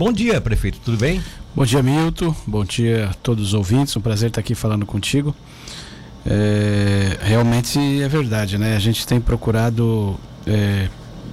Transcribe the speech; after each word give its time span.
Bom 0.00 0.14
dia, 0.14 0.40
prefeito, 0.40 0.80
tudo 0.82 0.96
bem? 0.96 1.22
Bom 1.54 1.62
dia, 1.62 1.82
Milton. 1.82 2.34
Bom 2.46 2.64
dia 2.64 3.10
a 3.10 3.12
todos 3.12 3.48
os 3.48 3.52
ouvintes. 3.52 3.94
Um 3.94 4.00
prazer 4.00 4.28
estar 4.28 4.40
aqui 4.40 4.54
falando 4.54 4.86
contigo. 4.86 5.36
É, 6.24 7.18
realmente 7.20 7.78
é 8.00 8.08
verdade, 8.08 8.56
né? 8.56 8.74
A 8.76 8.78
gente 8.78 9.06
tem 9.06 9.20
procurado, 9.20 10.18
é, 10.46 10.88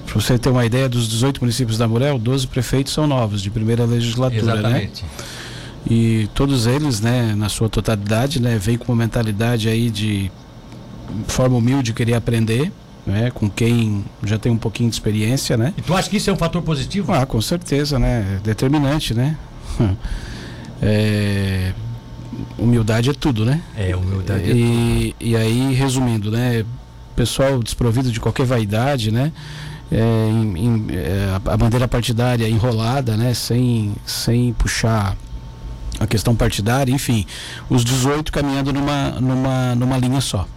para 0.05 0.15
você 0.15 0.37
ter 0.37 0.49
uma 0.49 0.65
ideia, 0.65 0.89
dos 0.89 1.07
18 1.07 1.39
municípios 1.39 1.77
da 1.77 1.87
Murel, 1.87 2.19
12 2.19 2.45
prefeitos 2.47 2.91
são 2.91 3.07
novos, 3.07 3.41
de 3.41 3.49
primeira 3.49 3.85
legislatura, 3.85 4.43
né? 4.43 4.51
Exatamente. 4.59 5.03
né? 5.03 5.09
E 5.89 6.29
todos 6.33 6.67
eles, 6.67 6.99
né, 6.99 7.35
na 7.37 7.47
sua 7.47 7.69
totalidade, 7.69 8.41
né, 8.41 8.57
vêm 8.59 8.77
com 8.77 8.91
uma 8.91 9.01
mentalidade 9.01 9.69
aí 9.69 9.89
de 9.89 10.29
forma 11.25 11.55
humilde 11.55 11.93
querer 11.93 12.15
aprender, 12.15 12.69
né, 13.07 13.31
com 13.31 13.49
quem 13.49 14.03
já 14.21 14.37
tem 14.37 14.51
um 14.51 14.57
pouquinho 14.57 14.89
de 14.89 14.95
experiência, 14.95 15.55
né? 15.55 15.73
E 15.77 15.81
tu 15.81 15.95
acha 15.95 16.09
que 16.09 16.17
isso 16.17 16.29
é 16.29 16.33
um 16.33 16.37
fator 16.37 16.61
positivo? 16.61 17.13
Ah, 17.13 17.25
com 17.25 17.39
certeza, 17.39 17.97
né? 17.97 18.39
Determinante, 18.43 19.13
né? 19.13 19.37
É, 20.79 21.73
humildade 22.55 23.09
é 23.09 23.13
tudo, 23.13 23.43
né? 23.43 23.63
É, 23.75 23.95
humildade 23.95 24.43
é 24.43 24.53
e, 24.53 25.15
tudo. 25.17 25.27
E 25.27 25.35
aí, 25.35 25.73
resumindo, 25.73 26.29
né? 26.29 26.63
Pessoal 27.15 27.63
desprovido 27.63 28.11
de 28.11 28.19
qualquer 28.19 28.45
vaidade, 28.45 29.11
né? 29.11 29.31
É, 29.91 30.29
em, 30.29 30.55
em, 30.55 30.87
é, 30.91 31.35
a 31.43 31.57
bandeira 31.57 31.87
partidária 31.87 32.47
enrolada, 32.47 33.17
né? 33.17 33.33
Sem, 33.33 33.95
sem 34.05 34.53
puxar 34.53 35.17
a 35.99 36.05
questão 36.05 36.35
partidária, 36.35 36.93
enfim, 36.93 37.25
os 37.71 37.83
18 37.83 38.31
caminhando 38.31 38.71
numa, 38.71 39.19
numa, 39.19 39.73
numa 39.73 39.97
linha 39.97 40.21
só. 40.21 40.47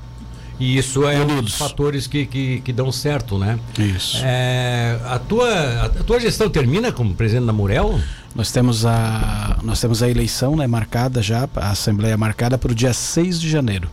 E 0.61 0.77
isso 0.77 1.09
é 1.09 1.19
um 1.25 1.43
dos 1.43 1.55
fatores 1.55 2.07
que, 2.07 2.27
que, 2.27 2.61
que, 2.61 2.73
dão 2.73 2.93
certo, 2.93 3.39
né? 3.39 3.59
Isso. 3.79 4.19
É, 4.23 5.01
a, 5.07 5.19
tua, 5.19 5.87
a 5.87 5.89
tua 5.89 6.21
gestão 6.21 6.51
termina 6.51 6.93
como 6.93 7.15
presidente 7.15 7.47
da 7.47 7.53
Murel? 7.53 7.99
Nós 8.35 8.53
temos 8.53 8.85
a, 8.85 9.59
nós 9.63 9.81
temos 9.81 10.03
a 10.03 10.09
eleição 10.09 10.55
né, 10.55 10.67
marcada 10.67 11.23
já, 11.23 11.49
a 11.57 11.71
Assembleia 11.71 12.17
marcada 12.17 12.59
para 12.59 12.71
o 12.71 12.75
dia 12.75 12.93
6 12.93 13.41
de 13.41 13.49
janeiro. 13.49 13.91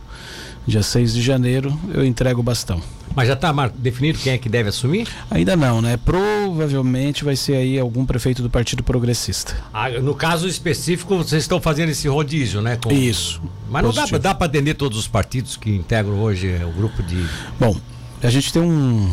Dia 0.68 0.82
6 0.82 1.14
de 1.14 1.22
janeiro 1.22 1.74
eu 1.94 2.04
entrego 2.04 2.40
o 2.40 2.42
bastão. 2.42 2.82
Mas 3.16 3.26
já 3.26 3.32
está 3.32 3.50
definido 3.68 4.18
quem 4.18 4.34
é 4.34 4.38
que 4.38 4.50
deve 4.50 4.68
assumir? 4.68 5.08
Ainda 5.30 5.56
não, 5.56 5.80
né? 5.80 5.96
Provavelmente 5.96 7.24
vai 7.24 7.36
ser 7.36 7.54
aí 7.54 7.78
algum 7.78 8.04
prefeito 8.04 8.42
do 8.42 8.50
Partido 8.50 8.82
Progressista. 8.82 9.56
Ah, 9.72 9.88
no 9.88 10.14
caso 10.14 10.46
específico, 10.46 11.16
vocês 11.16 11.42
estão 11.42 11.58
fazendo 11.58 11.88
esse 11.88 12.06
rodízio, 12.06 12.60
né? 12.60 12.76
Com... 12.76 12.92
Isso. 12.92 13.40
Mas 13.70 13.82
não 13.82 13.90
positivo. 13.90 14.18
dá, 14.18 14.28
dá 14.28 14.34
para 14.34 14.46
atender 14.46 14.74
todos 14.74 14.98
os 14.98 15.08
partidos 15.08 15.56
que 15.56 15.74
integram 15.74 16.20
hoje 16.20 16.60
o 16.62 16.70
grupo 16.70 17.02
de. 17.02 17.26
Bom, 17.58 17.74
a 18.22 18.28
gente 18.28 18.52
tem 18.52 18.60
um, 18.60 19.10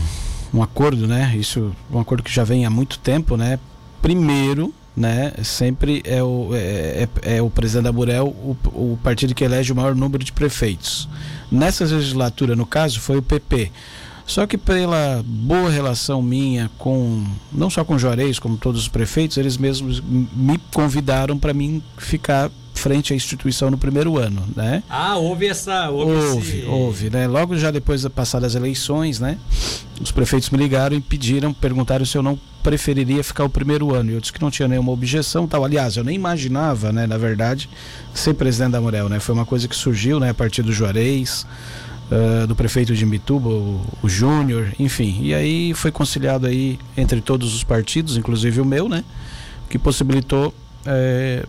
um 0.54 0.62
acordo, 0.62 1.08
né? 1.08 1.34
Isso, 1.38 1.74
um 1.90 2.02
acordo 2.02 2.22
que 2.22 2.34
já 2.34 2.44
vem 2.44 2.66
há 2.66 2.70
muito 2.70 3.00
tempo, 3.00 3.38
né? 3.38 3.58
Primeiro, 4.02 4.74
né? 4.96 5.32
Sempre 5.42 6.02
é 6.04 6.22
o, 6.22 6.50
é, 6.54 7.08
é, 7.24 7.38
é 7.38 7.42
o 7.42 7.50
presidente 7.50 7.86
da 7.86 7.94
Burel 7.94 8.28
o, 8.28 8.58
o 8.66 9.00
partido 9.02 9.34
que 9.34 9.46
elege 9.46 9.72
o 9.72 9.76
maior 9.76 9.96
número 9.96 10.22
de 10.22 10.34
prefeitos. 10.34 11.08
Nessa 11.52 11.86
legislatura, 11.86 12.56
no 12.56 12.66
caso, 12.66 13.00
foi 13.00 13.18
o 13.18 13.22
PP. 13.22 13.72
Só 14.26 14.48
que 14.48 14.58
pela 14.58 15.24
boa 15.24 15.70
relação 15.70 16.22
minha 16.22 16.70
com, 16.80 17.24
não 17.52 17.70
só 17.70 17.86
com 17.86 17.98
Juarez, 17.98 18.40
como 18.40 18.58
todos 18.58 18.82
os 18.82 18.88
prefeitos, 18.88 19.38
eles 19.38 19.56
mesmos 19.56 20.02
me 20.02 20.58
convidaram 20.74 21.38
para 21.38 21.54
mim 21.54 21.82
ficar 21.98 22.50
frente 22.76 23.14
à 23.14 23.16
instituição 23.16 23.72
no 23.72 23.78
primeiro 23.78 24.18
ano, 24.18 24.44
né? 24.56 24.84
Ah, 24.90 25.18
houve 25.18 25.48
essa... 25.48 25.90
Houve, 25.90 26.12
houve, 26.12 26.58
esse... 26.60 26.68
houve 26.68 27.10
né? 27.10 27.28
Logo 27.28 27.58
já 27.58 27.72
depois 27.72 28.02
de 28.02 28.10
passar 28.10 28.44
as 28.44 28.54
eleições, 28.54 29.20
né? 29.20 29.38
Os 30.00 30.12
prefeitos 30.12 30.50
me 30.50 30.58
ligaram 30.58 30.96
e 30.96 31.02
pediram, 31.02 31.54
perguntaram 31.54 32.06
se 32.06 32.18
eu 32.18 32.22
não 32.22 32.38
preferiria 32.62 33.24
ficar 33.24 33.44
o 33.44 33.50
primeiro 33.50 33.94
ano. 33.94 34.12
E 34.12 34.14
eu 34.16 34.20
disse 34.20 34.34
que 34.34 34.42
não 34.42 34.52
tinha 34.52 34.68
nenhuma 34.68 34.92
objeção 34.92 35.48
tal. 35.48 35.64
Aliás, 35.64 35.98
eu 35.98 36.04
nem 36.04 36.16
imaginava, 36.16 36.92
né, 36.92 37.08
na 37.08 37.18
verdade, 37.18 37.70
ser 38.14 38.34
presidente 38.34 38.72
da 38.72 38.82
Morel, 38.82 39.08
né? 39.08 39.20
Foi 39.20 39.34
uma 39.34 39.46
coisa 39.46 39.68
que 39.68 39.76
surgiu, 39.76 40.20
né, 40.20 40.32
a 40.32 40.34
partir 40.34 40.62
do 40.64 40.74
Juarez, 40.74 41.46
uh, 42.12 42.48
do 42.48 42.56
prefeito 42.56 42.94
de 42.94 43.06
Mituba, 43.06 43.50
o, 43.50 43.82
o 44.02 44.10
Júnior, 44.10 44.74
enfim. 44.80 45.20
E 45.22 45.34
aí 45.34 45.74
foi 45.74 45.92
conciliado 45.92 46.48
aí 46.48 46.80
entre 46.98 47.22
todos 47.22 47.54
os 47.56 47.64
partidos, 47.64 48.18
inclusive 48.18 48.60
o 48.60 48.66
meu, 48.66 48.90
né? 48.90 49.04
Que 49.70 49.80
possibilitou 49.80 50.54
é, 50.86 51.46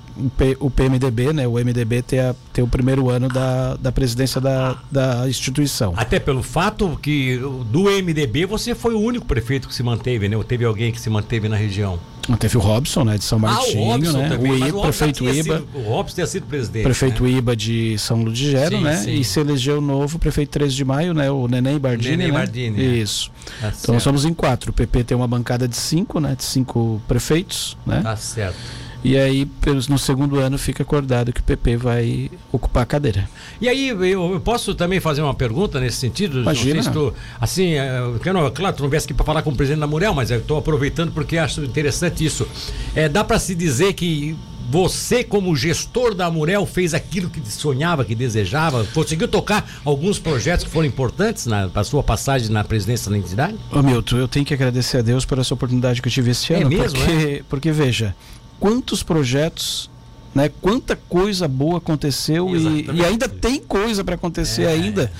o, 0.58 0.70
PMDB, 0.70 1.32
né, 1.32 1.46
o 1.46 1.52
MDB 1.52 2.02
ter, 2.02 2.20
a, 2.20 2.34
ter 2.52 2.62
o 2.62 2.68
primeiro 2.68 3.10
ano 3.10 3.28
da, 3.28 3.76
da 3.76 3.92
presidência 3.92 4.40
da, 4.40 4.78
da 4.90 5.28
instituição. 5.28 5.92
Até 5.96 6.18
pelo 6.18 6.42
fato 6.42 6.98
que 7.02 7.38
do 7.70 7.84
MDB 7.84 8.46
você 8.46 8.74
foi 8.74 8.94
o 8.94 9.00
único 9.00 9.26
prefeito 9.26 9.68
que 9.68 9.74
se 9.74 9.82
manteve, 9.82 10.28
né? 10.28 10.36
Ou 10.36 10.44
teve 10.44 10.64
alguém 10.64 10.90
que 10.90 11.00
se 11.00 11.10
manteve 11.10 11.48
na 11.48 11.56
região? 11.56 11.98
Teve 12.40 12.56
o 12.56 12.60
Robson, 12.60 13.04
né, 13.04 13.18
de 13.18 13.22
São 13.22 13.38
Martinho, 13.38 13.92
ah, 13.92 13.94
o 13.94 13.98
né? 13.98 14.28
Também, 14.28 14.52
o, 14.52 14.66
I, 14.66 14.72
o 14.72 14.80
prefeito 14.80 15.24
Iba. 15.24 15.58
Sido, 15.58 15.68
o 15.74 15.82
Robson 15.82 16.14
tinha 16.16 16.26
sido 16.26 16.46
presidente. 16.46 16.82
Prefeito 16.82 17.22
né? 17.22 17.30
Iba 17.30 17.54
de 17.54 17.96
São 17.98 18.22
Ludgero, 18.24 18.80
né? 18.80 18.96
Sim. 18.96 19.14
E 19.14 19.22
se 19.22 19.38
elegeu 19.38 19.78
o 19.78 19.80
novo 19.80 20.18
prefeito 20.18 20.50
13 20.50 20.74
de 20.74 20.84
maio, 20.84 21.14
né? 21.14 21.30
O 21.30 21.46
Neném 21.46 21.78
Bardini. 21.78 22.16
Neném 22.16 22.32
né? 22.32 22.38
Bardini. 22.38 22.82
É. 22.82 22.84
Isso. 22.84 23.30
Tá 23.60 23.72
então 23.80 23.94
nós 23.94 24.02
somos 24.02 24.24
em 24.24 24.34
quatro. 24.34 24.70
O 24.70 24.74
PP 24.74 25.04
tem 25.04 25.16
uma 25.16 25.28
bancada 25.28 25.68
de 25.68 25.76
cinco, 25.76 26.18
né? 26.18 26.34
De 26.34 26.42
cinco 26.42 27.00
prefeitos, 27.06 27.76
né? 27.86 28.00
Tá 28.02 28.16
certo. 28.16 28.58
E 29.06 29.16
aí, 29.16 29.48
no 29.88 29.98
segundo 30.00 30.40
ano, 30.40 30.58
fica 30.58 30.82
acordado 30.82 31.32
que 31.32 31.38
o 31.38 31.44
PP 31.44 31.76
vai 31.76 32.28
ocupar 32.50 32.82
a 32.82 32.86
cadeira. 32.86 33.28
E 33.60 33.68
aí, 33.68 33.90
eu, 33.90 34.42
posso 34.44 34.74
também 34.74 34.98
fazer 34.98 35.22
uma 35.22 35.32
pergunta 35.32 35.78
nesse 35.78 35.98
sentido? 35.98 36.40
Imagina. 36.40 36.82
Se 36.82 36.90
tu, 36.90 37.14
assim, 37.40 37.74
é, 37.74 38.00
eu 38.00 38.34
não, 38.34 38.50
claro, 38.50 38.74
tu 38.74 38.82
não 38.82 38.90
viesse 38.90 39.06
aqui 39.06 39.14
para 39.14 39.24
falar 39.24 39.42
com 39.42 39.50
o 39.50 39.54
presidente 39.54 39.78
da 39.78 39.86
Murel, 39.86 40.12
mas 40.12 40.32
eu 40.32 40.38
estou 40.38 40.58
aproveitando 40.58 41.12
porque 41.12 41.38
acho 41.38 41.62
interessante 41.62 42.24
isso. 42.24 42.48
É, 42.96 43.08
dá 43.08 43.22
para 43.22 43.38
se 43.38 43.54
dizer 43.54 43.92
que 43.92 44.36
você, 44.68 45.22
como 45.22 45.54
gestor 45.54 46.12
da 46.12 46.28
Murel, 46.28 46.66
fez 46.66 46.92
aquilo 46.92 47.30
que 47.30 47.40
sonhava, 47.48 48.04
que 48.04 48.14
desejava? 48.14 48.84
Conseguiu 48.92 49.28
tocar 49.28 49.64
alguns 49.84 50.18
projetos 50.18 50.64
que 50.64 50.70
foram 50.70 50.86
importantes 50.88 51.46
na, 51.46 51.68
na 51.68 51.84
sua 51.84 52.02
passagem 52.02 52.50
na 52.50 52.64
presidência 52.64 53.08
da 53.08 53.16
entidade? 53.16 53.56
Ô 53.70 53.82
Milton, 53.82 54.16
eu 54.16 54.26
tenho 54.26 54.44
que 54.44 54.52
agradecer 54.52 54.98
a 54.98 55.02
Deus 55.02 55.24
por 55.24 55.38
essa 55.38 55.54
oportunidade 55.54 56.02
que 56.02 56.08
eu 56.08 56.12
tive 56.12 56.32
este 56.32 56.52
é 56.52 56.56
ano. 56.56 56.68
Mesmo, 56.68 56.98
porque, 56.98 57.12
é? 57.12 57.42
porque, 57.48 57.70
veja, 57.70 58.14
quantos 58.58 59.02
projetos, 59.02 59.90
né? 60.34 60.50
Quanta 60.60 60.94
coisa 60.94 61.48
boa 61.48 61.78
aconteceu 61.78 62.54
e, 62.54 62.86
e, 62.92 63.04
ainda 63.04 63.28
tem 63.28 63.60
coisa 63.60 64.04
para 64.04 64.14
acontecer 64.14 64.64
é. 64.64 64.68
ainda. 64.68 65.10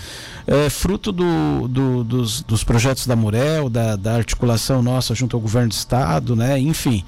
É, 0.47 0.71
fruto 0.71 1.11
do, 1.11 1.67
do, 1.67 2.05
dos, 2.05 2.43
dos, 2.43 2.63
projetos 2.63 3.05
da 3.05 3.17
Murel, 3.17 3.69
da, 3.69 3.97
da, 3.97 4.15
articulação 4.15 4.81
nossa 4.81 5.13
junto 5.13 5.35
ao 5.35 5.41
governo 5.41 5.71
do 5.71 5.73
estado, 5.73 6.37
né? 6.37 6.57
Enfim, 6.57 7.03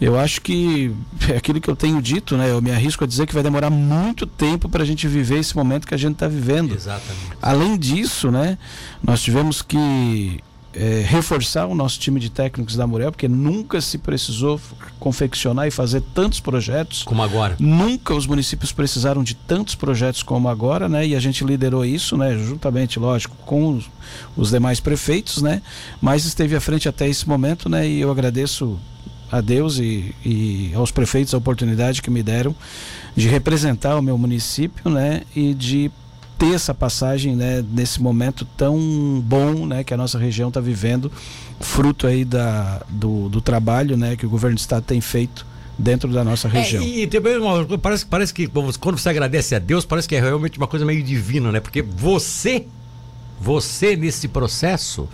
eu 0.00 0.18
acho 0.18 0.40
que 0.40 0.94
é 1.28 1.36
aquilo 1.36 1.60
que 1.60 1.68
eu 1.68 1.76
tenho 1.76 2.00
dito, 2.00 2.36
né? 2.36 2.50
Eu 2.50 2.62
me 2.62 2.70
arrisco 2.70 3.04
a 3.04 3.06
dizer 3.06 3.26
que 3.26 3.34
vai 3.34 3.42
demorar 3.42 3.68
muito 3.68 4.26
tempo 4.26 4.66
para 4.66 4.82
a 4.82 4.86
gente 4.86 5.06
viver 5.06 5.40
esse 5.40 5.54
momento 5.54 5.86
que 5.86 5.94
a 5.94 5.98
gente 5.98 6.14
está 6.14 6.26
vivendo. 6.26 6.74
Exatamente. 6.74 7.36
Além 7.42 7.76
disso, 7.76 8.30
né? 8.30 8.56
Nós 9.02 9.20
tivemos 9.20 9.60
que 9.60 10.40
é, 10.74 11.04
reforçar 11.04 11.66
o 11.66 11.74
nosso 11.74 11.98
time 11.98 12.20
de 12.20 12.30
técnicos 12.30 12.76
da 12.76 12.86
Murel, 12.86 13.10
porque 13.10 13.26
nunca 13.26 13.80
se 13.80 13.98
precisou 13.98 14.60
confeccionar 14.98 15.66
e 15.66 15.70
fazer 15.70 16.02
tantos 16.14 16.40
projetos. 16.40 17.02
Como 17.02 17.22
agora. 17.22 17.56
Nunca 17.58 18.14
os 18.14 18.26
municípios 18.26 18.70
precisaram 18.72 19.22
de 19.22 19.34
tantos 19.34 19.74
projetos 19.74 20.22
como 20.22 20.48
agora, 20.48 20.88
né? 20.88 21.06
E 21.06 21.16
a 21.16 21.20
gente 21.20 21.44
liderou 21.44 21.84
isso, 21.84 22.16
né? 22.16 22.36
Juntamente, 22.38 22.98
lógico, 22.98 23.36
com 23.44 23.74
os, 23.74 23.90
os 24.36 24.50
demais 24.50 24.78
prefeitos, 24.78 25.42
né? 25.42 25.62
Mas 26.00 26.24
esteve 26.24 26.54
à 26.54 26.60
frente 26.60 26.88
até 26.88 27.08
esse 27.08 27.28
momento, 27.28 27.68
né? 27.68 27.88
E 27.88 28.00
eu 28.00 28.10
agradeço 28.10 28.78
a 29.30 29.40
Deus 29.40 29.78
e, 29.78 30.14
e 30.24 30.72
aos 30.74 30.90
prefeitos 30.90 31.34
a 31.34 31.38
oportunidade 31.38 32.02
que 32.02 32.10
me 32.10 32.22
deram 32.22 32.54
de 33.14 33.28
representar 33.28 33.96
o 33.96 34.02
meu 34.02 34.16
município, 34.16 34.90
né? 34.90 35.22
E 35.34 35.54
de 35.54 35.90
ter 36.40 36.54
essa 36.54 36.72
passagem 36.72 37.36
né, 37.36 37.62
nesse 37.70 38.00
momento 38.00 38.46
tão 38.56 39.22
bom 39.22 39.66
né, 39.66 39.84
que 39.84 39.92
a 39.92 39.96
nossa 39.96 40.18
região 40.18 40.48
está 40.48 40.58
vivendo, 40.58 41.12
fruto 41.60 42.06
aí 42.06 42.24
da, 42.24 42.80
do, 42.88 43.28
do 43.28 43.42
trabalho 43.42 43.94
né, 43.94 44.16
que 44.16 44.24
o 44.24 44.30
governo 44.30 44.56
do 44.56 44.58
estado 44.58 44.82
tem 44.82 45.02
feito 45.02 45.46
dentro 45.78 46.10
da 46.10 46.24
nossa 46.24 46.48
é, 46.48 46.50
região. 46.50 46.82
É, 46.82 46.86
e 46.86 47.06
também 47.06 47.34
parece, 47.82 48.06
parece 48.06 48.32
que 48.32 48.48
quando 48.80 48.98
você 48.98 49.10
agradece 49.10 49.54
a 49.54 49.58
Deus, 49.58 49.84
parece 49.84 50.08
que 50.08 50.16
é 50.16 50.20
realmente 50.20 50.56
uma 50.56 50.66
coisa 50.66 50.86
meio 50.86 51.02
divina, 51.02 51.52
né? 51.52 51.60
Porque 51.60 51.82
você, 51.82 52.66
você 53.38 53.94
nesse 53.94 54.26
processo, 54.26 55.06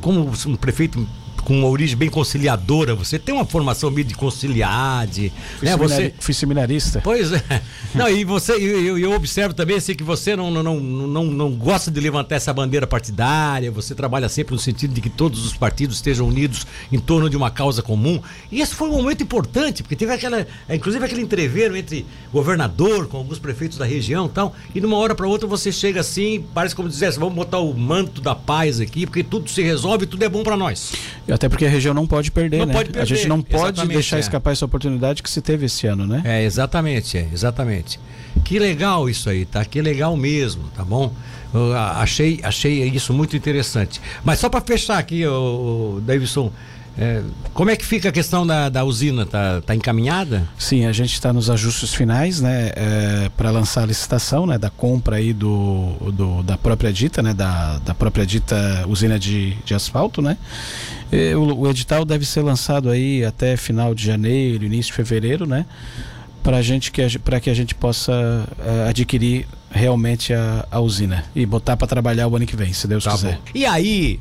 como 0.00 0.30
um 0.46 0.56
prefeito 0.56 1.04
com 1.42 1.58
uma 1.58 1.68
origem 1.68 1.96
bem 1.96 2.08
conciliadora. 2.08 2.94
Você 2.94 3.18
tem 3.18 3.34
uma 3.34 3.44
formação 3.44 3.90
meio 3.90 4.06
de 4.06 4.14
conciliar, 4.14 5.06
de. 5.06 5.32
Fui, 5.58 5.68
né, 5.68 5.76
você... 5.76 6.14
fui 6.18 6.34
seminarista. 6.34 7.00
Pois 7.02 7.32
é. 7.32 7.62
Não, 7.94 8.08
e 8.08 8.24
você, 8.24 8.52
eu, 8.52 8.98
eu 8.98 9.12
observo 9.12 9.54
também 9.54 9.76
assim, 9.76 9.94
que 9.94 10.04
você 10.04 10.36
não, 10.36 10.50
não, 10.50 10.62
não, 10.62 10.80
não, 10.80 11.24
não 11.24 11.52
gosta 11.52 11.90
de 11.90 12.00
levantar 12.00 12.36
essa 12.36 12.52
bandeira 12.52 12.86
partidária, 12.86 13.70
você 13.70 13.94
trabalha 13.94 14.28
sempre 14.28 14.54
no 14.54 14.60
sentido 14.60 14.94
de 14.94 15.00
que 15.00 15.10
todos 15.10 15.44
os 15.44 15.54
partidos 15.54 15.96
estejam 15.96 16.26
unidos 16.28 16.66
em 16.90 16.98
torno 16.98 17.28
de 17.28 17.36
uma 17.36 17.50
causa 17.50 17.82
comum. 17.82 18.20
E 18.50 18.60
esse 18.60 18.74
foi 18.74 18.88
um 18.88 18.92
momento 18.92 19.22
importante, 19.22 19.82
porque 19.82 19.96
teve 19.96 20.12
aquela. 20.12 20.46
Inclusive 20.68 21.04
aquele 21.04 21.22
entreveiro 21.22 21.76
entre 21.76 22.06
governador 22.32 23.06
com 23.08 23.16
alguns 23.16 23.38
prefeitos 23.38 23.78
da 23.78 23.84
região 23.84 24.26
e 24.26 24.30
tal. 24.30 24.54
E 24.74 24.80
de 24.80 24.86
uma 24.86 24.96
hora 24.96 25.14
para 25.14 25.26
outra 25.26 25.46
você 25.46 25.72
chega 25.72 26.00
assim, 26.00 26.44
parece 26.54 26.74
como 26.74 26.88
dissesse, 26.88 27.18
vamos 27.18 27.34
botar 27.34 27.58
o 27.58 27.74
manto 27.74 28.20
da 28.20 28.34
paz 28.34 28.80
aqui, 28.80 29.06
porque 29.06 29.22
tudo 29.22 29.48
se 29.50 29.62
resolve, 29.62 30.06
tudo 30.06 30.24
é 30.24 30.28
bom 30.28 30.42
para 30.42 30.56
nós. 30.56 30.92
Até 31.32 31.48
porque 31.48 31.66
a 31.66 31.68
região 31.68 31.94
não 31.94 32.06
pode 32.06 32.30
perder, 32.30 32.58
Não 32.58 32.66
né? 32.66 32.72
pode 32.72 32.98
a 32.98 33.04
gente 33.04 33.18
perder, 33.18 33.28
não 33.28 33.42
pode 33.42 33.64
exatamente, 33.64 33.94
deixar 33.94 34.16
é. 34.16 34.20
escapar 34.20 34.52
essa 34.52 34.64
oportunidade 34.64 35.22
que 35.22 35.30
se 35.30 35.40
teve 35.40 35.66
esse 35.66 35.86
ano, 35.86 36.06
né? 36.06 36.22
É, 36.24 36.42
exatamente, 36.44 37.16
é, 37.18 37.28
exatamente. 37.32 37.98
Que 38.44 38.58
legal 38.58 39.08
isso 39.08 39.28
aí, 39.28 39.44
tá? 39.44 39.64
Que 39.64 39.80
legal 39.80 40.16
mesmo, 40.16 40.64
tá 40.76 40.84
bom? 40.84 41.12
Eu, 41.52 41.76
achei, 41.76 42.40
achei 42.42 42.82
isso 42.88 43.12
muito 43.12 43.36
interessante. 43.36 44.00
Mas 44.24 44.38
só 44.38 44.48
para 44.48 44.60
fechar 44.60 44.98
aqui, 44.98 45.26
o, 45.26 46.00
Davidson, 46.04 46.52
é, 46.98 47.22
como 47.54 47.70
é 47.70 47.76
que 47.76 47.84
fica 47.84 48.08
a 48.08 48.12
questão 48.12 48.46
da, 48.46 48.68
da 48.68 48.84
usina? 48.84 49.24
Tá, 49.24 49.60
tá 49.60 49.74
encaminhada? 49.74 50.46
Sim, 50.58 50.84
a 50.86 50.92
gente 50.92 51.12
está 51.14 51.32
nos 51.32 51.48
ajustes 51.48 51.94
finais, 51.94 52.40
né, 52.40 52.72
para 53.36 53.50
lançar 53.50 53.82
a 53.82 53.86
licitação, 53.86 54.46
né, 54.46 54.58
da 54.58 54.68
compra 54.70 55.16
aí 55.16 55.32
do, 55.32 55.92
do- 56.12 56.42
da 56.42 56.58
própria 56.58 56.92
dita, 56.92 57.22
né, 57.22 57.32
da, 57.32 57.78
da 57.78 57.94
própria 57.94 58.26
dita 58.26 58.84
usina 58.88 59.18
de, 59.18 59.54
de 59.64 59.74
asfalto, 59.74 60.20
né. 60.20 60.36
E 61.12 61.34
o, 61.34 61.60
o 61.60 61.70
edital 61.70 62.04
deve 62.04 62.24
ser 62.26 62.42
lançado 62.42 62.90
aí 62.90 63.24
até 63.24 63.56
final 63.56 63.94
de 63.94 64.04
janeiro, 64.04 64.64
início 64.64 64.90
de 64.92 64.96
fevereiro, 64.96 65.46
né, 65.46 65.64
para 66.42 66.60
gente 66.62 66.90
que 66.90 67.18
para 67.18 67.38
que 67.40 67.50
a 67.50 67.54
gente 67.54 67.74
possa 67.74 68.12
eh, 68.58 68.86
adquirir 68.88 69.46
realmente 69.70 70.32
a, 70.34 70.66
a 70.70 70.80
usina 70.80 71.24
e 71.34 71.46
botar 71.46 71.76
para 71.76 71.86
trabalhar 71.86 72.26
o 72.26 72.34
ano 72.36 72.44
que 72.44 72.56
vem, 72.56 72.72
se 72.72 72.86
Deus 72.88 73.04
Tá 73.04 73.12
quiser. 73.12 73.34
bom. 73.36 73.42
E 73.54 73.64
aí, 73.64 74.18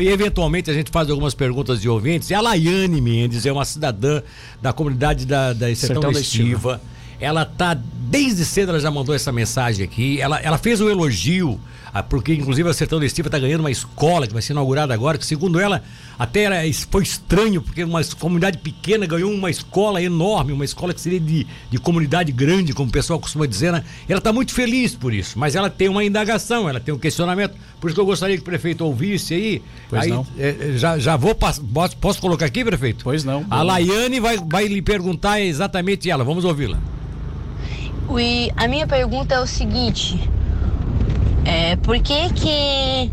eventualmente 0.00 0.70
a 0.70 0.74
gente 0.74 0.90
faz 0.90 1.10
algumas 1.10 1.34
perguntas 1.34 1.80
de 1.80 1.88
ouvintes. 1.88 2.30
E 2.30 2.34
a 2.34 2.40
Laiane 2.40 3.00
Mendes 3.00 3.44
é 3.44 3.52
uma 3.52 3.64
cidadã 3.64 4.22
da 4.60 4.72
comunidade 4.72 5.26
da, 5.26 5.52
da 5.52 5.66
Sertão, 5.74 5.76
Sertão 6.02 6.12
da 6.12 6.20
Estiva. 6.20 6.50
Estiva. 6.74 6.80
Ela 7.20 7.44
tá, 7.44 7.74
desde 8.08 8.44
cedo 8.44 8.70
ela 8.70 8.80
já 8.80 8.90
mandou 8.90 9.14
essa 9.14 9.30
mensagem 9.32 9.84
aqui. 9.84 10.20
Ela, 10.20 10.38
ela 10.40 10.58
fez 10.58 10.80
um 10.80 10.88
elogio, 10.88 11.60
porque 12.08 12.34
inclusive 12.34 12.68
a 12.68 12.74
Sertão 12.74 12.98
da 12.98 13.06
Estiva 13.06 13.28
está 13.28 13.38
ganhando 13.38 13.60
uma 13.60 13.70
escola 13.70 14.26
que 14.26 14.32
vai 14.32 14.42
ser 14.42 14.52
inaugurada 14.52 14.92
agora, 14.92 15.18
que 15.18 15.26
segundo 15.26 15.58
ela, 15.58 15.82
até 16.18 16.42
era, 16.42 16.56
foi 16.90 17.02
estranho, 17.02 17.62
porque 17.62 17.84
uma 17.84 18.02
comunidade 18.18 18.58
pequena 18.58 19.06
ganhou 19.06 19.30
uma 19.32 19.50
escola 19.50 20.02
enorme, 20.02 20.52
uma 20.52 20.64
escola 20.64 20.92
que 20.92 21.00
seria 21.00 21.20
de, 21.20 21.46
de 21.70 21.78
comunidade 21.78 22.32
grande, 22.32 22.72
como 22.72 22.88
o 22.88 22.92
pessoal 22.92 23.18
costuma 23.18 23.46
dizer, 23.46 23.72
né? 23.72 23.84
Ela 24.08 24.18
está 24.18 24.32
muito 24.32 24.52
feliz 24.52 24.94
por 24.94 25.14
isso, 25.14 25.38
mas 25.38 25.54
ela 25.54 25.70
tem 25.70 25.88
uma 25.88 26.04
indagação, 26.04 26.68
ela 26.68 26.80
tem 26.80 26.94
um 26.94 26.98
questionamento, 26.98 27.54
por 27.80 27.88
isso 27.88 27.94
que 27.94 28.00
eu 28.00 28.06
gostaria 28.06 28.36
que 28.36 28.42
o 28.42 28.44
prefeito 28.44 28.84
ouvisse 28.84 29.34
aí. 29.34 29.62
Pois 29.88 30.02
aí, 30.02 30.10
não. 30.10 30.26
eh, 30.38 30.74
já, 30.76 30.98
já 30.98 31.16
vou, 31.16 31.34
posso, 31.34 31.64
posso 32.00 32.20
colocar 32.20 32.46
aqui, 32.46 32.64
prefeito? 32.64 33.04
Pois 33.04 33.24
não. 33.24 33.44
A 33.50 33.62
Laiane 33.62 34.20
vai, 34.20 34.38
vai 34.38 34.66
lhe 34.66 34.82
perguntar 34.82 35.40
exatamente 35.40 36.10
ela, 36.10 36.24
vamos 36.24 36.44
ouvi-la. 36.44 36.78
E 38.18 38.52
a 38.56 38.68
minha 38.68 38.86
pergunta 38.86 39.34
é 39.34 39.40
o 39.40 39.46
seguinte: 39.46 40.18
é, 41.46 41.76
por 41.76 41.98
que 42.00 42.28
que 42.30 43.10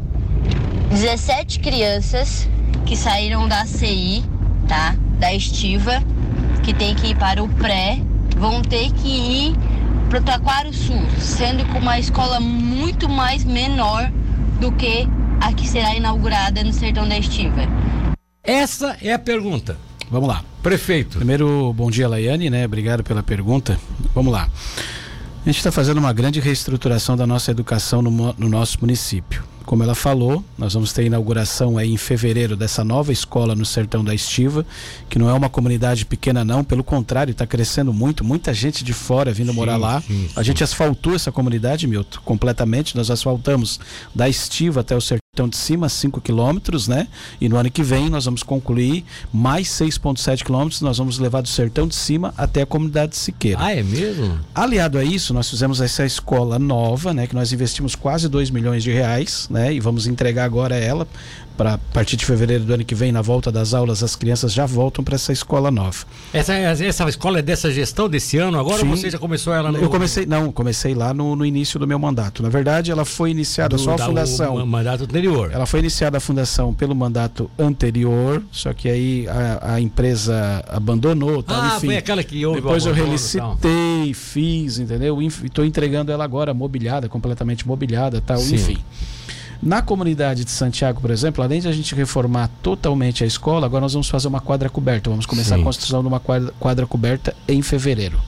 17 0.89 1.59
crianças 1.59 2.49
que 2.85 2.97
saíram 2.97 3.47
da 3.47 3.65
CI, 3.65 4.23
tá? 4.67 4.95
Da 5.19 5.33
estiva, 5.33 6.01
que 6.63 6.73
tem 6.73 6.95
que 6.95 7.11
ir 7.11 7.15
para 7.15 7.43
o 7.43 7.47
pré, 7.47 7.99
vão 8.35 8.61
ter 8.63 8.91
que 8.91 9.07
ir 9.07 9.55
para 10.09 10.19
o 10.19 10.23
Taquaro 10.23 10.73
Sul, 10.73 11.01
sendo 11.19 11.63
com 11.71 11.77
uma 11.77 11.99
escola 11.99 12.39
muito 12.39 13.07
mais 13.07 13.43
menor 13.43 14.11
do 14.59 14.71
que 14.71 15.07
a 15.39 15.53
que 15.53 15.67
será 15.67 15.95
inaugurada 15.95 16.63
no 16.63 16.73
Sertão 16.73 17.07
da 17.07 17.17
Estiva. 17.17 17.61
Essa 18.43 18.97
é 19.01 19.13
a 19.13 19.19
pergunta. 19.19 19.77
Vamos 20.09 20.27
lá. 20.27 20.43
Prefeito. 20.61 21.17
Primeiro, 21.17 21.71
bom 21.73 21.89
dia, 21.89 22.07
Laiane, 22.07 22.49
né? 22.49 22.65
Obrigado 22.65 23.03
pela 23.03 23.21
pergunta. 23.21 23.79
Vamos 24.13 24.33
lá. 24.33 24.49
A 25.43 25.49
gente 25.49 25.57
está 25.57 25.73
fazendo 25.73 25.97
uma 25.97 26.13
grande 26.13 26.39
reestruturação 26.39 27.17
da 27.17 27.27
nossa 27.27 27.51
educação 27.51 28.01
no, 28.01 28.33
no 28.37 28.47
nosso 28.47 28.77
município. 28.79 29.43
Como 29.65 29.83
ela 29.83 29.93
falou, 29.93 30.43
nós 30.57 30.73
vamos 30.73 30.93
ter 30.93 31.01
a 31.01 31.05
inauguração 31.05 31.77
aí 31.77 31.91
em 31.91 31.97
fevereiro 31.97 32.55
dessa 32.55 32.81
nova 32.81 33.11
escola 33.11 33.53
no 33.53 33.65
Sertão 33.65 34.05
da 34.05 34.15
Estiva, 34.15 34.65
que 35.09 35.19
não 35.19 35.29
é 35.29 35.33
uma 35.33 35.49
comunidade 35.49 36.05
pequena 36.05 36.45
não, 36.45 36.63
pelo 36.63 36.83
contrário, 36.83 37.31
está 37.31 37.45
crescendo 37.45 37.91
muito, 37.91 38.23
muita 38.23 38.53
gente 38.53 38.85
de 38.85 38.93
fora 38.93 39.33
vindo 39.33 39.53
morar 39.53 39.75
lá. 39.75 39.99
sim, 40.01 40.29
A 40.33 40.43
gente 40.43 40.63
asfaltou 40.63 41.13
essa 41.13 41.31
comunidade, 41.31 41.87
Milton, 41.87 42.19
completamente. 42.23 42.95
Nós 42.95 43.11
asfaltamos 43.11 43.81
da 44.15 44.29
Estiva 44.29 44.79
até 44.79 44.95
o 44.95 45.01
Sertão 45.01 45.22
de 45.35 45.57
Cima, 45.57 45.89
5 45.89 46.21
quilômetros, 46.21 46.87
né? 46.87 47.07
E 47.41 47.49
no 47.49 47.57
ano 47.57 47.71
que 47.71 47.81
vem 47.81 48.07
nós 48.07 48.25
vamos 48.25 48.43
concluir 48.43 49.03
mais 49.33 49.67
6,7 49.67 50.43
quilômetros. 50.43 50.79
Nós 50.81 50.99
vamos 50.99 51.17
levar 51.17 51.41
do 51.41 51.47
Sertão 51.47 51.87
de 51.87 51.95
Cima 51.95 52.31
até 52.37 52.61
a 52.61 52.67
comunidade 52.67 53.13
de 53.13 53.17
Siqueira. 53.17 53.57
Ah, 53.59 53.73
é 53.73 53.81
mesmo? 53.81 54.39
Aliado 54.53 54.95
a 54.95 55.03
isso, 55.03 55.33
nós 55.33 55.49
fizemos 55.49 55.81
essa 55.81 56.05
escola 56.05 56.59
nova, 56.59 57.15
né, 57.15 57.25
que 57.25 57.33
nós 57.33 57.51
investimos 57.51 57.95
quase 57.95 58.29
2 58.29 58.51
milhões 58.51 58.83
de 58.83 58.91
reais, 58.91 59.47
né, 59.49 59.73
e 59.73 59.79
vamos 59.79 60.05
entregar 60.05 60.43
agora 60.43 60.75
ela 60.75 61.07
para 61.57 61.75
a 61.75 61.77
partir 61.77 62.17
de 62.17 62.25
fevereiro 62.25 62.63
do 62.63 62.73
ano 62.73 62.83
que 62.83 62.95
vem, 62.95 63.11
na 63.11 63.21
volta 63.21 63.51
das 63.51 63.73
aulas, 63.73 64.01
as 64.03 64.15
crianças 64.15 64.51
já 64.53 64.65
voltam 64.65 65.03
para 65.03 65.15
essa 65.15 65.31
escola 65.31 65.69
nova. 65.69 66.05
Essa, 66.33 66.53
essa 66.53 67.07
escola 67.09 67.39
é 67.39 67.41
dessa 67.41 67.71
gestão 67.71 68.09
desse 68.09 68.37
ano 68.37 68.59
agora 68.59 68.79
Sim. 68.79 68.89
ou 68.89 68.97
você 68.97 69.09
já 69.09 69.19
começou 69.19 69.53
ela 69.53 69.71
no. 69.71 69.77
Eu 69.77 69.89
comecei, 69.89 70.25
não, 70.25 70.51
comecei 70.51 70.93
lá 70.95 71.13
no, 71.13 71.35
no 71.35 71.45
início 71.45 71.79
do 71.79 71.87
meu 71.87 71.99
mandato. 71.99 72.41
Na 72.43 72.49
verdade, 72.49 72.91
ela 72.91 73.05
foi 73.05 73.31
iniciada 73.31 73.75
do- 73.75 73.81
só 73.81 73.93
a 73.93 73.95
da- 73.97 74.05
fundação. 74.05 74.55
O, 74.55 74.65
mandato 74.67 75.03
anterior. 75.03 75.51
Ela 75.53 75.65
foi 75.65 75.79
iniciada 75.79 76.17
a 76.17 76.19
fundação 76.19 76.73
pelo 76.73 76.95
mandato 76.95 77.49
anterior, 77.57 78.41
só 78.51 78.73
que 78.73 78.89
aí 78.89 79.27
a, 79.27 79.73
a 79.75 79.81
empresa 79.81 80.63
abandonou, 80.67 81.43
tal, 81.43 81.61
ah, 81.61 81.73
enfim. 81.77 81.87
foi 81.87 81.97
aquela 81.97 82.23
que 82.23 82.45
o 82.45 82.53
Depois 82.55 82.85
eu 82.85 82.93
relicitei, 82.93 84.13
fiz, 84.13 84.79
entendeu? 84.79 85.21
Estou 85.21 85.63
entregando 85.65 86.11
ela 86.11 86.23
agora 86.23 86.53
mobiliada, 86.53 87.07
completamente 87.07 87.67
mobiliada, 87.67 88.21
tal, 88.21 88.37
Sim. 88.37 88.55
enfim. 88.55 88.77
Na 89.65 89.81
comunidade 89.81 90.43
de 90.43 90.51
Santiago, 90.51 90.99
por 90.99 91.09
exemplo, 91.09 91.41
além 91.41 91.61
de 91.61 91.69
a 91.69 91.71
gente 91.71 91.95
reformar 91.95 92.49
totalmente 92.61 93.23
a 93.23 93.27
escola, 93.27 93.65
agora 93.65 93.79
nós 93.79 93.93
vamos 93.93 94.09
fazer 94.09 94.27
uma 94.27 94.41
quadra 94.41 94.69
coberta. 94.69 95.09
Vamos 95.09 95.25
começar 95.25 95.55
Sim. 95.55 95.61
a 95.61 95.63
construção 95.63 96.01
de 96.01 96.07
uma 96.09 96.19
quadra, 96.19 96.53
quadra 96.59 96.85
coberta 96.85 97.33
em 97.47 97.61
fevereiro. 97.61 98.19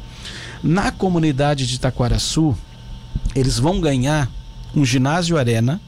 Na 0.63 0.93
comunidade 0.93 1.67
de 1.67 1.75
Itaquaraçu, 1.75 2.55
eles 3.35 3.59
vão 3.59 3.81
ganhar 3.81 4.31
um 4.73 4.85
ginásio 4.85 5.37
arena, 5.37 5.81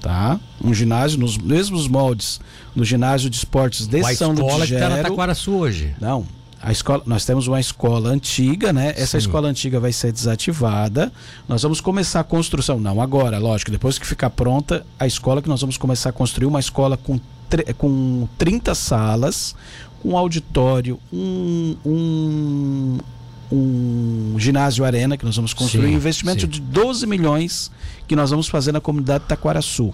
tá? 0.00 0.38
Um 0.62 0.72
ginásio 0.72 1.18
nos 1.18 1.36
mesmos 1.36 1.88
moldes 1.88 2.40
do 2.74 2.84
ginásio 2.84 3.28
de 3.28 3.36
esportes 3.36 3.88
de 3.88 3.98
a 3.98 4.14
São 4.14 4.32
escola 4.32 4.64
que 4.64 4.74
está 4.74 4.88
na 4.88 4.96
Lugero. 4.96 5.10
Taquaraçu 5.10 5.52
hoje. 5.52 5.96
Não. 6.00 6.24
A 6.62 6.70
escola, 6.70 7.02
nós 7.06 7.24
temos 7.24 7.48
uma 7.48 7.58
escola 7.58 8.10
antiga, 8.10 8.72
né? 8.72 8.90
Essa 8.90 9.18
Sim. 9.20 9.26
escola 9.26 9.48
antiga 9.48 9.80
vai 9.80 9.92
ser 9.92 10.12
desativada. 10.12 11.12
Nós 11.48 11.60
vamos 11.62 11.80
começar 11.80 12.20
a 12.20 12.24
construção, 12.24 12.78
não 12.78 13.00
agora, 13.00 13.36
lógico, 13.38 13.72
depois 13.72 13.98
que 13.98 14.06
ficar 14.06 14.30
pronta 14.30 14.86
a 14.96 15.04
escola 15.04 15.42
que 15.42 15.48
nós 15.48 15.60
vamos 15.60 15.76
começar 15.76 16.10
a 16.10 16.12
construir 16.12 16.46
uma 16.46 16.60
escola 16.60 16.96
com, 16.96 17.20
com 17.76 18.28
30 18.38 18.76
salas, 18.76 19.56
um 20.04 20.16
auditório, 20.16 21.00
um, 21.12 21.76
um, 21.84 22.98
um 23.50 24.34
ginásio 24.38 24.84
arena 24.84 25.16
que 25.16 25.24
nós 25.24 25.34
vamos 25.34 25.52
construir, 25.52 25.88
Sim, 25.88 25.94
um 25.94 25.96
investimento 25.96 26.42
sim. 26.42 26.46
de 26.46 26.60
12 26.60 27.08
milhões 27.08 27.72
que 28.06 28.14
nós 28.14 28.30
vamos 28.30 28.46
fazer 28.46 28.70
na 28.70 28.80
comunidade 28.80 29.24
de 29.24 29.28
Taquaraçu, 29.28 29.92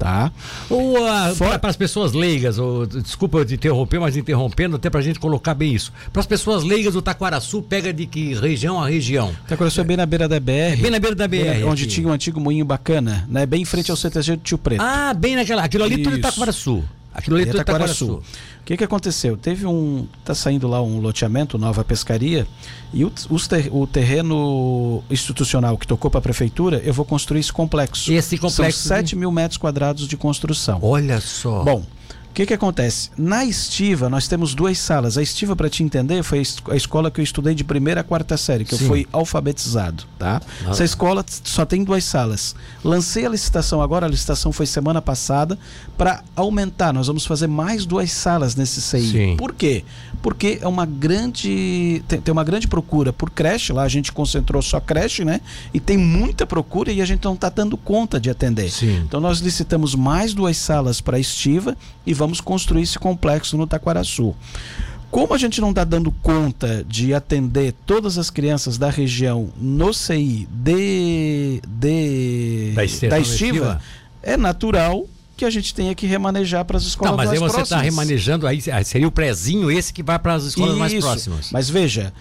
tá? 0.00 0.32
Ou 0.70 0.96
Fora- 1.36 1.58
para 1.58 1.68
as 1.70 1.76
pessoas 1.76 2.12
leigas, 2.14 2.58
ou, 2.58 2.86
desculpa 2.86 3.36
eu 3.38 3.44
te 3.44 3.54
interromper, 3.54 4.00
mas 4.00 4.16
interrompendo 4.16 4.76
até 4.76 4.88
para 4.88 4.98
a 5.00 5.02
gente 5.02 5.20
colocar 5.20 5.52
bem 5.54 5.74
isso. 5.74 5.92
Para 6.10 6.20
as 6.20 6.26
pessoas 6.26 6.64
leigas, 6.64 6.96
o 6.96 7.02
Taquaraçu 7.02 7.60
pega 7.62 7.92
de 7.92 8.06
que 8.06 8.32
região 8.34 8.82
a 8.82 8.88
região? 8.88 9.30
Taquaraçu 9.46 9.82
é 9.82 9.84
bem 9.84 9.96
na 9.98 10.06
beira 10.06 10.26
da 10.26 10.40
BR. 10.40 10.80
Bem 10.80 10.90
na 10.90 10.98
beira 10.98 11.14
da 11.14 11.28
BR. 11.28 11.60
na- 11.60 11.66
onde 11.66 11.84
aqui. 11.84 11.92
tinha 11.92 12.08
um 12.08 12.12
antigo 12.12 12.40
moinho 12.40 12.64
bacana, 12.64 13.26
né? 13.28 13.44
Bem 13.44 13.60
em 13.60 13.64
frente 13.66 13.90
ao 13.90 13.96
CTG 13.96 14.36
do 14.36 14.42
Tio 14.42 14.56
Preto. 14.56 14.80
Ah, 14.80 15.12
bem 15.12 15.36
naquela. 15.36 15.62
Aquilo 15.62 15.84
ali 15.84 15.98
tudo 15.98 16.16
é 16.16 16.18
Isso. 16.18 16.22
Taquaraçu. 16.30 16.82
Aquilo 17.12 17.36
ali 17.36 17.44
Em 17.44 17.46
tudo 17.48 17.58
é 17.58 17.62
Itaquaraçu. 17.62 18.06
Taquaraçu. 18.06 18.40
O 18.60 18.64
que 18.64 18.76
que 18.76 18.84
aconteceu? 18.84 19.36
Teve 19.36 19.66
um, 19.66 20.06
tá 20.24 20.34
saindo 20.34 20.68
lá 20.68 20.80
um 20.80 21.00
loteamento, 21.00 21.58
nova 21.58 21.82
pescaria, 21.82 22.46
e 22.92 23.04
o, 23.04 23.12
o 23.72 23.86
terreno 23.86 25.02
institucional 25.10 25.76
que 25.76 25.86
tocou 25.86 26.10
para 26.10 26.18
a 26.18 26.22
prefeitura, 26.22 26.80
eu 26.84 26.94
vou 26.94 27.04
construir 27.04 27.40
esse 27.40 27.52
complexo. 27.52 28.12
Esse 28.12 28.38
complexo 28.38 28.78
São 28.80 28.96
7 28.96 29.16
mil 29.16 29.32
metros 29.32 29.58
quadrados 29.58 30.06
de 30.06 30.16
construção. 30.16 30.78
Olha 30.82 31.20
só. 31.20 31.64
Bom, 31.64 31.84
o 32.30 32.32
que 32.32 32.46
que 32.46 32.54
acontece? 32.54 33.10
Na 33.18 33.44
estiva, 33.44 34.08
nós 34.08 34.28
temos 34.28 34.54
duas 34.54 34.78
salas. 34.78 35.18
A 35.18 35.22
estiva, 35.22 35.56
para 35.56 35.68
te 35.68 35.82
entender, 35.82 36.22
foi 36.22 36.38
a 36.38 36.42
es- 36.42 36.56
a 36.70 36.76
escola 36.76 37.10
que 37.10 37.20
eu 37.20 37.24
estudei 37.24 37.54
de 37.54 37.64
primeira 37.64 38.00
a 38.02 38.04
quarta 38.04 38.36
série, 38.36 38.64
que 38.64 38.76
Sim. 38.76 38.84
eu 38.84 38.88
fui 38.88 39.06
alfabetizado, 39.12 40.04
tá? 40.18 40.40
Ah. 40.64 40.70
Essa 40.70 40.84
escola 40.84 41.24
só 41.44 41.66
tem 41.66 41.82
duas 41.84 42.04
salas. 42.04 42.54
Lancei 42.84 43.26
a 43.26 43.28
licitação 43.28 43.82
agora, 43.82 44.06
a 44.06 44.08
licitação 44.08 44.52
foi 44.52 44.64
semana 44.66 45.02
passada, 45.02 45.58
para 45.98 46.22
aumentar. 46.36 46.92
Nós 46.92 47.08
vamos 47.08 47.26
fazer 47.26 47.46
mais 47.48 47.84
duas 47.84 48.12
salas 48.12 48.54
nesse 48.54 48.80
CI. 48.80 49.10
Sim. 49.10 49.36
Por 49.36 49.52
quê? 49.52 49.84
Porque 50.22 50.58
é 50.62 50.68
uma 50.68 50.86
grande. 50.86 52.02
Tem, 52.08 52.20
tem 52.20 52.32
uma 52.32 52.44
grande 52.44 52.68
procura 52.68 53.12
por 53.12 53.30
creche. 53.30 53.72
Lá 53.72 53.82
a 53.82 53.88
gente 53.88 54.12
concentrou 54.12 54.62
só 54.62 54.80
creche, 54.80 55.24
né? 55.24 55.40
E 55.72 55.80
tem 55.80 55.96
muita 55.96 56.46
procura 56.46 56.92
e 56.92 57.00
a 57.00 57.04
gente 57.04 57.24
não 57.24 57.34
está 57.34 57.48
dando 57.48 57.76
conta 57.76 58.20
de 58.20 58.30
atender. 58.30 58.70
Sim. 58.70 59.02
Então 59.06 59.20
nós 59.20 59.38
licitamos 59.40 59.94
mais 59.94 60.34
duas 60.34 60.56
salas 60.56 61.00
para 61.00 61.18
estiva 61.18 61.76
e 62.06 62.12
vamos 62.20 62.38
construir 62.40 62.82
esse 62.82 62.98
complexo 62.98 63.56
no 63.56 63.66
Taquaraçu. 63.66 64.34
Como 65.10 65.32
a 65.34 65.38
gente 65.38 65.58
não 65.60 65.70
está 65.70 65.82
dando 65.84 66.12
conta 66.22 66.84
de 66.86 67.12
atender 67.14 67.74
todas 67.86 68.16
as 68.18 68.28
crianças 68.30 68.76
da 68.78 68.90
região 68.90 69.48
no 69.56 69.92
CI 69.92 70.46
de, 70.52 71.60
de 71.66 72.72
Da 72.76 72.84
Estiva- 72.84 73.10
da 73.10 73.18
estiva, 73.18 73.80
é 74.22 74.36
natural 74.36 75.06
que 75.36 75.44
a 75.46 75.50
gente 75.50 75.74
tenha 75.74 75.94
que 75.94 76.06
remanejar 76.06 76.64
para 76.66 76.76
as 76.76 76.84
escolas 76.84 77.12
Não, 77.12 77.16
mas 77.16 77.30
aí 77.30 77.40
mais 77.40 77.52
você 77.52 77.62
está 77.62 77.76
próximas. 77.78 77.84
remanejando, 78.06 78.46
aí 78.46 78.60
seria 78.84 79.08
o 79.08 79.10
prezinho 79.10 79.70
esse 79.70 79.92
que 79.92 80.02
vai 80.02 80.18
para 80.18 80.34
as 80.34 80.44
escolas 80.44 80.76
mais 80.76 80.92
Isso. 80.92 81.00
próximas. 81.06 81.50
Mas 81.50 81.68
veja, 81.70 82.12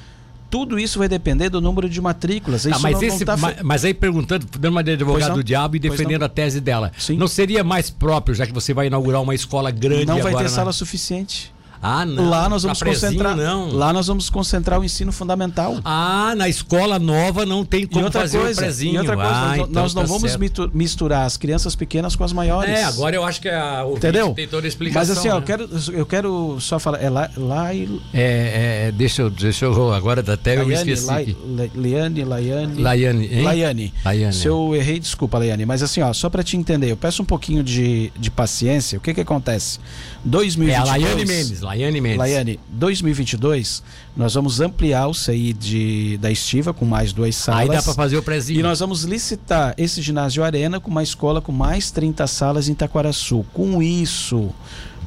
tudo 0.49 0.79
isso 0.79 0.97
vai 0.99 1.07
depender 1.07 1.49
do 1.49 1.61
número 1.61 1.87
de 1.89 2.01
matrículas. 2.01 2.65
Ah, 2.65 2.79
mas, 2.79 3.01
esse, 3.01 3.23
tá 3.25 3.35
fe- 3.37 3.41
ma- 3.41 3.53
mas 3.63 3.85
aí 3.85 3.93
perguntando, 3.93 4.45
dando 4.59 4.73
uma 4.73 4.83
de 4.83 4.91
advogado 4.91 5.35
do 5.35 5.43
diabo 5.43 5.75
e 5.75 5.79
defendendo 5.79 6.23
a 6.23 6.29
tese 6.29 6.59
dela. 6.59 6.91
Sim. 6.97 7.17
Não 7.17 7.27
seria 7.27 7.63
mais 7.63 7.89
próprio, 7.89 8.33
já 8.35 8.45
que 8.47 8.53
você 8.53 8.73
vai 8.73 8.87
inaugurar 8.87 9.21
uma 9.21 9.35
escola 9.35 9.69
grande 9.71 10.05
não 10.05 10.19
vai 10.21 10.33
ter 10.35 10.43
na- 10.43 10.49
sala 10.49 10.71
suficiente. 10.73 11.53
Ah, 11.81 12.05
não. 12.05 12.29
lá 12.29 12.49
nós 12.49 12.63
vamos 12.63 12.79
prezinho, 12.79 13.11
concentrar. 13.11 13.35
não. 13.35 13.71
Lá 13.71 13.93
nós 13.93 14.07
vamos 14.07 14.29
concentrar 14.29 14.79
o 14.79 14.83
ensino 14.83 15.11
fundamental. 15.11 15.77
Ah, 15.85 16.33
na 16.35 16.49
escola 16.49 16.99
nova 16.99 17.45
não 17.45 17.63
tem 17.63 17.83
E 17.83 17.87
como 17.87 18.05
outra 18.05 18.21
fazer 18.21 18.39
coisa, 18.39 18.59
o 18.61 18.63
prezinho. 18.63 18.95
e 18.95 18.97
outra 18.97 19.15
coisa, 19.15 19.31
ah, 19.31 19.33
nós, 19.47 19.57
não- 19.57 19.65
então 19.67 19.81
nós 19.83 19.93
não 19.93 20.01
tá 20.03 20.07
vamos 20.07 20.31
certo. 20.31 20.71
misturar 20.73 21.25
as 21.25 21.37
crianças 21.37 21.75
pequenas 21.75 22.15
com 22.15 22.23
as 22.23 22.33
maiores. 22.33 22.69
É, 22.73 22.83
agora 22.83 23.15
eu 23.15 23.23
acho 23.23 23.39
que 23.41 23.47
a 23.49 23.85
Entendeu? 23.95 24.33
tem 24.33 24.47
toda 24.47 24.67
a 24.67 24.69
explicação. 24.69 24.99
Mas 25.07 25.17
assim, 25.17 25.29
ó, 25.29 25.35
né? 25.35 25.37
eu, 25.39 25.43
quero, 25.43 25.69
eu 25.93 26.05
quero 26.05 26.57
só 26.59 26.79
falar. 26.79 27.01
É 27.01 27.09
lá, 27.09 27.29
lá 27.37 27.73
e. 27.73 27.99
É, 28.13 28.87
é, 28.87 28.91
deixa 28.91 29.21
eu, 29.21 29.29
deixa 29.29 29.65
eu, 29.65 29.93
agora 29.93 30.21
até 30.33 30.55
eu 30.57 30.65
me 30.65 30.73
Laiane, 30.73 30.91
esqueci 30.91 31.07
Lai- 31.07 31.21
aqui. 31.23 31.37
Le- 31.47 31.71
Liane, 31.75 32.23
Laiane. 32.25 32.81
Laiane, 32.81 33.25
hein? 33.33 33.41
Laiane. 33.43 33.93
Laiane. 34.03 34.33
Se 34.33 34.47
eu 34.47 34.75
errei, 34.75 34.99
desculpa, 34.99 35.37
Laiane. 35.37 35.65
Mas 35.65 35.81
assim, 35.81 36.01
ó, 36.01 36.11
só 36.13 36.29
pra 36.29 36.43
te 36.43 36.57
entender, 36.57 36.91
eu 36.91 36.97
peço 36.97 37.21
um 37.21 37.25
pouquinho 37.25 37.63
de, 37.63 38.11
de 38.17 38.29
paciência. 38.29 38.97
O 38.97 39.01
que 39.01 39.13
que 39.13 39.21
acontece? 39.21 39.79
É 39.79 39.81
2022. 40.25 40.79
a 40.89 40.91
Laiane 40.91 41.25
Mendes, 41.25 41.61
Laiane 41.69 42.01
Mendes. 42.01 42.17
Laiane, 42.17 42.59
2022, 42.69 43.83
nós 44.17 44.33
vamos 44.33 44.59
ampliar 44.59 45.05
o 45.05 45.13
CI 45.13 45.53
de, 45.53 46.17
da 46.17 46.31
Estiva 46.31 46.73
com 46.73 46.83
mais 46.83 47.13
duas 47.13 47.35
salas. 47.35 47.61
Aí 47.61 47.69
dá 47.69 47.83
pra 47.83 47.93
fazer 47.93 48.17
o 48.17 48.23
prezinho. 48.23 48.59
E 48.59 48.63
nós 48.63 48.79
vamos 48.79 49.03
licitar 49.03 49.75
esse 49.77 50.01
ginásio 50.01 50.43
Arena 50.43 50.79
com 50.79 50.89
uma 50.89 51.03
escola 51.03 51.41
com 51.41 51.51
mais 51.51 51.91
30 51.91 52.25
salas 52.25 52.67
em 52.67 52.71
Itaquaraçu. 52.71 53.45
Com 53.53 53.83
isso, 53.83 54.49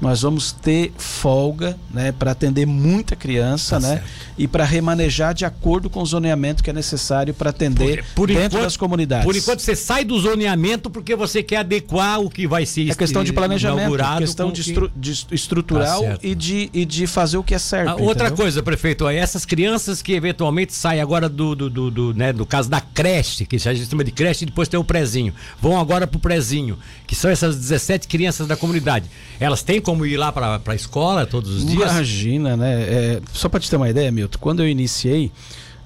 nós 0.02 0.20
vamos 0.22 0.50
ter 0.52 0.92
folga, 0.98 1.78
né, 1.90 2.10
para 2.12 2.32
atender 2.32 2.66
muita 2.66 3.14
criança, 3.14 3.76
Tá 3.80 3.86
né, 3.86 3.94
certo. 3.94 4.10
e 4.36 4.48
para 4.48 4.64
remanejar 4.64 5.32
de 5.32 5.44
acordo 5.44 5.88
com 5.88 6.02
o 6.02 6.04
zoneamento 6.06 6.62
que 6.62 6.68
é 6.68 6.72
necessário 6.72 7.32
para 7.32 7.50
atender 7.50 8.02
Por- 8.02 8.14
por 8.14 8.26
dentro 8.28 8.44
enquanto- 8.46 8.62
das 8.64 8.76
comunidades. 8.76 9.24
Por 9.24 9.36
enquanto 9.36 9.60
você 9.60 9.76
sai 9.76 10.04
do 10.04 10.18
zoneamento 10.18 10.90
porque 10.90 11.14
você 11.14 11.40
quer 11.42 11.58
adequar 11.58 12.20
o 12.20 12.28
que 12.28 12.46
vai 12.48 12.66
ser 12.66 12.90
é 12.90 12.94
questão 12.94 13.22
de 13.22 13.32
planejamento, 13.32 13.96
questão 14.18 14.50
de, 14.50 14.60
o 14.60 14.64
que- 14.64 14.70
estru- 14.70 14.92
de 14.96 15.26
estrutural 15.30 16.02
Tá 16.02 16.18
e, 16.22 16.34
de, 16.34 16.68
e 16.72 16.84
de 16.84 17.06
fazer 17.06 17.36
o 17.38 17.44
que 17.44 17.54
é 17.54 17.58
certo. 17.58 17.90
Ah, 17.90 17.94
outra 17.96 18.30
coisa, 18.30 18.60
prefeito, 18.62 19.06
é 19.08 19.16
essas 19.16 19.44
crianças 19.44 20.02
que 20.02 20.12
eventualmente 20.14 20.74
saem 20.74 21.00
agora 21.00 21.28
do, 21.28 21.54
do, 21.54 21.70
do, 21.70 21.90
do, 21.90 22.14
né, 22.14 22.32
do 22.32 22.44
caso 22.44 22.68
da 22.68 22.80
creche, 22.80 23.46
que 23.46 23.54
a 23.56 23.58
gente 23.74 23.88
chama 23.88 24.02
de 24.02 24.10
creche 24.10 24.42
e 24.44 24.46
depois 24.46 24.66
tem 24.68 24.80
o 24.80 24.84
prezinho, 24.84 25.32
vão 25.60 25.78
agora 25.78 26.08
pro 26.08 26.18
prezinho, 26.18 26.76
que 27.06 27.14
são 27.14 27.30
essas 27.30 27.54
17 27.54 28.08
crianças 28.08 28.48
da 28.48 28.56
comunidade. 28.56 29.06
Elas 29.38 29.62
têm 29.62 29.80
como 29.80 29.91
ir 30.06 30.16
lá 30.16 30.32
para 30.32 30.60
a 30.64 30.74
escola 30.74 31.26
todos 31.26 31.56
os 31.56 31.66
dias? 31.66 31.90
Imagina, 31.90 32.56
né? 32.56 32.82
É, 32.82 33.22
só 33.32 33.48
para 33.48 33.60
te 33.60 33.70
ter 33.70 33.76
uma 33.76 33.88
ideia, 33.88 34.10
Milton, 34.10 34.38
quando 34.40 34.60
eu 34.60 34.68
iniciei, 34.68 35.30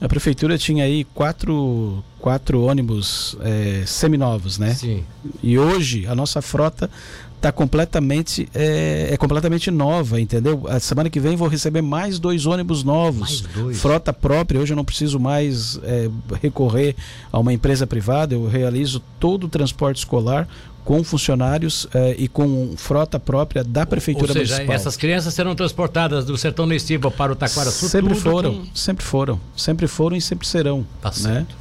a 0.01 0.09
prefeitura 0.09 0.59
tinha 0.59 0.85
aí 0.85 1.05
quatro, 1.15 2.05
quatro 2.19 2.63
ônibus 2.63 3.37
é, 3.41 3.83
seminovos, 3.87 4.59
né? 4.59 4.75
Sim. 4.75 5.05
E 5.43 5.59
hoje 5.59 6.07
a 6.07 6.15
nossa 6.15 6.43
frota 6.43 6.91
está 7.37 7.53
completamente 7.53 8.49
é, 8.55 9.09
é 9.13 9.17
completamente 9.17 9.71
nova, 9.71 10.21
entendeu? 10.21 10.65
A 10.69 10.81
semana 10.81 11.09
que 11.11 11.21
vem 11.21 11.37
vou 11.37 11.49
receber 11.49 11.83
mais 11.83 12.19
dois 12.19 12.47
ônibus 12.47 12.83
novos, 12.83 13.43
dois? 13.55 13.79
frota 13.81 14.13
própria. 14.13 14.61
Hoje 14.61 14.73
eu 14.73 14.77
não 14.77 14.85
preciso 14.85 15.21
mais 15.21 15.79
é, 15.85 16.09
recorrer 16.41 16.97
a 17.31 17.39
uma 17.39 17.53
empresa 17.53 17.87
privada. 17.87 18.35
Eu 18.35 18.47
realizo 18.49 19.01
todo 19.21 19.45
o 19.45 19.49
transporte 19.49 19.99
escolar 19.99 20.49
com 20.85 21.03
funcionários 21.03 21.87
é, 21.93 22.15
e 22.17 22.29
com 22.29 22.75
frota 22.77 23.19
própria 23.19 23.65
da 23.65 23.85
prefeitura 23.85 24.29
Ou 24.29 24.33
seja, 24.33 24.55
municipal. 24.55 24.75
essas 24.77 24.97
crianças 24.97 25.35
serão 25.35 25.55
transportadas 25.55 26.25
do 26.25 26.37
sertão 26.39 26.67
da 26.67 26.75
Estiva 26.77 27.11
para 27.11 27.33
o 27.33 27.37
Taquaraçu 27.37 27.89
sempre 27.89 28.15
tudo 28.15 28.21
foram, 28.21 28.63
sempre 28.73 29.05
foram, 29.05 29.41
sempre 29.57 29.87
foram 29.89 30.17
e 30.17 30.21
sempre 30.21 30.47
serão. 30.47 30.87
Tá 31.03 31.09
né? 31.11 31.15
certo. 31.17 31.57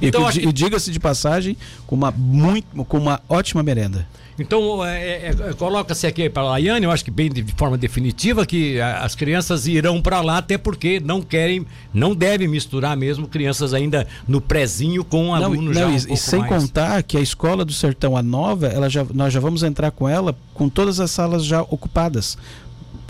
E, 0.00 0.06
Então, 0.08 0.26
acho 0.26 0.40
que- 0.40 0.48
e 0.48 0.52
diga-se 0.52 0.90
de 0.90 0.98
passagem, 0.98 1.58
com 1.86 1.94
uma, 1.94 2.10
muito, 2.10 2.84
com 2.86 2.96
uma 2.96 3.20
ótima 3.28 3.62
merenda. 3.62 4.08
Então, 4.42 4.84
é, 4.84 4.98
é, 5.00 5.28
é, 5.50 5.52
coloca-se 5.52 6.06
aqui 6.06 6.28
para 6.30 6.42
a 6.42 6.50
Laiane, 6.52 6.84
eu 6.84 6.90
acho 6.90 7.04
que 7.04 7.10
bem 7.10 7.28
de, 7.30 7.42
de 7.42 7.52
forma 7.52 7.76
definitiva, 7.76 8.46
que 8.46 8.80
a- 8.80 9.00
as 9.04 9.14
crianças 9.14 9.66
irão 9.66 10.00
para 10.00 10.20
lá, 10.20 10.38
até 10.38 10.56
porque 10.56 10.98
não 10.98 11.20
querem, 11.20 11.66
não 11.92 12.14
devem 12.14 12.48
misturar 12.48 12.96
mesmo 12.96 13.28
crianças 13.28 13.74
ainda 13.74 14.06
no 14.26 14.40
prezinho 14.40 15.04
com 15.04 15.26
Não, 15.26 15.34
alunos 15.34 15.74
já 15.76 15.82
não, 15.86 15.92
um 15.92 15.96
e, 15.96 15.98
pouco 16.00 16.14
e 16.14 16.16
sem 16.16 16.40
mais. 16.40 16.62
contar 16.62 17.02
que 17.02 17.16
a 17.16 17.20
escola 17.20 17.64
do 17.64 17.72
Sertão, 17.72 18.16
a 18.16 18.22
nova, 18.22 18.66
ela 18.66 18.88
já, 18.88 19.04
nós 19.12 19.32
já 19.32 19.40
vamos 19.40 19.62
entrar 19.62 19.90
com 19.90 20.08
ela 20.08 20.36
com 20.54 20.68
todas 20.68 21.00
as 21.00 21.10
salas 21.10 21.44
já 21.44 21.62
ocupadas, 21.62 22.38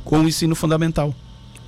com 0.05 0.19
o 0.21 0.29
ensino 0.29 0.55
fundamental. 0.57 1.15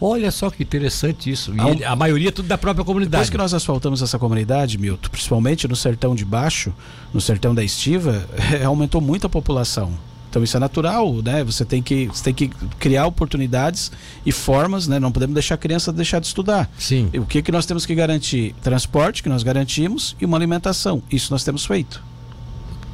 Olha 0.05 0.31
só 0.33 0.51
que 0.51 0.63
interessante 0.65 1.31
isso. 1.31 1.55
E 1.55 1.61
ele- 1.71 1.85
a 1.85 1.95
maioria 1.95 2.29
é 2.29 2.33
tudo 2.33 2.49
da 2.49 2.59
própria 2.59 2.85
comunidade. 2.85 3.13
Depois 3.13 3.31
que 3.31 3.39
nós 3.39 3.55
asfaltamos 3.55 4.03
essa 4.03 4.19
comunidade, 4.19 4.77
Milton, 4.77 5.09
principalmente 5.09 5.69
no 5.69 5.77
sertão 5.77 6.15
de 6.15 6.25
baixo, 6.25 6.73
no 7.15 7.21
sertão 7.21 7.55
da 7.55 7.63
Estiva, 7.63 8.27
aumentou 8.67 9.01
muito 9.01 9.27
a 9.27 9.31
população. 9.31 9.93
Então 10.29 10.43
isso 10.43 10.57
é 10.57 10.61
natural, 10.61 11.17
né? 11.23 11.45
Você 11.45 11.63
tem 11.65 11.83
que, 11.83 12.07
você 12.07 12.25
tem 12.25 12.33
que 12.35 12.49
criar 12.81 13.07
oportunidades 13.07 13.93
e 14.25 14.33
formas, 14.33 14.89
né? 14.89 14.99
Não 14.99 15.13
podemos 15.13 15.35
deixar 15.35 15.55
a 15.57 15.59
criança 15.59 15.93
deixar 15.93 16.21
de 16.21 16.27
estudar. 16.27 16.71
Sim. 16.79 17.11
E 17.13 17.19
O 17.21 17.27
que, 17.27 17.43
que 17.43 17.53
nós 17.53 17.67
temos 17.67 17.85
que 17.87 17.95
garantir? 17.95 18.55
Transporte, 18.63 19.23
que 19.23 19.29
nós 19.29 19.43
garantimos, 19.43 20.17
e 20.21 20.25
uma 20.25 20.37
alimentação. 20.39 21.03
Isso 21.13 21.31
nós 21.31 21.45
temos 21.45 21.65
feito. 21.67 22.03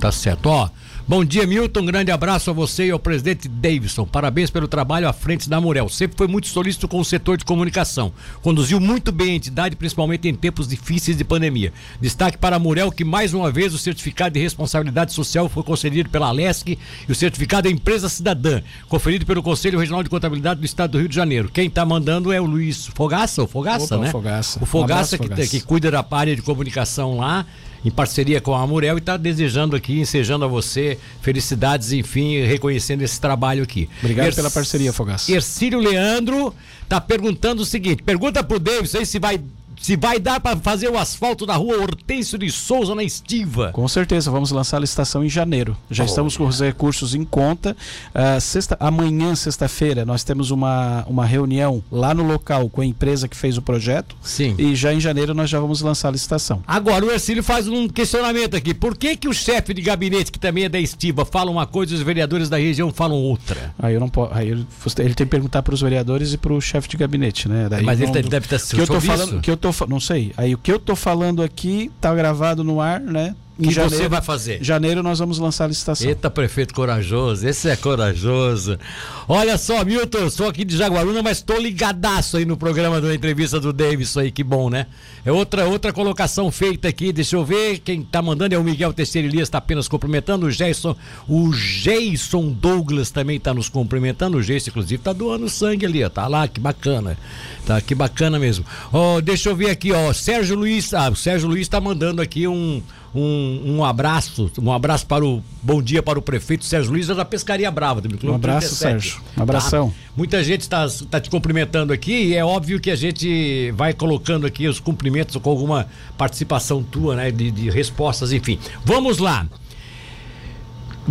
Tá 0.00 0.10
certo. 0.12 0.46
Ó, 0.46 0.68
bom 1.08 1.24
dia, 1.24 1.46
Milton. 1.46 1.86
Grande 1.86 2.10
abraço 2.10 2.50
a 2.50 2.52
você 2.52 2.86
e 2.86 2.90
ao 2.90 2.98
presidente 2.98 3.48
Davidson. 3.48 4.04
Parabéns 4.04 4.50
pelo 4.50 4.68
trabalho 4.68 5.08
à 5.08 5.12
frente 5.12 5.48
da 5.48 5.58
Murel. 5.58 5.88
Sempre 5.88 6.18
foi 6.18 6.28
muito 6.28 6.46
solícito 6.48 6.86
com 6.86 7.00
o 7.00 7.04
setor 7.04 7.38
de 7.38 7.46
comunicação. 7.46 8.12
Conduziu 8.42 8.78
muito 8.78 9.10
bem 9.10 9.32
a 9.32 9.34
entidade, 9.34 9.74
principalmente 9.74 10.28
em 10.28 10.34
tempos 10.34 10.68
difíceis 10.68 11.16
de 11.16 11.24
pandemia. 11.24 11.72
Destaque 11.98 12.36
para 12.36 12.56
a 12.56 12.58
Murel, 12.58 12.92
que 12.92 13.04
mais 13.04 13.32
uma 13.32 13.50
vez 13.50 13.72
o 13.72 13.78
certificado 13.78 14.34
de 14.34 14.40
responsabilidade 14.40 15.14
social 15.14 15.48
foi 15.48 15.62
concedido 15.62 16.10
pela 16.10 16.28
Alesc 16.28 16.68
e 16.68 16.78
o 17.10 17.14
certificado 17.14 17.68
é 17.68 17.70
Empresa 17.70 18.08
Cidadã, 18.08 18.60
conferido 18.88 19.24
pelo 19.24 19.42
Conselho 19.42 19.78
Regional 19.78 20.02
de 20.02 20.10
Contabilidade 20.10 20.60
do 20.60 20.66
Estado 20.66 20.92
do 20.92 20.98
Rio 20.98 21.08
de 21.08 21.14
Janeiro. 21.14 21.48
Quem 21.48 21.68
está 21.68 21.86
mandando 21.86 22.30
é 22.30 22.40
o 22.40 22.44
Luiz 22.44 22.86
Fogaça, 22.86 23.42
o 23.42 23.46
Fogaça, 23.46 23.86
Opa, 23.86 23.96
o 23.96 24.00
né? 24.04 24.10
Fogaça. 24.10 24.58
O 24.60 24.62
Um 24.62 24.66
Fogaça, 24.66 25.16
abraço, 25.16 25.18
que, 25.18 25.28
Fogaça. 25.28 25.50
que 25.50 25.60
cuida 25.62 25.90
da 25.90 26.04
área 26.10 26.36
de 26.36 26.42
comunicação 26.42 27.16
lá, 27.16 27.46
em 27.84 27.90
parceria 27.90 28.40
com 28.40 28.54
a 28.54 28.62
Amurel, 28.62 28.96
e 28.96 28.98
está 28.98 29.16
desejando 29.16 29.76
aqui, 29.76 30.00
ensejando 30.00 30.44
a 30.44 30.48
você 30.48 30.98
felicidades, 31.22 31.92
enfim, 31.92 32.40
reconhecendo 32.42 33.02
esse 33.02 33.20
trabalho 33.20 33.62
aqui. 33.62 33.88
Obrigado 34.00 34.26
Erc- 34.26 34.36
pela 34.36 34.50
parceria, 34.50 34.92
Fogaça. 34.92 35.30
Ercílio 35.32 35.78
Leandro 35.78 36.54
está 36.82 37.00
perguntando 37.00 37.62
o 37.62 37.64
seguinte: 37.64 38.02
pergunta 38.02 38.42
pro 38.42 38.58
Davis 38.58 38.94
aí 38.94 39.06
se 39.06 39.18
vai. 39.18 39.40
Se 39.80 39.96
vai 39.96 40.18
dar 40.18 40.40
para 40.40 40.56
fazer 40.56 40.88
o 40.88 40.98
asfalto 40.98 41.46
da 41.46 41.54
rua 41.54 41.78
Hortêncio 41.78 42.36
de 42.38 42.50
Souza 42.50 42.94
na 42.94 43.02
Estiva. 43.02 43.70
Com 43.72 43.86
certeza, 43.88 44.30
vamos 44.30 44.50
lançar 44.50 44.76
a 44.76 44.80
licitação 44.80 45.24
em 45.24 45.28
janeiro. 45.28 45.76
Já 45.90 46.04
estamos 46.04 46.36
com 46.36 46.46
os 46.46 46.60
recursos 46.60 47.14
em 47.14 47.24
conta. 47.24 47.76
Ah, 48.14 48.38
sexta, 48.40 48.76
amanhã, 48.80 49.34
sexta-feira, 49.34 50.04
nós 50.04 50.24
temos 50.24 50.50
uma, 50.50 51.04
uma 51.06 51.24
reunião 51.24 51.82
lá 51.90 52.12
no 52.12 52.22
local 52.22 52.68
com 52.68 52.80
a 52.80 52.86
empresa 52.86 53.28
que 53.28 53.36
fez 53.36 53.56
o 53.56 53.62
projeto. 53.62 54.16
Sim. 54.22 54.54
E 54.58 54.74
já 54.74 54.92
em 54.92 55.00
janeiro 55.00 55.34
nós 55.34 55.48
já 55.48 55.58
vamos 55.60 55.80
lançar 55.80 56.08
a 56.08 56.12
licitação. 56.12 56.62
Agora, 56.66 57.04
o 57.06 57.10
Ercílio 57.10 57.42
faz 57.42 57.68
um 57.68 57.88
questionamento 57.88 58.56
aqui. 58.56 58.74
Por 58.74 58.96
que, 58.96 59.16
que 59.16 59.28
o 59.28 59.32
chefe 59.32 59.72
de 59.72 59.80
gabinete, 59.82 60.30
que 60.32 60.38
também 60.38 60.64
é 60.64 60.68
da 60.68 60.78
Estiva, 60.80 61.24
fala 61.24 61.50
uma 61.50 61.66
coisa 61.66 61.92
e 61.92 61.96
os 61.96 62.02
vereadores 62.02 62.48
da 62.48 62.58
região 62.58 62.92
falam 62.92 63.16
outra? 63.16 63.72
Aí 63.78 63.94
eu 63.94 64.00
não 64.00 64.08
posso. 64.08 64.34
Aí 64.34 64.48
ele, 64.48 64.66
tem 65.14 65.14
que 65.14 65.26
perguntar 65.26 65.62
para 65.62 65.74
os 65.74 65.80
vereadores 65.80 66.32
e 66.32 66.38
para 66.38 66.52
o 66.52 66.60
chefe 66.60 66.88
de 66.88 66.96
gabinete, 66.96 67.48
né? 67.48 67.68
Daí 67.70 67.84
Mas 67.84 67.98
ele 68.00 68.06
não- 68.06 68.14
tá- 68.22 68.28
deve 68.28 68.46
estar 68.54 68.58
que 68.76 68.80
eu 68.80 68.86
tô 68.86 69.00
falando, 69.00 69.32
isso. 69.32 69.40
que 69.40 69.50
eu 69.50 69.56
tô 69.56 69.67
fa- 69.72 69.86
não 69.86 70.00
sei. 70.00 70.32
Aí 70.36 70.54
o 70.54 70.58
que 70.58 70.72
eu 70.72 70.78
tô 70.78 70.94
falando 70.96 71.42
aqui 71.42 71.90
tá 72.00 72.14
gravado 72.14 72.62
no 72.64 72.80
ar, 72.80 73.00
né? 73.00 73.34
Em 73.58 73.68
Que 73.68 73.74
janeiro, 73.74 73.96
você 73.96 74.08
vai 74.08 74.22
fazer? 74.22 74.62
janeiro 74.62 75.02
nós 75.02 75.18
vamos 75.18 75.38
lançar 75.38 75.64
a 75.64 75.68
licitação. 75.68 76.08
Eita, 76.08 76.30
prefeito 76.30 76.72
corajoso, 76.72 77.46
esse 77.48 77.68
é 77.68 77.74
corajoso. 77.74 78.78
Olha 79.26 79.58
só, 79.58 79.84
Milton, 79.84 80.30
sou 80.30 80.48
aqui 80.48 80.64
de 80.64 80.76
Jaguaruna, 80.76 81.22
mas 81.24 81.42
tô 81.42 81.58
ligadaço 81.58 82.36
aí 82.36 82.44
no 82.44 82.56
programa 82.56 83.00
da 83.00 83.12
entrevista 83.12 83.58
do 83.58 83.72
Davidson 83.72 84.20
aí, 84.20 84.30
que 84.30 84.44
bom, 84.44 84.70
né? 84.70 84.86
É 85.24 85.32
outra, 85.32 85.66
outra 85.66 85.92
colocação 85.92 86.50
feita 86.52 86.86
aqui, 86.86 87.12
deixa 87.12 87.34
eu 87.34 87.44
ver, 87.44 87.80
quem 87.80 88.02
tá 88.02 88.22
mandando 88.22 88.54
é 88.54 88.58
o 88.58 88.62
Miguel 88.62 88.92
Teixeira 88.92 89.26
Elias, 89.26 89.48
tá 89.48 89.58
apenas 89.58 89.88
cumprimentando, 89.88 90.46
o 90.46 90.50
Jason, 90.52 90.96
o 91.28 91.50
Jason 91.50 92.50
Douglas 92.52 93.10
também 93.10 93.40
tá 93.40 93.52
nos 93.52 93.68
cumprimentando, 93.68 94.38
o 94.38 94.42
Jason, 94.42 94.70
inclusive, 94.70 95.02
tá 95.02 95.12
doando 95.12 95.48
sangue 95.48 95.84
ali, 95.84 96.04
ó, 96.04 96.08
tá 96.08 96.28
lá, 96.28 96.46
que 96.46 96.60
bacana, 96.60 97.18
tá, 97.66 97.80
que 97.80 97.94
bacana 97.94 98.38
mesmo. 98.38 98.64
Ó, 98.92 99.20
deixa 99.20 99.48
eu 99.48 99.56
ver 99.56 99.70
aqui, 99.70 99.90
ó, 99.92 100.12
Sérgio 100.12 100.56
Luiz, 100.56 100.94
ah, 100.94 101.10
o 101.10 101.16
Sérgio 101.16 101.48
Luiz 101.48 101.66
tá 101.66 101.80
mandando 101.80 102.22
aqui 102.22 102.46
um, 102.46 102.80
um, 103.14 103.76
um 103.76 103.84
abraço, 103.84 104.50
um 104.60 104.72
abraço 104.72 105.06
para 105.06 105.24
o 105.24 105.42
bom 105.62 105.80
dia 105.82 106.02
para 106.02 106.18
o 106.18 106.22
prefeito 106.22 106.64
Sérgio 106.64 106.92
Luiz 106.92 107.06
da 107.06 107.24
Pescaria 107.24 107.70
Brava, 107.70 108.00
do 108.00 108.30
Um 108.30 108.34
abraço, 108.34 108.74
Sérgio. 108.74 109.20
Um 109.36 109.42
abração. 109.42 109.88
Tá? 109.88 109.94
Muita 110.16 110.42
gente 110.44 110.62
está 110.62 110.86
tá 111.10 111.20
te 111.20 111.30
cumprimentando 111.30 111.92
aqui 111.92 112.12
e 112.12 112.34
é 112.34 112.44
óbvio 112.44 112.78
que 112.80 112.90
a 112.90 112.96
gente 112.96 113.70
vai 113.72 113.94
colocando 113.94 114.46
aqui 114.46 114.68
os 114.68 114.78
cumprimentos 114.78 115.36
com 115.36 115.50
alguma 115.50 115.86
participação 116.16 116.82
tua, 116.82 117.16
né? 117.16 117.30
De, 117.30 117.50
de 117.50 117.70
respostas, 117.70 118.32
enfim. 118.32 118.58
Vamos 118.84 119.18
lá. 119.18 119.46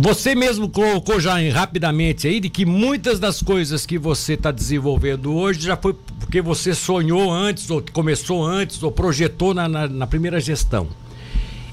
Você 0.00 0.32
mesmo 0.36 0.68
colocou 0.68 1.18
já 1.18 1.42
em, 1.42 1.50
rapidamente 1.50 2.28
aí 2.28 2.38
de 2.38 2.48
que 2.48 2.64
muitas 2.64 3.18
das 3.18 3.42
coisas 3.42 3.84
que 3.84 3.98
você 3.98 4.34
está 4.34 4.52
desenvolvendo 4.52 5.34
hoje 5.34 5.60
já 5.62 5.76
foi 5.76 5.92
porque 5.92 6.40
você 6.40 6.72
sonhou 6.72 7.32
antes, 7.32 7.68
ou 7.68 7.82
começou 7.92 8.46
antes, 8.46 8.80
ou 8.80 8.92
projetou 8.92 9.52
na, 9.52 9.68
na, 9.68 9.88
na 9.88 10.06
primeira 10.06 10.38
gestão. 10.38 10.86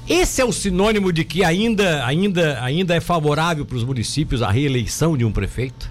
Esse 0.08 0.40
é 0.40 0.44
o 0.44 0.52
sinônimo 0.52 1.12
de 1.12 1.24
que 1.24 1.42
ainda, 1.42 2.06
ainda, 2.06 2.62
ainda 2.62 2.94
é 2.94 3.00
favorável 3.00 3.66
para 3.66 3.76
os 3.76 3.82
municípios 3.82 4.40
a 4.40 4.52
reeleição 4.52 5.16
de 5.16 5.24
um 5.24 5.32
prefeito? 5.32 5.90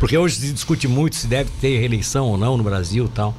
Porque 0.00 0.16
hoje 0.16 0.36
se 0.36 0.52
discute 0.52 0.88
muito 0.88 1.16
se 1.16 1.26
deve 1.26 1.50
ter 1.60 1.78
reeleição 1.78 2.28
ou 2.28 2.38
não 2.38 2.56
no 2.56 2.64
Brasil 2.64 3.10
tal. 3.14 3.34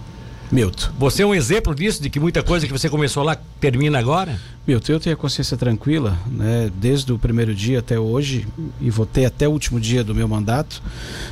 Milton. 0.51 0.91
Você 0.99 1.23
é 1.23 1.25
um 1.25 1.33
exemplo 1.33 1.73
disso, 1.73 2.01
de 2.01 2.09
que 2.09 2.19
muita 2.19 2.43
coisa 2.43 2.67
que 2.67 2.71
você 2.71 2.89
começou 2.89 3.23
lá 3.23 3.35
termina 3.59 3.97
agora? 3.97 4.39
Milton, 4.65 4.93
eu 4.93 4.99
tenho 4.99 5.13
a 5.15 5.17
consciência 5.17 5.57
tranquila, 5.57 6.17
né, 6.25 6.71
desde 6.75 7.11
o 7.11 7.19
primeiro 7.19 7.53
dia 7.53 7.79
até 7.79 7.99
hoje, 7.99 8.47
e 8.79 8.89
vou 8.89 9.05
ter 9.05 9.25
até 9.25 9.47
o 9.47 9.51
último 9.51 9.79
dia 9.79 10.03
do 10.03 10.15
meu 10.15 10.27
mandato, 10.27 10.81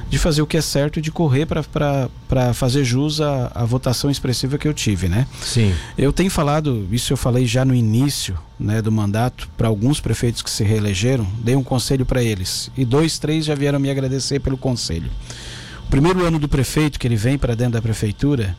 de 0.10 0.18
fazer 0.18 0.41
o 0.41 0.48
que 0.48 0.58
é 0.58 0.62
certo 0.62 1.00
e 1.00 1.01
de 1.01 1.12
correr 1.12 1.46
para 1.46 2.53
fazer 2.53 2.84
jus 2.84 3.22
à, 3.22 3.51
à, 3.56 3.63
votação 3.63 4.12
expressiva 4.12 4.58
que 4.58 4.68
eu 4.68 4.74
tive, 4.74 5.08
né? 5.08 5.25
Sim. 5.41 5.74
Eu 5.98 6.12
tenho 6.12 6.30
falado, 6.30 6.88
isso 6.91 7.13
eu 7.13 7.18
falei 7.18 7.46
já 7.46 7.63
no 7.63 7.74
início 7.74 8.38
né, 8.60 8.82
do 8.82 8.91
mandato, 8.91 9.48
para 9.56 9.70
alguns 9.70 10.01
prefeitos 10.01 10.41
que 10.41 10.50
se 10.50 10.63
reelegeram, 10.63 11.25
dei 11.39 11.56
um 11.56 11.63
conselho 11.63 12.06
para 12.06 12.22
eles, 12.22 12.70
e 12.75 12.84
dois, 12.84 13.18
três 13.18 13.46
já 13.46 13.56
vieram 13.56 13.80
me 13.80 13.89
agradecer 13.89 14.39
pelo 14.39 14.58
conselho. 14.58 15.10
O 15.86 15.89
primeiro 15.89 16.25
ano 16.25 16.38
do 16.38 16.50
prefeito, 16.50 17.00
que 17.00 17.08
ele 17.08 17.15
vem 17.15 17.38
para 17.38 17.56
dentro 17.56 17.74
da 17.74 17.82
prefeitura, 17.82 18.56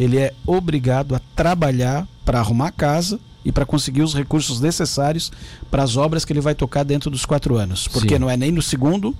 ele 0.00 0.16
é 0.16 0.32
obrigado 0.46 1.14
a 1.14 1.20
trabalhar 1.36 2.08
para 2.24 2.38
arrumar 2.38 2.72
casa 2.72 3.20
e 3.44 3.52
para 3.52 3.66
conseguir 3.66 4.00
os 4.00 4.14
recursos 4.14 4.58
necessários 4.58 5.30
para 5.70 5.82
as 5.82 5.94
obras 5.94 6.24
que 6.24 6.32
ele 6.32 6.40
vai 6.40 6.54
tocar 6.54 6.84
dentro 6.84 7.10
dos 7.10 7.26
quatro 7.26 7.56
anos. 7.56 7.86
Porque 7.86 8.14
Sim. 8.14 8.18
não 8.18 8.30
é 8.30 8.34
nem 8.34 8.50
no 8.50 8.62
segundo, 8.62 9.14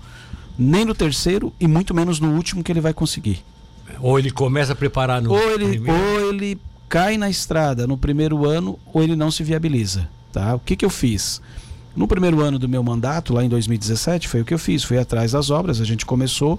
nem 0.59 0.87
no 0.87 0.95
terceiro 0.95 1.53
e 1.61 1.69
muito 1.69 1.95
menos 1.95 2.19
no 2.19 2.35
último 2.35 2.65
que 2.65 2.73
ele 2.73 2.81
vai 2.81 2.95
conseguir. 2.95 3.45
Ou 4.01 4.19
ele 4.19 4.31
começa 4.31 4.73
a 4.73 4.77
preparar 4.77 5.21
no 5.21 5.33
ou 5.33 5.51
ele, 5.51 5.69
primeiro. 5.69 5.99
Ou 5.99 6.33
ele 6.33 6.59
cai 6.89 7.19
na 7.19 7.29
estrada 7.29 7.87
no 7.87 7.99
primeiro 7.99 8.47
ano 8.47 8.79
ou 8.91 9.03
ele 9.03 9.15
não 9.15 9.31
se 9.31 9.45
viabiliza. 9.45 10.09
Tá? 10.33 10.55
O 10.55 10.61
que, 10.61 10.77
que 10.77 10.85
eu 10.85 10.91
fiz? 10.91 11.43
No 11.95 12.09
primeiro 12.09 12.41
ano 12.41 12.59
do 12.59 12.69
meu 12.69 12.83
mandato, 12.83 13.35
lá 13.35 13.45
em 13.45 13.51
2017, 13.51 14.29
foi 14.29 14.41
o 14.41 14.45
que 14.47 14.55
eu 14.55 14.59
fiz. 14.59 14.83
Fui 14.83 14.97
atrás 14.97 15.33
das 15.33 15.51
obras, 15.51 15.79
a 15.79 15.85
gente 15.85 16.07
começou 16.07 16.59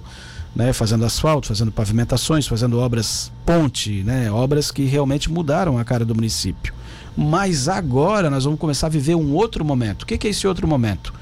né, 0.54 0.72
fazendo 0.72 1.04
asfalto, 1.04 1.48
fazendo 1.48 1.72
pavimentações, 1.72 2.46
fazendo 2.46 2.78
obras 2.78 3.32
ponte, 3.44 4.02
né, 4.02 4.30
obras 4.30 4.70
que 4.70 4.84
realmente 4.84 5.30
mudaram 5.30 5.78
a 5.78 5.84
cara 5.84 6.04
do 6.04 6.14
município. 6.14 6.74
Mas 7.16 7.68
agora 7.68 8.30
nós 8.30 8.44
vamos 8.44 8.58
começar 8.58 8.86
a 8.86 8.90
viver 8.90 9.14
um 9.14 9.32
outro 9.32 9.64
momento. 9.64 10.02
O 10.02 10.06
que, 10.06 10.16
que 10.16 10.26
é 10.26 10.30
esse 10.30 10.46
outro 10.46 10.66
momento? 10.66 11.12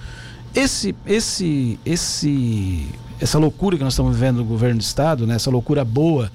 Esse, 0.54 0.94
esse, 1.06 1.78
esse, 1.84 2.86
essa 3.20 3.38
loucura 3.38 3.76
que 3.76 3.84
nós 3.84 3.92
estamos 3.92 4.14
vivendo 4.14 4.38
no 4.38 4.44
governo 4.44 4.78
do 4.78 4.82
estado, 4.82 5.26
né, 5.26 5.36
essa 5.36 5.50
loucura 5.50 5.84
boa 5.84 6.30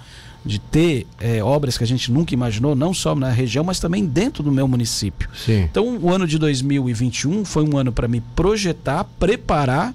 de 0.46 0.60
ter 0.60 1.08
é, 1.20 1.44
obras 1.44 1.78
que 1.78 1.84
a 1.84 1.88
gente 1.88 2.12
nunca 2.12 2.34
imaginou, 2.34 2.76
não 2.76 2.94
só 2.94 3.16
na 3.16 3.32
região, 3.32 3.64
mas 3.64 3.80
também 3.80 4.06
dentro 4.06 4.44
do 4.44 4.52
meu 4.52 4.68
município. 4.68 5.28
Sim. 5.36 5.64
Então, 5.64 5.98
o 5.98 6.14
ano 6.14 6.28
de 6.28 6.38
2021 6.38 7.44
foi 7.44 7.68
um 7.68 7.78
ano 7.78 7.92
para 7.92 8.08
me 8.08 8.22
projetar, 8.22 9.04
preparar 9.20 9.94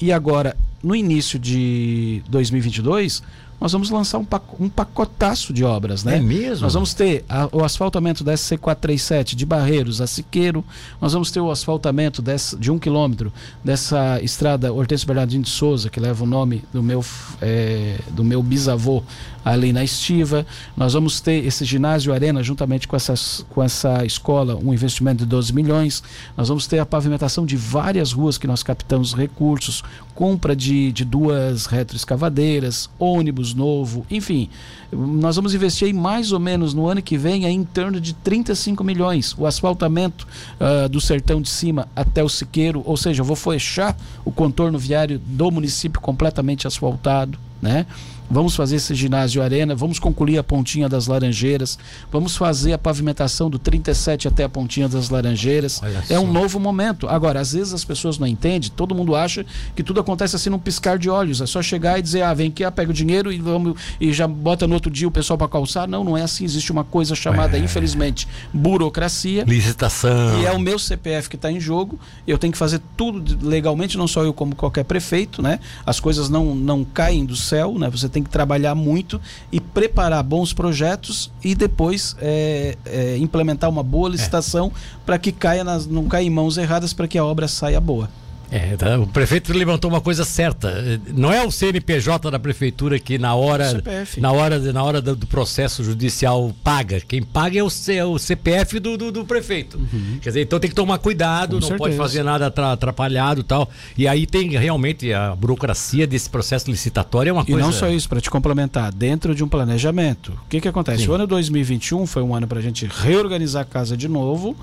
e 0.00 0.12
agora 0.12 0.56
no 0.82 0.96
início 0.96 1.38
de 1.38 2.22
2022, 2.28 3.22
nós 3.62 3.70
vamos 3.70 3.90
lançar 3.90 4.18
um, 4.18 4.26
um 4.58 4.68
pacotaço 4.68 5.52
de 5.52 5.62
obras, 5.62 6.02
né? 6.02 6.16
É 6.16 6.20
mesmo? 6.20 6.64
Nós 6.64 6.74
vamos 6.74 6.92
ter 6.94 7.24
a, 7.28 7.48
o 7.52 7.62
asfaltamento 7.62 8.24
da 8.24 8.34
SC437 8.34 9.36
de 9.36 9.46
Barreiros 9.46 10.00
a 10.00 10.06
Siqueiro, 10.08 10.64
nós 11.00 11.12
vamos 11.12 11.30
ter 11.30 11.38
o 11.38 11.48
asfaltamento 11.48 12.20
dessa, 12.20 12.56
de 12.56 12.72
um 12.72 12.78
quilômetro 12.78 13.32
dessa 13.62 14.20
estrada 14.20 14.72
Hortêncio 14.72 15.06
Bernardino 15.06 15.44
de 15.44 15.50
Souza, 15.50 15.88
que 15.88 16.00
leva 16.00 16.24
o 16.24 16.26
nome 16.26 16.64
do 16.72 16.82
meu, 16.82 17.04
é, 17.40 18.00
do 18.10 18.24
meu 18.24 18.42
bisavô 18.42 19.04
ali 19.44 19.72
na 19.72 19.82
Estiva. 19.82 20.46
Nós 20.76 20.92
vamos 20.92 21.20
ter 21.20 21.44
esse 21.44 21.64
ginásio 21.64 22.12
Arena, 22.12 22.42
juntamente 22.42 22.86
com, 22.86 22.96
essas, 22.96 23.44
com 23.50 23.62
essa 23.62 24.04
escola, 24.04 24.56
um 24.56 24.72
investimento 24.72 25.18
de 25.18 25.26
12 25.26 25.52
milhões. 25.52 26.02
Nós 26.36 26.48
vamos 26.48 26.66
ter 26.66 26.78
a 26.78 26.86
pavimentação 26.86 27.44
de 27.44 27.56
várias 27.56 28.12
ruas 28.12 28.38
que 28.38 28.46
nós 28.46 28.62
captamos 28.62 29.14
recursos, 29.14 29.82
compra 30.14 30.54
de, 30.54 30.92
de 30.92 31.04
duas 31.04 31.66
retroescavadeiras, 31.66 32.88
ônibus 32.98 33.54
novo, 33.54 34.06
enfim. 34.10 34.48
Nós 34.90 35.36
vamos 35.36 35.54
investir 35.54 35.86
aí 35.86 35.92
mais 35.92 36.32
ou 36.32 36.38
menos 36.38 36.74
no 36.74 36.86
ano 36.86 37.00
que 37.00 37.16
vem 37.16 37.46
em 37.46 37.64
torno 37.64 38.00
de 38.00 38.12
35 38.14 38.84
milhões. 38.84 39.34
O 39.38 39.46
asfaltamento 39.46 40.26
uh, 40.60 40.88
do 40.88 41.00
sertão 41.00 41.40
de 41.40 41.48
cima 41.48 41.88
até 41.96 42.22
o 42.22 42.28
Siqueiro, 42.28 42.82
ou 42.84 42.96
seja, 42.96 43.22
eu 43.22 43.24
vou 43.24 43.36
fechar 43.36 43.96
o 44.24 44.30
contorno 44.30 44.78
viário 44.78 45.18
do 45.18 45.50
município 45.50 46.00
completamente 46.00 46.66
asfaltado, 46.66 47.38
né? 47.60 47.86
Vamos 48.30 48.56
fazer 48.56 48.76
esse 48.76 48.94
ginásio 48.94 49.42
arena, 49.42 49.74
vamos 49.74 49.98
concluir 49.98 50.38
a 50.38 50.42
pontinha 50.42 50.88
das 50.88 51.06
Laranjeiras, 51.06 51.78
vamos 52.10 52.36
fazer 52.36 52.72
a 52.72 52.78
pavimentação 52.78 53.50
do 53.50 53.58
37 53.58 54.28
até 54.28 54.44
a 54.44 54.48
pontinha 54.48 54.88
das 54.88 55.10
Laranjeiras. 55.10 55.80
é 56.08 56.18
um 56.18 56.30
novo 56.30 56.58
momento. 56.58 57.08
Agora, 57.08 57.40
às 57.40 57.52
vezes 57.52 57.74
as 57.74 57.84
pessoas 57.84 58.18
não 58.18 58.26
entendem, 58.26 58.70
todo 58.74 58.94
mundo 58.94 59.14
acha 59.14 59.44
que 59.76 59.82
tudo 59.82 60.00
acontece 60.00 60.36
assim 60.36 60.50
num 60.50 60.58
piscar 60.58 60.98
de 60.98 61.10
olhos. 61.10 61.40
É 61.40 61.46
só 61.46 61.62
chegar 61.62 61.98
e 61.98 62.02
dizer, 62.02 62.22
ah, 62.22 62.32
vem 62.32 62.48
aqui, 62.48 62.62
pega 62.70 62.90
o 62.90 62.94
dinheiro 62.94 63.32
e 63.32 63.38
vamos 63.38 63.78
e 64.00 64.12
já 64.12 64.26
bota 64.26 64.66
no 64.66 64.74
outro 64.74 64.90
dia 64.90 65.06
o 65.06 65.10
pessoal 65.10 65.36
para 65.36 65.48
calçar. 65.48 65.86
Não, 65.86 66.02
não 66.02 66.16
é 66.16 66.22
assim. 66.22 66.44
Existe 66.44 66.72
uma 66.72 66.84
coisa 66.84 67.14
chamada, 67.14 67.56
é. 67.56 67.60
infelizmente, 67.60 68.26
burocracia. 68.52 69.44
Licitação. 69.44 70.40
E 70.40 70.46
é 70.46 70.52
o 70.52 70.58
meu 70.58 70.78
CPF 70.78 71.28
que 71.28 71.36
está 71.36 71.50
em 71.50 71.60
jogo. 71.60 71.98
Eu 72.26 72.38
tenho 72.38 72.52
que 72.52 72.58
fazer 72.58 72.80
tudo 72.96 73.46
legalmente, 73.46 73.98
não 73.98 74.08
só 74.08 74.24
eu 74.24 74.32
como 74.32 74.54
qualquer 74.54 74.84
prefeito, 74.84 75.42
né? 75.42 75.60
As 75.84 76.00
coisas 76.00 76.28
não, 76.28 76.54
não 76.54 76.84
caem 76.84 77.24
do 77.24 77.36
céu, 77.36 77.78
né? 77.78 77.88
Você 77.90 78.08
tem 78.12 78.22
que 78.22 78.30
trabalhar 78.30 78.74
muito 78.74 79.20
e 79.50 79.60
preparar 79.60 80.22
bons 80.22 80.52
projetos 80.52 81.30
e 81.42 81.54
depois 81.54 82.14
é, 82.20 82.76
é, 82.84 83.16
implementar 83.18 83.70
uma 83.70 83.82
boa 83.82 84.08
é. 84.08 84.12
licitação 84.12 84.70
para 85.04 85.18
que 85.18 85.32
caia 85.32 85.64
nas, 85.64 85.86
não 85.86 86.06
caia 86.06 86.24
em 86.24 86.30
mãos 86.30 86.58
erradas 86.58 86.92
para 86.92 87.08
que 87.08 87.18
a 87.18 87.24
obra 87.24 87.48
saia 87.48 87.80
boa. 87.80 88.08
É, 88.52 88.76
tá, 88.76 88.98
o 88.98 89.06
prefeito 89.06 89.50
levantou 89.54 89.90
uma 89.90 90.02
coisa 90.02 90.26
certa. 90.26 91.00
Não 91.14 91.32
é 91.32 91.42
o 91.42 91.50
CNPJ 91.50 92.30
da 92.30 92.38
prefeitura 92.38 92.98
que 92.98 93.16
na 93.16 93.34
hora, 93.34 93.82
na 94.18 94.30
hora, 94.30 94.58
na 94.58 94.84
hora 94.84 95.00
do, 95.00 95.26
processo 95.26 95.82
judicial 95.82 96.54
paga. 96.62 97.00
Quem 97.00 97.22
paga 97.22 97.58
é 97.58 97.62
o, 97.62 97.70
C, 97.70 97.94
é 97.94 98.04
o 98.04 98.18
CPF 98.18 98.78
do, 98.78 98.98
do, 98.98 99.10
do 99.10 99.24
prefeito. 99.24 99.78
Uhum. 99.78 100.18
Quer 100.20 100.28
dizer, 100.28 100.42
então 100.42 100.60
tem 100.60 100.68
que 100.68 100.76
tomar 100.76 100.98
cuidado, 100.98 101.54
Com 101.56 101.60
não 101.60 101.60
certeza. 101.62 101.78
pode 101.78 101.96
fazer 101.96 102.22
nada 102.22 102.52
atrapalhado 102.72 103.42
tal. 103.42 103.70
E 103.96 104.06
aí 104.06 104.26
tem 104.26 104.50
realmente 104.50 105.10
a 105.14 105.34
burocracia 105.34 106.06
desse 106.06 106.28
processo 106.28 106.70
licitatório 106.70 107.30
é 107.30 107.32
uma 107.32 107.46
coisa. 107.46 107.58
E 107.58 107.62
não 107.62 107.72
só 107.72 107.88
isso, 107.88 108.06
para 108.06 108.20
te 108.20 108.30
complementar, 108.30 108.92
dentro 108.92 109.34
de 109.34 109.42
um 109.42 109.48
planejamento. 109.48 110.32
O 110.32 110.48
que, 110.50 110.60
que 110.60 110.68
acontece? 110.68 111.04
Sim. 111.04 111.08
O 111.08 111.14
ano 111.14 111.26
2021 111.26 112.06
foi 112.06 112.22
um 112.22 112.34
ano 112.34 112.46
para 112.46 112.58
a 112.58 112.62
gente 112.62 112.86
reorganizar 112.86 113.62
a 113.62 113.64
casa 113.64 113.96
de 113.96 114.08
novo 114.08 114.54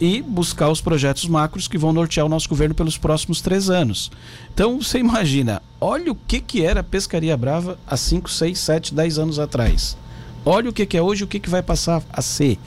e 0.00 0.22
buscar 0.22 0.68
os 0.70 0.80
projetos 0.80 1.26
macros 1.26 1.66
que 1.66 1.78
vão 1.78 1.92
nortear 1.92 2.26
o 2.26 2.28
nosso 2.28 2.48
governo 2.48 2.74
pelos 2.74 2.96
próximos 2.96 3.40
três 3.40 3.68
anos. 3.68 4.10
Então 4.52 4.80
você 4.80 4.98
imagina, 4.98 5.62
olha 5.80 6.12
o 6.12 6.14
que, 6.14 6.40
que 6.40 6.64
era 6.64 6.80
a 6.80 6.84
Pescaria 6.84 7.36
Brava 7.36 7.78
há 7.86 7.96
5, 7.96 8.30
6, 8.30 8.58
7, 8.58 8.94
10 8.94 9.18
anos 9.18 9.38
atrás. 9.38 9.96
Olha 10.44 10.70
o 10.70 10.72
que, 10.72 10.86
que 10.86 10.96
é 10.96 11.02
hoje 11.02 11.22
e 11.22 11.24
o 11.24 11.28
que, 11.28 11.40
que 11.40 11.50
vai 11.50 11.62
passar 11.62 12.02
a 12.10 12.22
ser. 12.22 12.58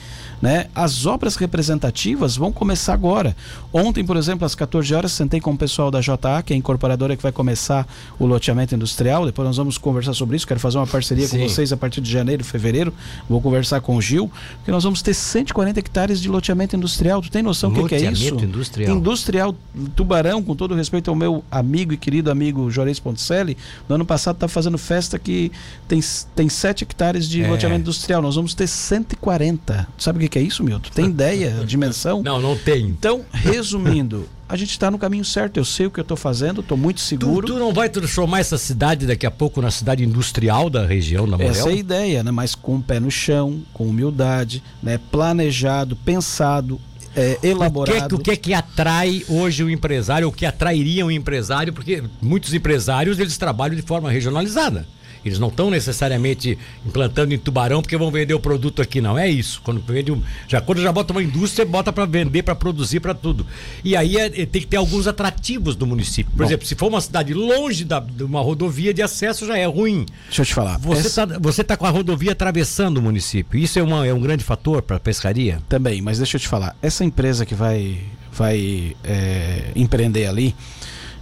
Né? 0.42 0.68
As 0.74 1.06
obras 1.06 1.36
representativas 1.36 2.36
vão 2.36 2.52
começar 2.52 2.94
agora. 2.94 3.36
Ontem, 3.72 4.04
por 4.04 4.18
exemplo, 4.18 4.46
às 4.46 4.56
14 4.56 4.94
horas, 4.94 5.12
sentei 5.12 5.40
com 5.40 5.52
o 5.52 5.58
pessoal 5.58 5.92
da 5.92 6.02
JA, 6.02 6.42
que 6.44 6.54
é 6.54 6.56
a 6.56 6.58
incorporadora 6.58 7.16
que 7.16 7.22
vai 7.22 7.32
começar 7.32 7.88
o 8.18 8.26
loteamento 8.26 8.74
industrial. 8.74 9.26
Depois 9.26 9.48
nós 9.48 9.58
vamos 9.58 9.78
conversar 9.78 10.14
sobre 10.14 10.36
isso. 10.36 10.48
Quero 10.48 10.60
fazer 10.60 10.78
uma 10.78 10.88
parceria 10.88 11.28
Sim. 11.28 11.40
com 11.40 11.48
vocês 11.48 11.72
a 11.72 11.78
partir 11.78 12.02
de 12.02 12.12
janeiro, 12.12 12.44
fevereiro. 12.44 12.94
Vou 13.30 13.40
conversar 13.40 13.82
com 13.82 13.96
o 13.96 14.02
Gil, 14.02 14.32
que 14.66 14.72
nós 14.72 14.84
vamos 14.84 15.02
ter 15.02 15.14
140 15.14 15.80
hectares 15.80 16.20
de 16.20 16.28
loteamento 16.28 16.76
industrial. 16.76 17.22
Tu 17.22 17.30
tem 17.30 17.44
noção 17.44 17.72
do 17.72 17.84
que, 17.84 17.90
que, 17.90 18.06
é 18.06 18.12
isso? 18.12 18.36
industrial. 18.36 18.98
Industrial 18.98 19.56
Tubarão, 19.96 20.42
com 20.42 20.56
todo 20.56 20.74
respeito 20.74 21.10
ao 21.10 21.16
meu 21.16 21.44
amigo 21.52 21.94
e 21.94 21.98
querido 21.98 22.32
amigo 22.32 22.70
Jorez 22.72 23.00
Ponticelli, 23.00 23.58
no 23.88 23.96
ano 23.96 24.06
passado 24.06 24.36
está 24.36 24.48
fazendo 24.48 24.78
festa 24.78 25.20
que 25.20 25.52
tem, 25.88 26.00
tem 26.36 26.50
7 26.50 26.84
hectares 26.84 27.28
de 27.28 27.44
é. 27.44 27.48
loteamento 27.48 27.82
industrial. 27.82 28.22
Nós 28.22 28.36
vamos 28.36 28.54
ter 28.54 28.68
140. 28.68 29.88
Tu 29.98 30.04
sabe 30.04 30.26
o 30.26 30.30
que 30.30 30.31
que 30.32 30.40
é 30.40 30.42
isso, 30.42 30.64
Milton? 30.64 30.90
Tem 30.94 31.06
ideia, 31.06 31.52
dimensão? 31.68 32.24
Não, 32.24 32.42
não 32.42 32.58
tem. 32.58 32.86
Então, 32.86 33.24
resumindo, 33.32 34.28
a 34.48 34.56
gente 34.56 34.72
está 34.72 34.90
no 34.90 34.98
caminho 34.98 35.26
certo. 35.26 35.58
Eu 35.58 35.66
sei 35.66 35.86
o 35.86 35.92
que 35.92 36.00
eu 36.00 36.04
estou 36.04 36.18
fazendo, 36.18 36.62
estou 36.62 36.78
muito 36.78 37.02
seguro. 37.02 37.46
Tu, 37.46 37.54
tu, 37.54 37.60
não 37.60 37.74
vai 37.74 37.90
transformar 37.90 38.40
essa 38.40 38.58
cidade 38.58 39.06
daqui 39.06 39.26
a 39.26 39.32
pouco 39.32 39.62
na 39.62 39.70
cidade 39.70 40.04
industrial 40.04 40.70
da 40.70 40.86
região, 40.86 41.28
na 41.28 41.38
Morel? 41.38 41.52
Essa 41.52 41.70
é 41.70 41.74
a 41.74 41.76
ideia, 41.76 42.24
né? 42.24 42.32
Mas 42.32 42.56
com 42.56 42.78
o 42.78 42.82
pé 42.82 43.00
no 43.00 43.12
chão, 43.12 43.62
com 43.74 43.86
humildade, 43.86 44.64
né? 44.82 45.00
planejado, 45.12 45.96
pensado, 45.96 46.80
é, 47.16 47.38
elaborado. 47.44 48.16
O 48.16 48.18
que, 48.18 48.22
o 48.22 48.24
que 48.24 48.32
é 48.32 48.36
que 48.36 48.54
atrai 48.54 49.24
hoje 49.28 49.64
o 49.64 49.70
empresário, 49.70 50.28
o 50.28 50.32
que 50.32 50.46
atrairia 50.46 51.06
o 51.06 51.12
empresário? 51.12 51.74
Porque 51.74 52.04
muitos 52.22 52.54
empresários 52.54 53.20
eles 53.20 53.38
trabalham 53.38 53.76
de 53.76 53.82
forma 53.82 54.10
regionalizada. 54.10 54.88
Eles 55.24 55.40
não 55.40 55.50
estão 55.50 55.70
necessariamente 55.70 56.58
implantando 56.86 57.34
em 57.34 57.38
Tubarão 57.38 57.82
porque 57.82 57.98
vão 57.98 58.12
vender 58.12 58.34
o 58.34 58.40
produto 58.40 58.82
aqui, 58.82 59.00
não. 59.00 59.18
É 59.18 59.30
isso. 59.30 59.62
Quando 59.64 59.82
vende 59.82 60.12
um, 60.12 60.22
já 60.48 60.60
quando 60.60 60.82
já 60.82 60.92
bota 60.92 61.14
uma 61.14 61.22
indústria, 61.22 61.66
bota 61.66 61.94
para 61.94 62.06
vender, 62.06 62.44
para 62.44 62.56
produzir, 62.56 63.00
para 63.00 63.14
tudo. 63.14 63.46
E 63.84 63.96
aí 63.96 64.18
é, 64.18 64.26
é, 64.26 64.46
tem 64.46 64.62
que 64.62 64.68
ter 64.68 64.78
alguns 64.78 65.08
atrativos 65.08 65.76
do 65.76 65.86
município. 65.86 66.32
Por 66.32 66.40
Bom, 66.40 66.46
exemplo, 66.46 66.66
se 66.66 66.76
for 66.76 66.88
uma 66.88 67.02
cidade 67.02 67.34
longe 67.34 67.86
da, 67.86 68.00
de 68.00 68.24
uma 68.24 68.42
rodovia 68.42 68.94
de 68.94 69.02
acesso, 69.02 69.46
já 69.46 69.58
é 69.58 69.66
ruim. 69.66 70.06
Deixa 70.26 70.42
eu 70.42 70.46
te 70.46 70.54
falar. 70.54 70.78
Você 70.80 71.08
está 71.08 71.24
essa... 71.24 71.40
você 71.40 71.64
tá 71.64 71.78
com 71.78 71.86
a 71.86 71.90
rodovia 71.90 72.32
atravessando 72.32 72.98
o 72.98 73.02
município. 73.02 73.60
Isso 73.60 73.78
é, 73.78 73.84
uma, 73.84 74.06
é 74.06 74.14
um 74.14 74.20
grande 74.20 74.44
fator 74.44 74.82
para 74.82 75.00
pescaria? 75.00 75.60
Também, 75.70 76.02
mas 76.02 76.18
deixa 76.18 76.38
eu 76.38 76.42
te 76.42 76.48
falar. 76.48 76.76
Essa 76.82 77.04
empresa 77.04 77.46
que 77.46 77.54
vai, 77.54 78.00
vai 78.32 78.96
é, 79.04 79.72
empreender 79.76 80.26
ali 80.26 80.56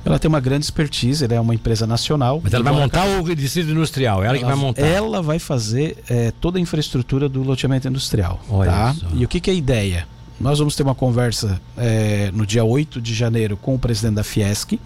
ela 0.06 0.18
tem 0.18 0.30
uma 0.30 0.40
grande 0.40 0.66
expertise, 0.66 1.24
ela 1.24 1.34
é 1.34 1.40
uma 1.40 1.54
empresa 1.54 1.86
nacional. 1.86 2.40
Mas 2.44 2.54
ela 2.54 2.64
vai 2.64 2.74
montar 2.74 3.06
o 3.06 3.36
distrito 3.36 3.70
industrial, 3.70 4.24
ela, 4.24 4.28
ela, 4.30 4.38
que 4.38 4.46
vai 4.46 4.56
montar. 4.56 4.86
Ela 4.86 5.22
vai 5.22 5.40
fazer 5.40 5.98
é, 6.10 6.32
toda 6.40 6.58
a 6.58 6.62
infraestrutura 6.62 7.28
do 7.28 7.44
loteamento 7.44 7.88
industrial. 7.88 8.40
Olha 8.50 8.72
tá? 8.72 8.96
E 9.14 9.26
o 9.26 9.28
que, 9.28 9.40
que 9.40 9.50
é 9.50 9.54
a 9.54 9.56
ideia? 9.56 10.08
Nós 10.40 10.58
vamos 10.58 10.74
ter 10.76 10.84
uma 10.84 10.96
conversa 10.96 11.60
é, 11.78 12.32
no 12.34 12.46
dia 12.46 12.64
8 12.64 13.02
de 13.02 13.14
janeiro 13.14 13.58
com 13.58 13.76
o 13.76 13.80
presidente 13.80 14.16
da 14.16 14.24
Fiesc. 14.24 14.80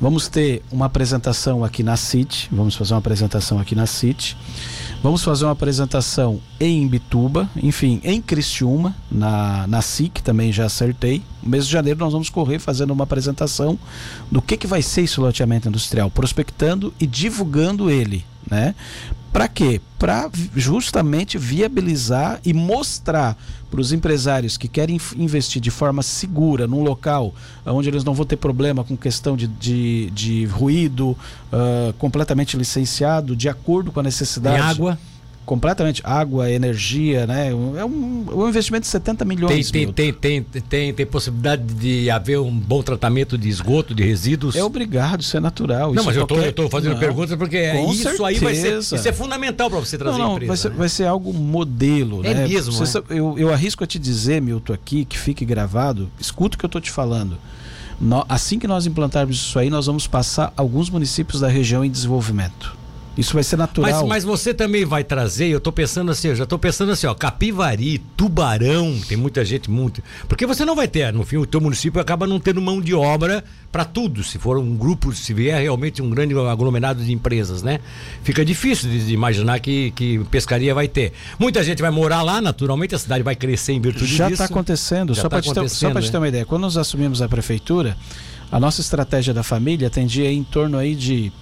Vamos 0.00 0.28
ter 0.28 0.62
uma 0.72 0.86
apresentação 0.86 1.62
aqui 1.62 1.82
na 1.82 1.96
CIT. 1.96 2.48
Vamos 2.50 2.74
fazer 2.74 2.94
uma 2.94 3.00
apresentação 3.00 3.58
aqui 3.58 3.74
na 3.74 3.84
CIT. 3.84 4.36
Vamos 5.00 5.22
fazer 5.22 5.44
uma 5.44 5.52
apresentação 5.52 6.40
em 6.58 6.82
Imbituba, 6.82 7.48
enfim, 7.56 8.00
em 8.02 8.20
Criciúma, 8.20 8.96
na, 9.10 9.64
na 9.68 9.80
SIC 9.80 10.20
também 10.22 10.52
já 10.52 10.66
acertei. 10.66 11.22
No 11.40 11.50
mês 11.50 11.66
de 11.66 11.72
janeiro 11.72 12.00
nós 12.00 12.12
vamos 12.12 12.28
correr 12.28 12.58
fazendo 12.58 12.90
uma 12.90 13.04
apresentação 13.04 13.78
do 14.30 14.42
que, 14.42 14.56
que 14.56 14.66
vai 14.66 14.82
ser 14.82 15.02
esse 15.02 15.20
loteamento 15.20 15.68
industrial, 15.68 16.10
prospectando 16.10 16.92
e 16.98 17.06
divulgando 17.06 17.88
ele, 17.88 18.24
né? 18.50 18.74
Para 19.32 19.46
quê? 19.48 19.80
Para 19.98 20.30
justamente 20.54 21.36
viabilizar 21.36 22.40
e 22.44 22.54
mostrar 22.54 23.36
para 23.70 23.80
os 23.80 23.92
empresários 23.92 24.56
que 24.56 24.66
querem 24.66 24.98
investir 25.16 25.60
de 25.60 25.70
forma 25.70 26.02
segura 26.02 26.66
num 26.66 26.82
local 26.82 27.34
onde 27.66 27.88
eles 27.88 28.02
não 28.02 28.14
vão 28.14 28.24
ter 28.24 28.36
problema 28.36 28.82
com 28.82 28.96
questão 28.96 29.36
de, 29.36 29.46
de, 29.46 30.10
de 30.10 30.46
ruído, 30.46 31.10
uh, 31.10 31.92
completamente 31.98 32.56
licenciado, 32.56 33.36
de 33.36 33.48
acordo 33.48 33.92
com 33.92 34.00
a 34.00 34.02
necessidade. 34.02 34.56
Tem 34.56 34.64
água? 34.64 34.98
Completamente 35.48 36.02
água, 36.04 36.50
energia, 36.50 37.26
né? 37.26 37.48
É 37.48 37.54
um, 37.54 37.78
é 37.78 37.84
um 38.34 38.48
investimento 38.50 38.82
de 38.82 38.88
70 38.88 39.24
milhões. 39.24 39.70
Tem, 39.70 39.90
tem, 39.90 40.12
tem, 40.12 40.42
tem, 40.42 40.92
tem, 40.92 41.06
possibilidade 41.06 41.62
de 41.62 42.10
haver 42.10 42.38
um 42.38 42.52
bom 42.54 42.82
tratamento 42.82 43.38
de 43.38 43.48
esgoto, 43.48 43.94
de 43.94 44.04
resíduos? 44.04 44.54
É 44.54 44.62
obrigado, 44.62 45.22
isso 45.22 45.34
é 45.38 45.40
natural. 45.40 45.94
Não, 45.94 46.04
mas 46.04 46.18
é 46.18 46.20
eu 46.20 46.24
estou 46.50 46.68
fazendo 46.68 46.98
perguntas 46.98 47.34
porque 47.38 47.72
isso 47.90 48.02
certeza. 48.02 48.26
aí 48.26 48.38
vai 48.38 48.54
ser, 48.54 48.78
isso 48.78 48.94
é 48.94 49.12
fundamental 49.12 49.70
para 49.70 49.78
você 49.78 49.96
trazer 49.96 50.18
não, 50.18 50.34
empresa. 50.34 50.48
Vai 50.48 50.56
ser, 50.58 50.68
né? 50.68 50.74
vai 50.76 50.88
ser 50.90 51.04
algo 51.06 51.32
modelo, 51.32 52.20
é 52.26 52.34
né? 52.34 52.46
Mesmo, 52.46 52.74
você, 52.74 52.98
é? 52.98 53.02
eu, 53.08 53.34
eu 53.38 53.50
arrisco 53.50 53.82
a 53.82 53.86
te 53.86 53.98
dizer, 53.98 54.42
Milton, 54.42 54.74
aqui, 54.74 55.06
que 55.06 55.18
fique 55.18 55.46
gravado, 55.46 56.10
escuta 56.20 56.56
o 56.56 56.58
que 56.58 56.66
eu 56.66 56.68
estou 56.68 56.80
te 56.80 56.90
falando. 56.90 57.38
Assim 58.28 58.58
que 58.58 58.68
nós 58.68 58.84
implantarmos 58.84 59.36
isso 59.36 59.58
aí, 59.58 59.70
nós 59.70 59.86
vamos 59.86 60.06
passar 60.06 60.52
alguns 60.58 60.90
municípios 60.90 61.40
da 61.40 61.48
região 61.48 61.82
em 61.82 61.90
desenvolvimento. 61.90 62.76
Isso 63.18 63.34
vai 63.34 63.42
ser 63.42 63.56
natural. 63.56 63.90
Mas, 63.90 64.08
mas 64.08 64.24
você 64.24 64.54
também 64.54 64.84
vai 64.84 65.02
trazer, 65.02 65.48
eu 65.48 65.58
estou 65.58 65.72
pensando 65.72 66.12
assim, 66.12 66.28
eu 66.28 66.36
já 66.36 66.44
estou 66.44 66.56
pensando 66.56 66.92
assim, 66.92 67.04
ó, 67.04 67.14
Capivari, 67.14 67.98
Tubarão, 68.16 68.96
tem 69.08 69.18
muita 69.18 69.44
gente, 69.44 69.68
muito. 69.68 70.00
Porque 70.28 70.46
você 70.46 70.64
não 70.64 70.76
vai 70.76 70.86
ter, 70.86 71.12
no 71.12 71.24
fim, 71.24 71.36
o 71.36 71.44
teu 71.44 71.60
município 71.60 72.00
acaba 72.00 72.28
não 72.28 72.38
tendo 72.38 72.62
mão 72.62 72.80
de 72.80 72.94
obra 72.94 73.42
para 73.72 73.84
tudo, 73.84 74.22
se 74.22 74.38
for 74.38 74.56
um 74.56 74.76
grupo, 74.76 75.12
se 75.12 75.34
vier 75.34 75.60
realmente 75.60 76.00
um 76.00 76.08
grande 76.08 76.32
aglomerado 76.38 77.02
de 77.02 77.12
empresas, 77.12 77.60
né? 77.60 77.80
Fica 78.22 78.44
difícil 78.44 78.88
de, 78.88 79.06
de 79.06 79.12
imaginar 79.12 79.58
que, 79.58 79.90
que 79.96 80.20
pescaria 80.30 80.72
vai 80.72 80.86
ter. 80.86 81.12
Muita 81.40 81.64
gente 81.64 81.82
vai 81.82 81.90
morar 81.90 82.22
lá, 82.22 82.40
naturalmente, 82.40 82.94
a 82.94 82.98
cidade 83.00 83.24
vai 83.24 83.34
crescer 83.34 83.72
em 83.72 83.80
virtude 83.80 84.06
já 84.06 84.28
disso. 84.28 84.38
Já 84.38 84.44
está 84.44 84.54
acontecendo, 84.54 85.12
só 85.16 85.22
tá 85.22 85.30
para 85.30 85.42
te, 85.42 85.50
te 85.50 86.10
ter 86.12 86.18
uma 86.18 86.28
ideia. 86.28 86.46
Quando 86.46 86.62
nós 86.62 86.76
assumimos 86.76 87.20
a 87.20 87.28
prefeitura, 87.28 87.96
a 88.52 88.60
nossa 88.60 88.80
estratégia 88.80 89.34
da 89.34 89.42
família 89.42 89.88
atendia 89.88 90.30
em 90.30 90.44
torno 90.44 90.78
aí 90.78 90.94
de 90.94 91.32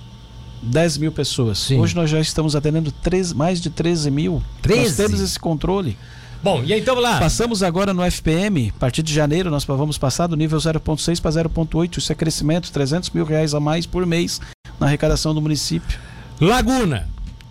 10 0.62 0.98
mil 0.98 1.12
pessoas. 1.12 1.58
Sim. 1.58 1.78
Hoje 1.78 1.94
nós 1.94 2.10
já 2.10 2.20
estamos 2.20 2.56
atendendo 2.56 2.90
13, 2.90 3.34
mais 3.34 3.60
de 3.60 3.70
13 3.70 4.10
mil. 4.10 4.42
13? 4.62 4.82
Nós 4.82 4.96
temos 4.96 5.20
esse 5.20 5.38
controle. 5.38 5.96
Bom, 6.42 6.62
e 6.64 6.72
então 6.72 6.98
lá. 7.00 7.18
Passamos 7.18 7.62
agora 7.62 7.92
no 7.92 8.02
FPM, 8.02 8.72
a 8.76 8.78
partir 8.78 9.02
de 9.02 9.12
janeiro 9.12 9.50
nós 9.50 9.64
vamos 9.64 9.98
passar 9.98 10.26
do 10.26 10.36
nível 10.36 10.58
0.6 10.58 11.20
para 11.20 11.30
0.8. 11.30 11.98
Isso 11.98 12.12
é 12.12 12.14
crescimento, 12.14 12.70
300 12.70 13.10
mil 13.10 13.24
reais 13.24 13.54
a 13.54 13.60
mais 13.60 13.86
por 13.86 14.06
mês 14.06 14.40
na 14.78 14.86
arrecadação 14.86 15.34
do 15.34 15.40
município. 15.40 15.98
Laguna, 16.40 17.08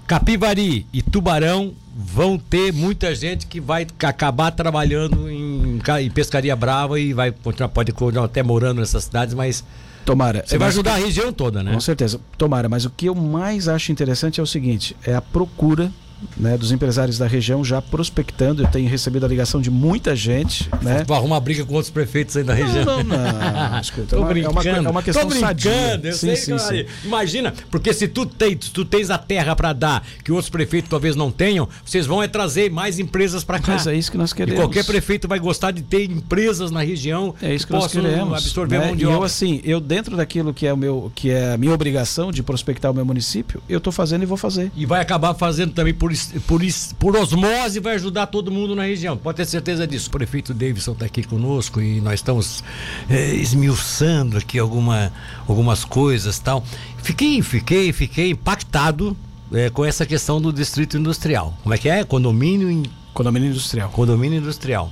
Capivari 0.08 0.86
e 0.94 1.02
Tubarão 1.02 1.74
vão 1.96 2.38
ter 2.38 2.72
muita 2.72 3.16
gente 3.16 3.48
que 3.48 3.60
vai 3.60 3.88
acabar 4.04 4.52
trabalhando 4.52 5.30
em, 5.30 5.80
em 6.02 6.12
pescaria 6.12 6.56
brava 6.56 7.00
e 7.00 7.14
vai 7.14 7.32
continuar, 7.32 7.70
pode 7.70 7.92
continuar 7.92 8.26
até 8.26 8.44
morando 8.44 8.80
nessas 8.80 9.06
cidades, 9.06 9.34
mas 9.34 9.64
Tomara. 10.06 10.44
Você 10.46 10.58
vai 10.58 10.68
ajudar 10.68 10.94
a 10.94 10.98
região 10.98 11.34
toda, 11.34 11.64
né? 11.64 11.74
Com 11.74 11.82
certeza. 11.82 12.22
Tomara, 12.38 12.70
mas 12.70 12.86
o 12.86 12.90
que 12.90 13.08
eu 13.08 13.16
mais 13.16 13.68
acho 13.68 13.92
interessante 13.92 14.40
é 14.40 14.44
o 14.44 14.48
seguinte: 14.48 14.96
é 15.04 15.16
a 15.16 15.22
procura 15.22 15.92
né, 16.38 16.58
dos 16.58 16.72
empresários 16.72 17.18
da 17.18 17.28
região 17.28 17.64
já 17.64 17.82
prospectando. 17.82 18.64
Eu 18.64 18.68
tenho 18.68 18.90
recebido 18.90 19.26
a 19.26 19.30
ligação 19.30 19.62
de 19.62 19.70
muita 19.70 20.16
gente. 20.16 20.70
Né? 20.82 21.04
Vai 21.06 21.18
arrumar 21.18 21.40
briga 21.40 21.66
com 21.66 21.74
outros 21.74 21.92
prefeitos 21.92 22.36
aí 22.38 22.44
da 22.44 22.54
região. 22.54 22.86
Não, 22.86 23.04
não, 23.04 23.18
não. 23.18 23.80
Escuta, 23.82 24.16
é, 24.16 24.20
é, 24.20 24.50
uma, 24.50 24.64
é 24.64 24.90
uma 24.90 25.04
questão 25.04 25.24
Tô 25.24 25.30
brincando, 25.30 25.50
sadia. 25.50 26.00
eu 26.04 26.14
sim, 26.14 26.36
sei, 26.36 26.36
sim, 26.36 26.60
sim. 26.60 26.86
Imagina, 27.04 27.54
porque 27.70 27.94
se 27.94 28.08
tu, 28.08 28.26
tem, 28.26 28.56
tu 28.56 28.86
tens 28.86 29.10
a 29.10 29.18
terra 29.18 29.56
para 29.56 29.74
dar 29.74 30.06
que 30.24 30.32
outros 30.32 30.50
prefeitos 30.50 30.90
talvez 30.90 31.16
não 31.16 31.32
tenham, 31.32 31.68
vocês 31.84 32.06
vão 32.06 32.22
é 32.22 32.28
trazer 32.28 32.72
mais 32.72 33.00
empresas 33.00 33.44
para 33.44 33.60
cá. 33.60 33.74
Mas 33.74 33.88
é 33.88 33.96
isso 33.96 34.12
que 34.12 34.18
nós 34.18 34.34
queremos. 34.34 34.60
E 34.60 34.62
qualquer 34.62 34.86
prefeito 34.86 35.28
vai 35.28 35.40
gostar 35.40 35.72
de 35.72 35.82
ter 35.82 36.10
empresas 36.10 36.72
na 36.72 36.82
região 36.82 37.34
é 37.42 37.54
isso 37.54 37.66
que, 37.66 37.74
que 37.74 37.80
nós 37.80 37.92
queremos. 37.92 38.34
absorver 38.34 38.80
né? 38.80 38.86
mão 38.88 38.96
de 38.96 39.04
e 39.04 39.08
eu 39.08 39.24
assim, 39.24 39.62
eu 39.64 39.80
dentro 39.80 40.16
daquilo 40.16 40.54
que 40.54 40.66
é 40.66 40.74
o 40.74 40.78
meu 40.78 41.12
que 41.14 41.30
é 41.30 41.54
a 41.54 41.58
minha 41.58 41.74
obrigação 41.74 42.32
de 42.32 42.42
prospectar 42.42 42.92
o 42.92 42.94
meu 42.94 43.06
município, 43.06 43.62
eu 43.68 43.78
estou 43.78 43.92
fazendo 43.92 44.24
e 44.24 44.26
vou 44.26 44.38
fazer. 44.38 44.72
E 44.76 44.86
vai 44.86 45.02
acabar 45.02 45.34
fazendo 45.34 45.74
também 45.74 45.94
por 45.94 46.12
por 46.48 46.62
por 47.00 47.16
osmose 47.16 47.80
vai 47.80 47.96
ajudar 47.96 48.28
todo 48.28 48.52
mundo 48.52 48.76
na 48.76 48.84
região. 48.84 49.18
Pode 49.18 49.38
ter 49.38 49.46
certeza 49.46 49.86
disso. 49.88 50.10
O 50.10 50.12
prefeito 50.12 50.54
Davidson 50.54 50.94
está 50.94 51.06
aqui 51.06 51.24
conosco 51.24 51.82
e 51.82 52.02
nós 52.02 52.16
estamos 52.16 52.64
é, 53.10 53.34
esmiuçando 53.36 54.38
aqui 54.38 54.60
alguma, 54.60 55.12
algumas 55.48 55.86
coisas 55.86 56.40
tal. 56.40 56.64
Fiquei, 57.02 57.42
fiquei, 57.42 57.92
fiquei 57.94 58.32
impactado 58.32 59.16
é, 59.54 59.70
com 59.70 59.86
essa 59.86 60.06
questão 60.06 60.42
do 60.42 60.52
distrito 60.52 60.98
industrial. 60.98 61.58
Como 61.64 61.74
é 61.74 61.78
que 61.78 61.90
é? 61.90 62.04
Condomínio 62.04 62.70
in... 62.70 62.84
Condomínio 63.14 63.50
industrial. 63.50 63.90
Condomínio 63.90 64.40
industrial 64.40 64.92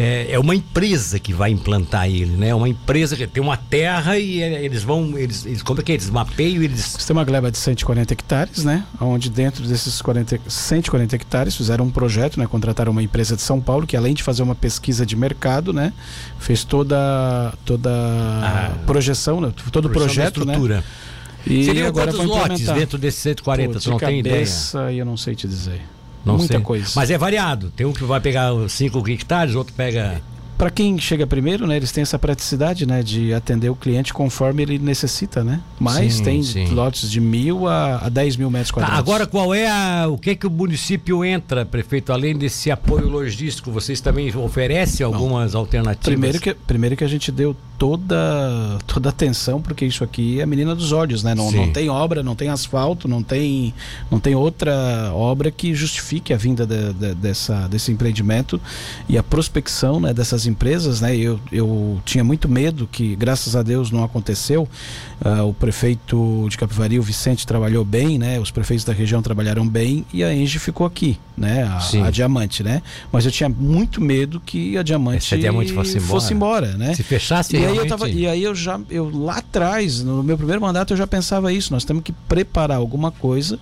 é, 0.00 0.30
é, 0.30 0.38
uma 0.38 0.54
empresa 0.54 1.18
que 1.18 1.32
vai 1.32 1.50
implantar 1.50 2.08
ele, 2.08 2.36
né? 2.36 2.50
É 2.50 2.54
uma 2.54 2.68
empresa 2.68 3.16
que 3.16 3.26
tem 3.26 3.42
uma 3.42 3.56
terra 3.56 4.16
e 4.16 4.40
é, 4.40 4.64
eles 4.64 4.84
vão, 4.84 5.18
eles, 5.18 5.44
eles 5.44 5.60
como 5.60 5.80
é 5.80 5.82
que 5.82 5.90
é? 5.90 5.96
Eles 5.96 6.08
mapeiam, 6.08 6.62
eles... 6.62 6.94
Você 6.96 7.08
tem 7.08 7.16
uma 7.16 7.24
gleba 7.24 7.50
de 7.50 7.58
140 7.58 8.12
hectares, 8.12 8.62
né? 8.62 8.84
Onde 9.00 9.28
dentro 9.28 9.66
desses 9.66 10.00
40, 10.00 10.38
140 10.46 11.16
hectares 11.16 11.56
fizeram 11.56 11.84
um 11.86 11.90
projeto, 11.90 12.38
né? 12.38 12.46
Contrataram 12.46 12.92
uma 12.92 13.02
empresa 13.02 13.34
de 13.34 13.42
São 13.42 13.60
Paulo 13.60 13.88
que 13.88 13.96
além 13.96 14.14
de 14.14 14.22
fazer 14.22 14.44
uma 14.44 14.54
pesquisa 14.54 15.04
de 15.04 15.16
mercado, 15.16 15.72
né? 15.72 15.92
Fez 16.38 16.62
toda 16.62 17.52
toda 17.64 17.90
a 17.90 18.70
projeção, 18.86 19.40
né? 19.40 19.52
todo 19.72 19.86
o 19.86 19.90
projeto, 19.90 20.44
né? 20.44 20.52
estrutura. 20.52 20.84
E 21.44 21.64
Seriam 21.64 21.88
agora 21.88 22.12
quantos 22.12 22.26
lotes 22.26 22.66
dentro 22.66 22.98
desses 22.98 23.20
140? 23.20 23.72
Pô, 23.72 23.80
você 23.80 23.90
não 23.90 23.98
tem 23.98 24.20
ideia? 24.20 24.46
eu 24.96 25.04
não 25.04 25.16
sei 25.16 25.34
te 25.34 25.48
dizer. 25.48 25.82
Não 26.24 26.36
Muita 26.36 26.54
sei. 26.54 26.62
coisa. 26.62 26.92
Mas 26.94 27.10
é 27.10 27.18
variado. 27.18 27.70
Tem 27.76 27.86
um 27.86 27.92
que 27.92 28.04
vai 28.04 28.20
pegar 28.20 28.50
5 28.68 29.08
hectares, 29.10 29.54
outro 29.54 29.72
pega 29.74 30.20
para 30.58 30.70
quem 30.70 30.98
chega 30.98 31.24
primeiro, 31.24 31.68
né, 31.68 31.76
eles 31.76 31.92
têm 31.92 32.02
essa 32.02 32.18
praticidade, 32.18 32.84
né, 32.84 33.00
de 33.00 33.32
atender 33.32 33.70
o 33.70 33.76
cliente 33.76 34.12
conforme 34.12 34.64
ele 34.64 34.78
necessita, 34.78 35.44
né? 35.44 35.60
Mas 35.78 36.14
sim, 36.14 36.24
tem 36.24 36.42
sim. 36.42 36.66
lotes 36.70 37.08
de 37.08 37.20
mil 37.20 37.68
a, 37.68 38.06
a 38.06 38.08
10 38.08 38.36
mil 38.36 38.50
metros 38.50 38.70
tá, 38.70 38.74
quadrados. 38.74 38.96
Tá, 38.96 39.00
agora, 39.00 39.26
qual 39.26 39.54
é 39.54 39.68
a, 39.68 40.08
o 40.08 40.18
que 40.18 40.34
que 40.34 40.48
o 40.48 40.50
município 40.50 41.24
entra, 41.24 41.64
prefeito? 41.64 42.12
Além 42.12 42.36
desse 42.36 42.72
apoio 42.72 43.08
logístico, 43.08 43.70
vocês 43.70 44.00
também 44.00 44.34
oferecem 44.36 45.06
algumas 45.06 45.52
Não. 45.52 45.60
alternativas? 45.60 46.04
Primeiro 46.04 46.40
que, 46.40 46.52
primeiro 46.52 46.96
que 46.96 47.04
a 47.04 47.08
gente 47.08 47.30
deu 47.30 47.56
toda 47.78 48.78
toda 48.86 49.08
atenção, 49.08 49.62
porque 49.62 49.84
isso 49.84 50.02
aqui 50.02 50.40
é 50.40 50.42
a 50.42 50.46
menina 50.46 50.74
dos 50.74 50.90
olhos, 50.90 51.22
né? 51.22 51.34
Não, 51.34 51.52
não 51.52 51.70
tem 51.70 51.88
obra, 51.88 52.22
não 52.22 52.34
tem 52.34 52.48
asfalto, 52.48 53.06
não 53.06 53.22
tem, 53.22 53.72
não 54.10 54.18
tem 54.18 54.34
outra 54.34 55.12
obra 55.14 55.52
que 55.52 55.72
justifique 55.72 56.32
a 56.32 56.36
vinda 56.36 56.66
de, 56.66 56.92
de, 56.92 57.14
dessa, 57.14 57.68
desse 57.68 57.92
empreendimento 57.92 58.60
e 59.08 59.16
a 59.16 59.22
prospecção 59.22 60.00
né, 60.00 60.12
dessas 60.12 60.47
empresas, 60.48 61.00
né? 61.00 61.16
Eu, 61.16 61.38
eu 61.52 62.00
tinha 62.04 62.24
muito 62.24 62.48
medo 62.48 62.88
que, 62.90 63.14
graças 63.14 63.54
a 63.54 63.62
Deus, 63.62 63.90
não 63.90 64.02
aconteceu. 64.02 64.68
Uh, 65.24 65.44
o 65.48 65.54
prefeito 65.54 66.46
de 66.48 66.56
Capivari, 66.56 66.98
o 66.98 67.02
Vicente, 67.02 67.46
trabalhou 67.46 67.84
bem, 67.84 68.18
né? 68.18 68.40
Os 68.40 68.50
prefeitos 68.50 68.84
da 68.84 68.92
região 68.92 69.22
trabalharam 69.22 69.66
bem 69.66 70.04
e 70.12 70.24
a 70.24 70.34
Engie 70.34 70.58
ficou 70.58 70.86
aqui, 70.86 71.18
né? 71.36 71.62
A, 71.64 72.06
a 72.06 72.10
Diamante, 72.10 72.62
né? 72.62 72.82
Mas 73.12 73.24
eu 73.24 73.30
tinha 73.30 73.48
muito 73.48 74.00
medo 74.00 74.40
que 74.40 74.76
a 74.76 74.82
Diamante, 74.82 75.34
a 75.34 75.38
Diamante 75.38 75.72
fosse, 75.72 75.98
embora. 75.98 76.08
fosse 76.08 76.34
embora, 76.34 76.76
né? 76.76 76.94
Se 76.94 77.02
fechasse, 77.02 77.54
e 77.54 77.58
realmente... 77.58 77.80
aí 77.80 77.86
eu 77.86 77.88
tava, 77.88 78.08
e 78.08 78.26
aí 78.26 78.42
eu 78.42 78.54
já, 78.54 78.80
eu 78.90 79.10
lá 79.10 79.38
atrás, 79.38 80.02
no 80.02 80.22
meu 80.22 80.36
primeiro 80.36 80.60
mandato, 80.60 80.92
eu 80.92 80.96
já 80.96 81.06
pensava 81.06 81.52
isso. 81.52 81.72
Nós 81.72 81.84
temos 81.84 82.02
que 82.02 82.12
preparar 82.12 82.78
alguma 82.78 83.10
coisa 83.10 83.58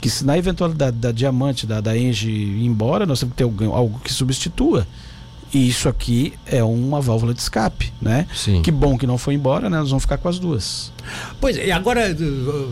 que 0.00 0.08
se 0.08 0.24
na 0.24 0.38
eventualidade 0.38 0.96
da 0.96 1.10
Diamante, 1.10 1.66
da, 1.66 1.80
da 1.80 1.96
Engie 1.96 2.30
ir 2.30 2.64
embora, 2.64 3.04
nós 3.04 3.20
temos 3.20 3.32
que 3.32 3.38
ter 3.38 3.44
algo, 3.44 3.64
algo 3.72 4.00
que 4.00 4.12
substitua. 4.12 4.86
E 5.52 5.68
isso 5.68 5.88
aqui 5.88 6.34
é 6.46 6.62
uma 6.62 7.00
válvula 7.00 7.32
de 7.32 7.40
escape, 7.40 7.92
né? 8.00 8.26
Sim. 8.34 8.60
Que 8.62 8.70
bom 8.70 8.98
que 8.98 9.06
não 9.06 9.16
foi 9.16 9.34
embora, 9.34 9.70
né? 9.70 9.78
Nós 9.78 9.90
vamos 9.90 10.04
ficar 10.04 10.18
com 10.18 10.28
as 10.28 10.38
duas. 10.38 10.92
Pois 11.40 11.56
é, 11.56 11.66
e 11.66 11.72
agora 11.72 12.16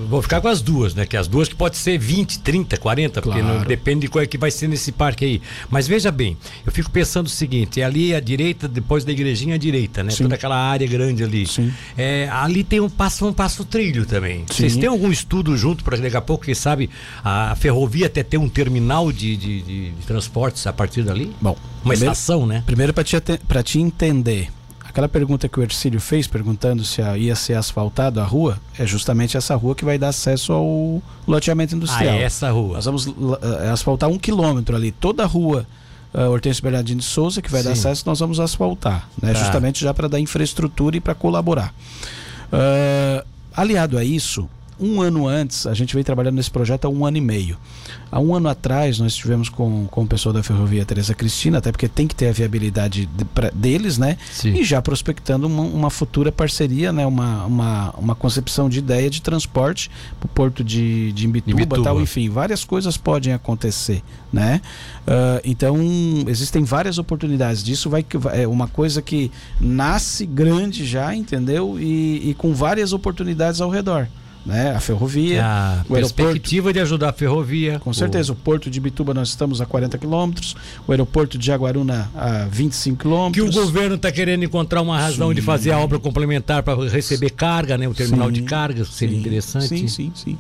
vou 0.09 0.22
ficar 0.22 0.40
com 0.40 0.49
as 0.49 0.61
duas, 0.61 0.94
né? 0.94 1.07
Que 1.07 1.16
as 1.16 1.29
duas 1.29 1.49
que 1.49 1.55
pode 1.55 1.77
ser 1.77 1.99
20, 1.99 2.40
30, 2.40 2.77
40, 2.77 3.20
claro. 3.20 3.40
porque 3.40 3.53
não, 3.53 3.64
depende 3.64 4.03
de 4.03 4.09
qual 4.09 4.22
é 4.22 4.27
que 4.27 4.38
vai 4.38 4.51
ser 4.51 4.68
nesse 4.68 4.92
parque 4.92 5.25
aí. 5.25 5.42
Mas 5.70 5.87
veja 5.87 6.11
bem, 6.11 6.37
eu 6.64 6.72
fico 6.72 6.90
pensando 6.90 7.27
o 7.27 7.31
seguinte, 7.31 7.81
é 7.81 7.85
ali 7.85 8.14
à 8.14 8.20
direita, 8.20 8.68
depois 8.68 9.05
da 9.05 9.12
igrejinha 9.12 9.55
à 9.55 9.59
direita, 9.59 10.03
né? 10.03 10.11
Sim. 10.11 10.25
Toda 10.25 10.35
aquela 10.35 10.57
área 10.57 10.87
grande 10.87 11.22
ali. 11.22 11.46
Sim. 11.46 11.72
É, 11.96 12.29
ali 12.31 12.64
tem 12.64 12.81
um 12.81 12.90
passo, 12.90 13.27
um 13.27 13.33
passo 13.33 13.64
trilho 13.64 14.07
também. 14.07 14.44
Sim. 14.51 14.55
Vocês 14.55 14.77
têm 14.77 14.88
algum 14.88 15.11
estudo 15.11 15.57
junto 15.57 15.85
para 15.85 15.96
daqui 15.96 16.16
a 16.16 16.20
pouco, 16.20 16.44
quem 16.44 16.55
sabe, 16.55 16.90
a 17.25 17.55
ferrovia 17.57 18.07
até 18.07 18.22
ter 18.22 18.38
um 18.38 18.49
terminal 18.49 19.11
de, 19.12 19.37
de, 19.37 19.62
de, 19.62 19.90
de 19.90 20.07
transportes 20.07 20.66
a 20.66 20.72
partir 20.72 21.03
dali? 21.03 21.33
Bom, 21.40 21.57
uma 21.85 21.92
primeiro, 21.92 22.12
estação, 22.12 22.46
né? 22.46 22.62
Primeiro 22.66 22.92
para 22.92 23.05
te, 23.05 23.16
te 23.64 23.81
entender, 23.81 24.49
aquela 24.96 25.09
pergunta 25.11 25.46
que 25.46 25.61
o 25.61 25.62
Ercílio 25.62 26.00
fez, 26.00 26.26
perguntando 26.26 26.82
se 26.82 27.02
ia 27.18 27.37
ser 27.37 27.52
asfaltado 27.52 28.18
a 28.18 28.24
rua, 28.24 28.59
é 28.78 28.87
justamente 28.87 29.37
essa 29.37 29.54
rua 29.54 29.74
que 29.74 29.85
vai 29.85 29.98
dar 29.98 30.09
acesso 30.09 30.54
ao 30.54 31.02
loteamento 31.28 31.76
industrial. 31.76 32.14
Ah, 32.14 32.16
é 32.16 32.22
essa 32.22 32.50
rua. 32.50 32.76
Nós 32.76 32.87
vamos 32.87 33.06
uh, 33.06 33.38
asfaltar 33.70 34.09
um 34.09 34.18
quilômetro 34.18 34.74
ali, 34.74 34.92
toda 34.92 35.22
a 35.22 35.26
rua 35.26 35.66
uh, 36.14 36.30
Hortêncio 36.30 36.62
Bernardino 36.62 37.00
de 37.00 37.04
Souza, 37.04 37.42
que 37.42 37.50
vai 37.50 37.61
Sim. 37.61 37.66
dar 37.66 37.72
acesso, 37.74 38.04
nós 38.06 38.20
vamos 38.20 38.40
asfaltar, 38.40 39.06
né? 39.20 39.35
Tá. 39.35 39.38
Justamente 39.40 39.82
já 39.82 39.92
para 39.92 40.09
dar 40.09 40.18
infraestrutura 40.18 40.96
e 40.96 41.00
para 41.00 41.14
colaborar. 41.14 41.74
Uh, 42.50 43.22
aliado 43.54 43.98
a 43.98 44.04
isso, 44.04 44.48
um 44.78 45.00
ano 45.00 45.26
antes, 45.26 45.66
a 45.66 45.74
gente 45.74 45.94
vem 45.94 46.04
trabalhando 46.04 46.36
nesse 46.36 46.50
projeto 46.50 46.84
há 46.84 46.88
um 46.88 47.04
ano 47.04 47.16
e 47.16 47.20
meio. 47.20 47.56
Há 48.10 48.20
um 48.20 48.34
ano 48.34 48.48
atrás, 48.48 48.98
nós 48.98 49.12
estivemos 49.12 49.48
com, 49.48 49.86
com 49.86 50.02
o 50.02 50.06
pessoal 50.06 50.32
da 50.32 50.42
Ferrovia 50.42 50.84
Teresa 50.84 51.14
Cristina, 51.14 51.58
até 51.58 51.72
porque 51.72 51.88
tem 51.88 52.06
que 52.06 52.14
ter 52.14 52.28
a 52.28 52.32
viabilidade 52.32 53.06
de, 53.06 53.24
pra, 53.24 53.50
deles, 53.50 53.98
né? 53.98 54.16
Sim. 54.30 54.54
E 54.54 54.64
já 54.64 54.80
prospectando 54.82 55.46
uma, 55.46 55.62
uma, 55.62 55.90
futura 55.90 56.30
parceria, 56.30 56.92
né? 56.92 57.06
Uma, 57.06 57.46
uma, 57.46 57.90
uma 57.98 58.14
concepção 58.14 58.68
de 58.68 58.78
ideia 58.78 59.08
de 59.08 59.22
transporte 59.22 59.90
para 60.20 60.26
o 60.26 60.28
porto 60.28 60.62
de, 60.62 61.12
de 61.12 61.26
Imbituba, 61.26 61.52
Imbituba, 61.52 61.82
tal, 61.82 62.00
enfim, 62.00 62.28
várias 62.28 62.64
coisas 62.64 62.96
podem 62.96 63.32
acontecer, 63.32 64.02
né? 64.32 64.60
Uh, 65.06 65.40
então, 65.44 65.78
existem 66.28 66.64
várias 66.64 66.98
oportunidades 66.98 67.64
disso, 67.64 67.88
vai 67.88 68.04
é 68.32 68.46
uma 68.46 68.68
coisa 68.68 69.00
que 69.00 69.30
nasce 69.60 70.26
grande 70.26 70.84
já, 70.86 71.14
entendeu? 71.14 71.78
E, 71.80 72.30
e 72.30 72.34
com 72.34 72.54
várias 72.54 72.92
oportunidades 72.92 73.60
ao 73.60 73.70
redor 73.70 74.08
né? 74.46 74.70
A 74.70 74.80
ferrovia, 74.80 75.44
a 75.44 75.85
o 75.88 75.92
perspectiva 75.92 76.72
de 76.72 76.78
ajudar 76.78 77.11
a 77.11 77.12
ferrovia. 77.12 77.80
Com 77.80 77.92
certeza, 77.92 78.32
o 78.32 78.37
porto 78.37 78.70
de 78.70 78.78
Bituba 78.78 79.12
nós 79.12 79.28
estamos 79.28 79.61
a 79.61 79.66
40 79.66 79.98
quilômetros, 79.98 80.54
o 80.87 80.92
aeroporto 80.92 81.37
de 81.37 81.44
Jaguaruna 81.44 82.09
a 82.14 82.46
25 82.48 83.00
quilômetros. 83.00 83.54
Que 83.54 83.59
o 83.59 83.62
governo 83.62 83.96
está 83.96 84.12
querendo 84.12 84.44
encontrar 84.44 84.80
uma 84.80 84.98
razão 84.98 85.28
sim. 85.30 85.35
de 85.35 85.42
fazer 85.42 85.72
a 85.72 85.78
obra 85.78 85.98
complementar 85.98 86.62
para 86.62 86.88
receber 86.88 87.30
carga, 87.30 87.76
né? 87.76 87.88
O 87.88 87.94
terminal 87.94 88.28
sim. 88.28 88.35
de 88.35 88.42
carga 88.42 88.85
seria 88.85 89.14
sim. 89.14 89.20
interessante. 89.20 89.66
Sim, 89.66 89.88
sim, 89.88 90.12
sim. 90.14 90.38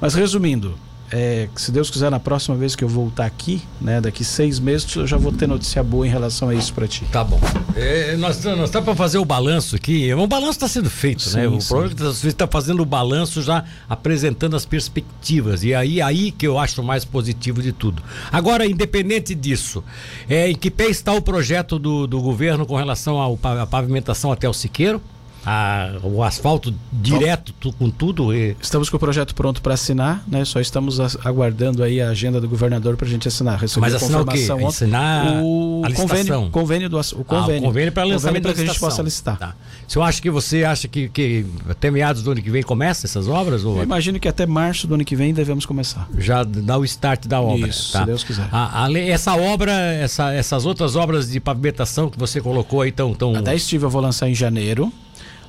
Mas 0.00 0.14
resumindo, 0.14 0.78
é, 1.12 1.48
se 1.56 1.72
Deus 1.72 1.90
quiser, 1.90 2.10
na 2.10 2.20
próxima 2.20 2.56
vez 2.56 2.76
que 2.76 2.84
eu 2.84 2.88
voltar 2.88 3.26
aqui, 3.26 3.62
né, 3.80 4.00
daqui 4.00 4.24
seis 4.24 4.58
meses, 4.58 4.94
eu 4.94 5.06
já 5.06 5.16
vou 5.16 5.32
ter 5.32 5.46
notícia 5.46 5.82
boa 5.82 6.06
em 6.06 6.10
relação 6.10 6.48
a 6.48 6.54
isso 6.54 6.72
para 6.72 6.86
ti. 6.86 7.04
Tá 7.10 7.24
bom. 7.24 7.40
É, 7.74 8.16
nós 8.16 8.42
nós 8.44 8.70
tá 8.70 8.80
para 8.80 8.94
fazer 8.94 9.18
o 9.18 9.24
balanço 9.24 9.74
aqui. 9.76 10.12
O 10.14 10.26
balanço 10.26 10.52
está 10.52 10.68
sendo 10.68 10.88
feito, 10.88 11.22
sim, 11.22 11.36
né? 11.36 11.48
O 11.48 11.58
problema 11.58 11.92
é 11.92 11.96
que 11.96 12.02
você 12.02 12.28
está 12.28 12.46
fazendo 12.46 12.80
o 12.80 12.86
balanço 12.86 13.42
já 13.42 13.64
apresentando 13.88 14.54
as 14.54 14.64
perspectivas 14.64 15.64
e 15.64 15.74
aí 15.74 16.00
aí 16.00 16.30
que 16.30 16.46
eu 16.46 16.58
acho 16.58 16.82
mais 16.82 17.04
positivo 17.04 17.62
de 17.62 17.72
tudo. 17.72 18.02
Agora, 18.30 18.66
independente 18.66 19.34
disso, 19.34 19.82
é, 20.28 20.50
em 20.50 20.54
que 20.54 20.70
pé 20.70 20.86
está 20.86 21.12
o 21.12 21.20
projeto 21.20 21.78
do, 21.78 22.06
do 22.06 22.20
governo 22.20 22.64
com 22.64 22.76
relação 22.76 23.20
à 23.20 23.66
pavimentação 23.66 24.30
até 24.30 24.48
o 24.48 24.52
Siqueiro? 24.52 25.00
A, 25.44 25.92
o 26.02 26.22
asfalto 26.22 26.74
direto 26.92 27.52
tu, 27.58 27.72
com 27.72 27.90
tudo? 27.90 28.34
E... 28.34 28.56
Estamos 28.60 28.88
com 28.88 28.96
o 28.96 29.00
projeto 29.00 29.34
pronto 29.34 29.62
para 29.62 29.74
assinar, 29.74 30.22
né? 30.26 30.44
Só 30.44 30.60
estamos 30.60 31.00
aguardando 31.24 31.82
aí 31.82 32.00
a 32.00 32.10
agenda 32.10 32.40
do 32.40 32.48
governador 32.48 32.96
para 32.96 33.06
a 33.06 33.10
gente 33.10 33.26
assinar. 33.26 33.58
Recebi 33.58 33.80
Mas 33.80 33.94
assinar 33.94 34.22
o 34.22 34.26
quê? 34.26 34.46
Assinar 34.66 35.42
o 35.42 35.82
a 35.84 35.92
convênio, 35.92 36.50
convênio 36.50 36.88
do 36.88 37.00
o 37.00 37.24
convênio, 37.24 37.54
ah, 37.54 37.64
o 37.64 37.68
convênio 37.68 37.92
para 37.92 38.04
lançamento 38.04 38.42
para 38.42 38.54
que 38.54 38.60
a 38.60 38.66
gente 38.66 38.78
possa 38.78 39.02
licitar. 39.02 39.38
Tá. 39.38 39.54
Eu 39.94 40.02
acho 40.02 40.22
que 40.22 40.30
você 40.30 40.64
acha 40.64 40.86
que, 40.86 41.08
que 41.08 41.44
até 41.68 41.90
meados 41.90 42.22
do 42.22 42.30
ano 42.30 42.42
que 42.42 42.50
vem 42.50 42.62
começa 42.62 43.06
essas 43.06 43.26
obras? 43.26 43.64
Ou... 43.64 43.78
Eu 43.78 43.82
imagino 43.82 44.20
que 44.20 44.28
até 44.28 44.46
março 44.46 44.86
do 44.86 44.94
ano 44.94 45.04
que 45.04 45.16
vem 45.16 45.32
devemos 45.32 45.66
começar. 45.66 46.08
Já 46.18 46.44
dá 46.44 46.78
o 46.78 46.84
start 46.84 47.26
da 47.26 47.40
obra. 47.40 47.68
Isso, 47.68 47.92
tá? 47.92 48.00
se 48.00 48.06
Deus 48.06 48.24
quiser. 48.24 48.48
A, 48.52 48.84
a, 48.84 48.98
essa 48.98 49.34
obra, 49.34 49.72
essa, 49.72 50.32
essas 50.32 50.66
outras 50.66 50.96
obras 50.96 51.30
de 51.30 51.40
pavimentação 51.40 52.08
que 52.08 52.18
você 52.18 52.40
colocou 52.40 52.82
aí 52.82 52.90
estão. 52.90 53.14
Tão... 53.14 53.34
A 53.34 53.40
da 53.40 53.54
Estiva 53.54 53.86
eu 53.86 53.90
vou 53.90 54.00
lançar 54.00 54.28
em 54.28 54.34
janeiro. 54.34 54.92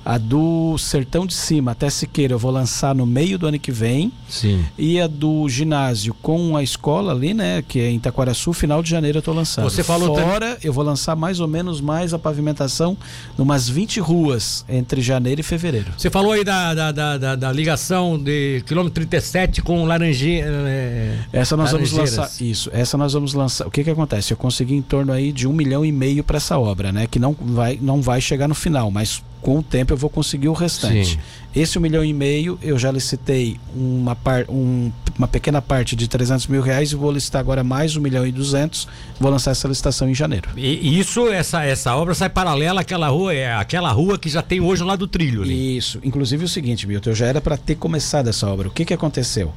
A 0.04 0.18
do 0.18 0.78
Sertão 0.78 1.26
de 1.26 1.34
Cima 1.34 1.72
até 1.72 1.90
Siqueira 1.90 2.34
eu 2.34 2.40
vou 2.40 2.52
lançar 2.52 2.96
no 2.96 3.06
meio 3.06 3.38
do 3.38 3.48
ano 3.48 3.60
que 3.60 3.72
vem. 3.72 4.12
Sim. 4.28 4.66
E 4.78 5.00
a 5.00 5.08
do 5.08 5.48
ginásio 5.48 6.14
com 6.22 6.56
a 6.56 6.64
escola 6.64 7.12
ali, 7.14 7.34
né, 7.34 7.64
que 7.68 7.80
é 7.80 7.90
em 7.90 7.98
Itaquaraçu, 7.98 8.54
final 8.54 8.82
de 8.82 8.90
janeiro 8.90 9.20
eu 9.20 9.22
tô 9.22 9.34
lançando. 9.34 9.66
Você 9.66 9.84
falou 9.84 10.18
Fora, 10.18 10.58
eu 10.64 10.74
vou 10.74 10.84
lançar 10.84 11.16
mais 11.16 11.40
ou 11.40 11.48
menos 11.48 11.82
mais 11.82 12.14
a 12.14 12.20
pavimentação 12.20 12.98
numas 13.38 13.70
20 13.70 14.00
ruas 14.00 14.66
entre 14.68 15.02
janeiro 15.02 15.42
e 15.42 15.44
fevereiro. 15.44 15.92
Você 15.98 16.10
falou 16.10 16.32
aí 16.32 16.44
da, 16.44 16.74
da, 16.74 16.92
da, 16.92 17.18
da, 17.18 17.36
da 17.36 17.52
ligação 17.52 18.18
de 18.18 18.64
quilômetro 18.66 18.94
37 18.94 19.62
com 19.62 19.86
Laranjeira. 19.86 20.48
É, 20.68 21.18
essa 21.34 21.56
nós 21.56 21.72
vamos 21.72 21.92
lançar. 21.92 22.30
Isso, 22.40 22.70
essa 22.74 22.98
nós 22.98 23.14
vamos 23.14 23.34
lançar. 23.34 23.68
O 23.68 23.72
que 23.72 23.84
que 23.84 23.90
acontece? 23.90 24.34
Eu 24.34 24.38
consegui 24.38 24.76
em 24.76 24.82
torno 24.82 25.12
aí 25.12 25.32
de 25.32 25.48
um 25.48 25.54
milhão 25.54 25.86
e 25.86 25.92
meio 25.92 26.24
para 26.24 26.38
essa 26.38 26.58
obra, 26.58 26.92
né? 26.92 27.08
Que 27.08 27.20
não 27.20 27.36
vai, 27.40 27.78
não 27.82 28.02
vai 28.02 28.20
chegar 28.22 28.48
no 28.48 28.56
final, 28.56 28.90
mas 28.92 29.24
com 29.42 29.58
o 29.58 29.64
tempo 29.64 29.94
eu 29.94 29.98
vou 29.98 30.10
conseguir 30.10 30.48
o 30.48 30.54
restante. 30.54 31.14
Sim. 31.14 31.20
Esse 31.54 31.78
um 31.78 31.82
milhão 31.82 32.04
e 32.04 32.14
meio 32.14 32.58
eu 32.62 32.80
já 32.80 32.90
licitei 32.90 33.60
uma, 33.76 34.16
par, 34.16 34.46
um, 34.48 34.90
uma 35.18 35.28
pequena 35.28 35.62
parte 35.62 35.98
de 35.98 36.08
300 36.08 36.48
mil 36.48 36.62
reais 36.62 36.94
e 36.94 36.96
vou 36.96 37.12
licitar 37.12 37.42
agora 37.42 37.62
mais 37.62 37.96
um 37.98 38.02
milhão 38.02 38.26
e 38.26 38.32
duzentos. 38.32 38.88
Vou 39.20 39.30
lançar 39.30 39.52
essa 39.52 39.68
licitação 39.68 40.10
em 40.10 40.16
janeiro. 40.16 40.50
E 40.56 40.98
isso, 40.98 41.28
essa, 41.28 41.64
essa 41.64 41.96
obra 41.96 42.14
sai 42.14 42.30
paralela 42.30 42.82
àquela 42.82 43.10
rua, 43.10 43.34
é 43.34 43.54
aquela 43.54 43.92
rua 43.92 44.18
que 44.18 44.30
já 44.30 44.42
tem 44.42 44.62
hoje 44.62 44.84
lá 44.84 44.96
do 44.96 45.08
trilho. 45.08 45.42
Ali. 45.44 45.78
Isso. 45.78 46.00
Inclusive 46.04 46.46
o 46.46 46.48
seguinte, 46.48 46.88
Milton, 46.88 47.10
eu 47.10 47.16
já 47.16 47.26
era 47.26 47.42
para 47.42 47.58
ter 47.58 47.76
começado 47.76 48.30
essa 48.30 48.48
obra. 48.48 48.70
O 48.70 48.72
que 48.72 48.86
que 48.86 48.94
aconteceu? 48.94 49.52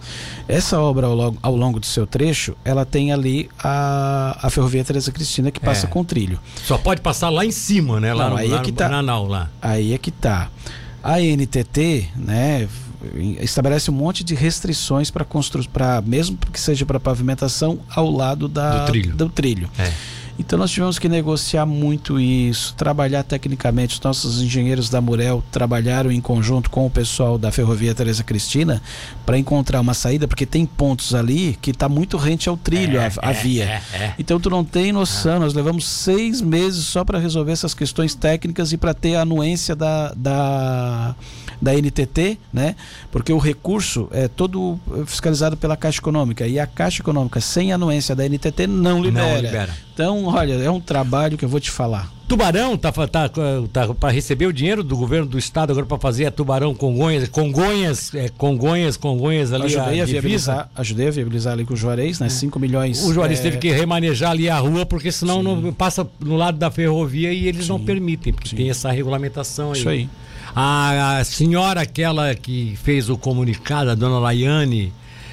Essa 0.49 0.81
obra 0.81 1.07
ao 1.07 1.15
longo, 1.15 1.39
ao 1.41 1.55
longo 1.55 1.79
do 1.79 1.87
seu 1.87 2.07
trecho, 2.07 2.57
ela 2.65 2.85
tem 2.85 3.13
ali 3.13 3.49
a, 3.59 4.39
a 4.43 4.51
ferrovia 4.51 4.85
Teresa 4.85 5.13
Cristina 5.13 5.51
que 5.53 5.61
passa 5.61 5.87
é. 5.87 5.89
com 5.89 6.05
trilho. 6.05 6.41
Só 6.65 6.77
pode 6.77 7.01
passar 7.01 7.29
lá 7.31 7.45
em 7.45 7.53
cima, 7.53 8.01
né? 8.01 8.13
Lá 8.13 8.25
Não, 8.25 8.31
no, 8.33 8.37
aí 8.39 8.49
lá 8.49 8.59
é 8.59 8.63
que 8.63 8.73
tá. 8.73 8.89
Bananal, 8.89 9.27
lá. 9.27 9.49
Aí 9.63 9.74
é 9.81 9.99
que 9.99 10.11
tá. 10.11 10.49
A 11.03 11.21
NTT, 11.21 12.09
né, 12.17 12.69
estabelece 13.41 13.91
um 13.91 13.95
monte 13.95 14.25
de 14.25 14.35
restrições 14.35 15.11
para 15.11 15.25
construir, 15.25 15.69
para 15.69 16.01
mesmo 16.01 16.37
que 16.53 16.61
seja 16.61 16.87
para 16.87 16.99
pavimentação 16.99 17.81
ao 17.91 18.11
lado 18.11 18.49
da, 18.49 18.85
do 18.85 18.87
trilho. 18.87 19.17
Do 19.17 19.29
trilho. 19.29 19.71
É. 19.79 19.93
Então 20.39 20.59
nós 20.59 20.71
tivemos 20.71 20.99
que 20.99 21.09
negociar 21.09 21.65
muito 21.65 22.19
isso, 22.19 22.75
trabalhar 22.75 23.23
tecnicamente. 23.23 23.95
Os 23.95 24.01
nossos 24.01 24.43
engenheiros 24.43 24.91
da 24.91 25.01
Murel 25.01 25.43
trabalharam 25.51 26.11
em 26.11 26.21
conjunto 26.21 26.71
com 26.71 26.87
o 26.87 26.91
pessoal 26.91 27.39
da 27.39 27.53
Ferrovia 27.53 27.95
Teresa 27.95 28.25
Cristina 28.25 28.83
para 29.25 29.39
encontrar 29.39 29.81
uma 29.81 29.95
saída, 29.95 30.27
porque 30.27 30.45
tem 30.45 30.67
pontos 30.67 31.15
ali 31.15 31.57
que 31.63 31.71
está 31.71 31.89
muito 31.89 32.17
rente 32.17 32.49
ao 32.49 32.57
trilho, 32.57 32.99
é, 32.99 33.07
a, 33.07 33.29
a 33.29 33.31
é, 33.31 33.35
via. 33.35 33.65
É, 33.65 33.83
é, 33.97 34.15
então 34.19 34.41
tu 34.41 34.51
não 34.51 34.65
tem 34.65 34.93
noção, 34.93 35.39
nós 35.39 35.55
levamos 35.55 35.87
seis 35.87 36.41
meses 36.41 36.85
só 36.85 37.05
para 37.05 37.19
resolver 37.19 37.53
essas 37.53 37.75
questões 37.75 38.15
técnicas 38.15 38.73
e 38.73 38.77
para 38.77 38.93
ter 38.93 39.15
a 39.15 39.23
anuência 39.23 39.77
da, 39.77 40.13
da 40.17 41.15
da 41.61 41.73
NTT, 41.73 42.39
né? 42.53 42.77
Porque 43.11 43.33
o 43.33 43.39
recurso 43.39 44.09
é 44.13 44.29
todo 44.29 44.79
fiscalizado 45.07 45.57
pela 45.57 45.77
Caixa 45.77 45.99
Econômica 45.99 46.47
e 46.47 46.59
a 46.59 46.67
Caixa 46.67 47.01
Econômica 47.01 47.41
sem 47.41 47.73
anuência 47.73 48.15
da 48.15 48.29
NTT 48.29 48.67
não 48.67 49.03
libera. 49.03 49.27
Não 49.27 49.41
libera. 49.41 49.75
Então 49.95 50.24
Então, 50.25 50.35
olha, 50.35 50.55
é 50.55 50.71
um 50.71 50.81
trabalho 50.81 51.37
que 51.37 51.45
eu 51.45 51.49
vou 51.49 51.61
te 51.61 51.71
falar. 51.71 52.11
Tubarão 52.27 52.77
tá, 52.77 52.91
tá, 52.91 53.29
tá 53.71 53.95
para 53.95 54.11
receber 54.11 54.47
o 54.47 54.53
dinheiro 54.53 54.83
do 54.83 54.97
governo 54.97 55.27
do 55.27 55.39
estado 55.39 55.71
agora 55.71 55.85
para 55.85 55.99
fazer 55.99 56.25
a 56.25 56.31
Tubarão 56.31 56.75
Congonhas, 56.75 57.29
Congonhas, 57.29 58.15
é, 58.15 58.31
Congonhas, 58.31 58.97
Congonhas 58.97 59.53
ali. 59.53 59.67
Ajudei 59.67 60.01
a, 60.01 60.03
a 60.05 60.07
viabilizar, 60.07 60.71
ajudei 60.75 61.09
a 61.09 61.11
viabilizar 61.11 61.53
ali 61.53 61.67
com 61.67 61.75
o 61.75 61.77
Juarez, 61.77 62.21
né? 62.21 62.31
5 62.31 62.59
milhões. 62.59 63.05
O 63.05 63.13
Juarez 63.13 63.41
é... 63.41 63.43
teve 63.43 63.59
que 63.59 63.71
remanejar 63.71 64.31
ali 64.31 64.49
a 64.49 64.59
rua 64.59 64.87
porque 64.87 65.13
senão 65.13 65.43
não 65.43 65.73
passa 65.73 66.09
no 66.19 66.37
lado 66.37 66.57
da 66.57 66.71
ferrovia 66.71 67.31
e 67.31 67.47
eles 67.47 67.67
Sim. 67.67 67.73
não 67.73 67.81
permitem, 67.81 68.33
porque 68.33 68.49
Sim. 68.49 68.57
tem 68.57 68.71
essa 68.71 68.91
regulamentação 68.91 69.73
aí. 69.73 69.79
Isso 69.79 69.89
aí. 69.89 70.09
A, 70.57 71.19
a 71.19 71.25
senhora 71.25 71.83
aquela 71.83 72.35
que 72.35 72.79
fez 72.83 73.11
o 73.11 73.19
comunicado, 73.19 73.91
a 73.91 73.95
dona 73.95 74.19
Laiane, 74.19 74.93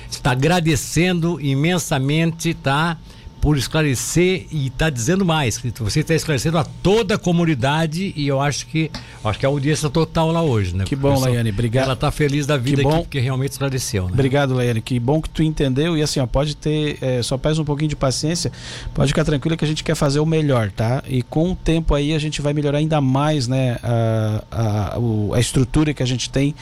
está 0.09 0.31
agradecendo 0.31 1.39
imensamente, 1.39 2.53
tá? 2.53 2.97
Por 3.41 3.57
esclarecer 3.57 4.45
e 4.51 4.67
está 4.67 4.89
dizendo 4.89 5.25
mais. 5.25 5.59
Você 5.79 6.01
está 6.01 6.13
esclarecendo 6.13 6.59
a 6.59 6.63
toda 6.63 7.15
a 7.15 7.17
comunidade 7.17 8.13
e 8.15 8.27
eu 8.27 8.39
acho 8.39 8.67
que 8.67 8.91
acho 9.23 9.39
que 9.39 9.45
a 9.45 9.49
audiência 9.49 9.89
total 9.89 10.31
lá 10.31 10.43
hoje, 10.43 10.75
né? 10.75 10.83
Que 10.83 10.95
bom, 10.95 11.19
Laiane. 11.19 11.49
Obrigado. 11.49 11.85
Ela 11.85 11.93
está 11.93 12.11
feliz 12.11 12.45
da 12.45 12.55
vida 12.55 12.77
que 12.77 12.83
bom. 12.83 12.89
aqui 12.89 13.01
porque 13.01 13.19
realmente 13.19 13.53
esclareceu. 13.53 14.05
Né? 14.05 14.11
Obrigado, 14.13 14.53
Laiane. 14.53 14.79
Que 14.79 14.99
bom 14.99 15.19
que 15.19 15.29
tu 15.29 15.41
entendeu 15.41 15.97
e 15.97 16.03
assim, 16.03 16.19
ó, 16.19 16.27
pode 16.27 16.55
ter, 16.55 16.99
é, 17.01 17.23
só 17.23 17.35
pesa 17.35 17.59
um 17.59 17.65
pouquinho 17.65 17.89
de 17.89 17.95
paciência, 17.95 18.51
pode 18.93 19.07
ficar 19.07 19.25
tranquila 19.25 19.57
que 19.57 19.65
a 19.65 19.67
gente 19.67 19.83
quer 19.83 19.95
fazer 19.95 20.19
o 20.19 20.25
melhor, 20.25 20.71
tá? 20.71 21.03
E 21.07 21.23
com 21.23 21.51
o 21.51 21.55
tempo 21.55 21.95
aí 21.95 22.13
a 22.13 22.19
gente 22.19 22.43
vai 22.43 22.53
melhorar 22.53 22.77
ainda 22.77 23.01
mais, 23.01 23.47
né, 23.47 23.79
a, 23.81 24.43
a, 24.51 24.97
a 25.35 25.39
estrutura 25.39 25.95
que 25.95 26.03
a 26.03 26.05
gente 26.05 26.29
tem 26.29 26.53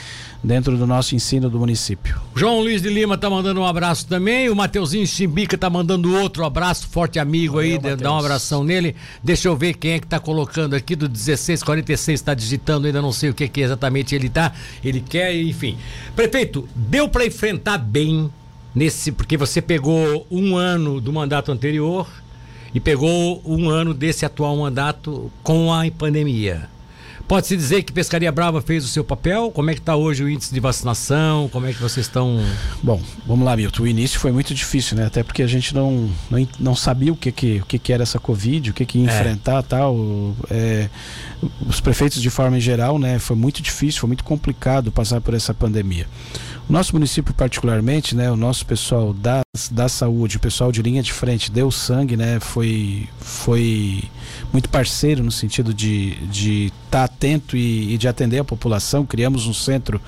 dentro 0.44 0.78
do 0.78 0.88
nosso 0.88 1.16
ensino 1.16 1.50
do 1.50 1.60
município. 1.60 2.20
João 2.36 2.62
Luiz 2.62 2.82
de 2.82 2.90
Lima 2.90 3.18
tá 3.18 3.30
mandando 3.30 3.60
um 3.60 3.66
abraço 3.66 4.08
também. 4.08 4.50
O 4.50 4.56
Mateuzinho 4.56 5.06
Chimbica 5.06 5.58
tá 5.58 5.70
mandando 5.70 6.16
outro 6.16 6.46
abraço, 6.46 6.88
forte 6.88 7.20
amigo 7.20 7.56
Valeu, 7.56 7.82
aí, 7.84 7.96
dá 7.96 8.14
um 8.14 8.18
abração 8.18 8.64
nele. 8.64 8.96
Deixa 9.24 9.48
eu 9.48 9.56
ver 9.56 9.74
quem 9.74 9.94
é 9.94 10.00
que 10.00 10.08
tá 10.08 10.20
colocando 10.20 10.76
aqui 10.76 10.96
do 10.96 11.10
1646, 11.10 12.22
tá 12.22 12.34
digitando, 12.34 12.88
ainda 12.88 13.02
não 13.02 13.12
sei 13.12 13.30
o 13.30 13.34
que, 13.34 13.48
que 13.48 13.62
exatamente 13.62 14.16
ele 14.16 14.30
tá. 14.30 14.54
Ele 14.84 15.02
quer, 15.02 15.36
enfim. 15.36 15.78
Prefeito, 16.16 16.68
deu 16.76 17.10
para 17.10 17.26
enfrentar 17.26 17.78
bem 17.78 18.32
nesse, 18.74 19.12
porque 19.12 19.36
você 19.36 19.62
pegou 19.62 20.26
um 20.32 20.56
ano 20.56 21.02
do 21.02 21.12
mandato 21.12 21.52
anterior 21.52 22.08
e 22.74 22.80
pegou 22.80 23.42
um 23.46 23.70
ano 23.70 23.94
desse 23.94 24.26
atual 24.26 24.56
mandato 24.56 25.32
com 25.44 25.74
a 25.74 25.90
pandemia. 25.92 26.70
Pode-se 27.30 27.56
dizer 27.56 27.84
que 27.84 27.94
Pescaria 27.94 28.32
Brava 28.32 28.60
fez 28.60 28.84
o 28.84 28.88
seu 28.88 29.04
papel? 29.04 29.52
Como 29.52 29.70
é 29.70 29.76
que 29.76 29.80
está 29.80 29.96
hoje 29.96 30.24
o 30.24 30.28
índice 30.28 30.52
de 30.52 30.60
vacinação? 30.60 31.48
Como 31.50 31.68
é 31.68 31.72
que 31.72 31.80
vocês 31.80 32.08
estão. 32.08 32.44
Bom, 32.82 33.00
vamos 33.24 33.46
lá, 33.46 33.56
Milton. 33.56 33.84
O 33.84 33.88
início 33.88 34.20
foi 34.20 34.32
muito 34.32 34.52
difícil, 34.52 34.98
né? 34.98 35.06
Até 35.06 35.22
porque 35.22 35.44
a 35.44 35.48
gente 35.48 35.76
não, 35.76 36.10
não, 36.28 36.48
não 36.60 36.76
sabia 36.76 37.14
o 37.14 37.16
que, 37.16 37.32
que, 37.32 37.60
o 37.60 37.66
que, 37.68 37.78
que 37.78 37.94
era 37.94 38.02
essa 38.02 38.18
Covid, 38.18 38.72
o 38.72 38.74
que, 38.74 38.84
que 38.84 38.98
ia 38.98 39.12
é. 39.12 39.14
enfrentar 39.14 39.62
tal. 39.62 39.96
É, 40.50 40.90
os 41.68 41.80
prefeitos, 41.80 42.20
de 42.20 42.32
forma 42.32 42.58
em 42.58 42.62
geral, 42.62 42.98
né? 42.98 43.20
Foi 43.20 43.36
muito 43.36 43.62
difícil, 43.62 44.02
foi 44.02 44.08
muito 44.08 44.24
complicado 44.24 44.92
passar 44.92 45.22
por 45.22 45.36
essa 45.36 45.54
pandemia. 45.54 46.08
Nosso 46.70 46.94
município, 46.94 47.34
particularmente, 47.34 48.16
né? 48.16 48.30
O 48.30 48.38
nosso 48.38 48.64
pessoal 48.64 49.12
da, 49.12 49.42
da 49.72 49.90
saúde, 49.90 50.38
o 50.38 50.40
pessoal 50.40 50.72
de 50.72 50.84
linha 50.84 51.02
de 51.02 51.12
frente, 51.12 51.52
deu 51.52 51.72
sangue, 51.72 52.16
né? 52.16 52.40
Foi, 52.40 53.10
foi 53.20 54.04
muito 54.54 54.70
parceiro 54.70 55.24
no 55.24 55.32
sentido 55.32 55.74
de 55.74 56.10
estar 56.12 56.28
de 56.30 56.74
tá 56.92 57.04
atento 57.06 57.58
e, 57.58 57.96
e, 57.96 57.98
de 57.98 58.08
atender 58.08 58.38
a 58.38 58.44
população. 58.44 59.04
Criamos 59.04 59.48
um 59.48 59.54
centro 59.54 60.00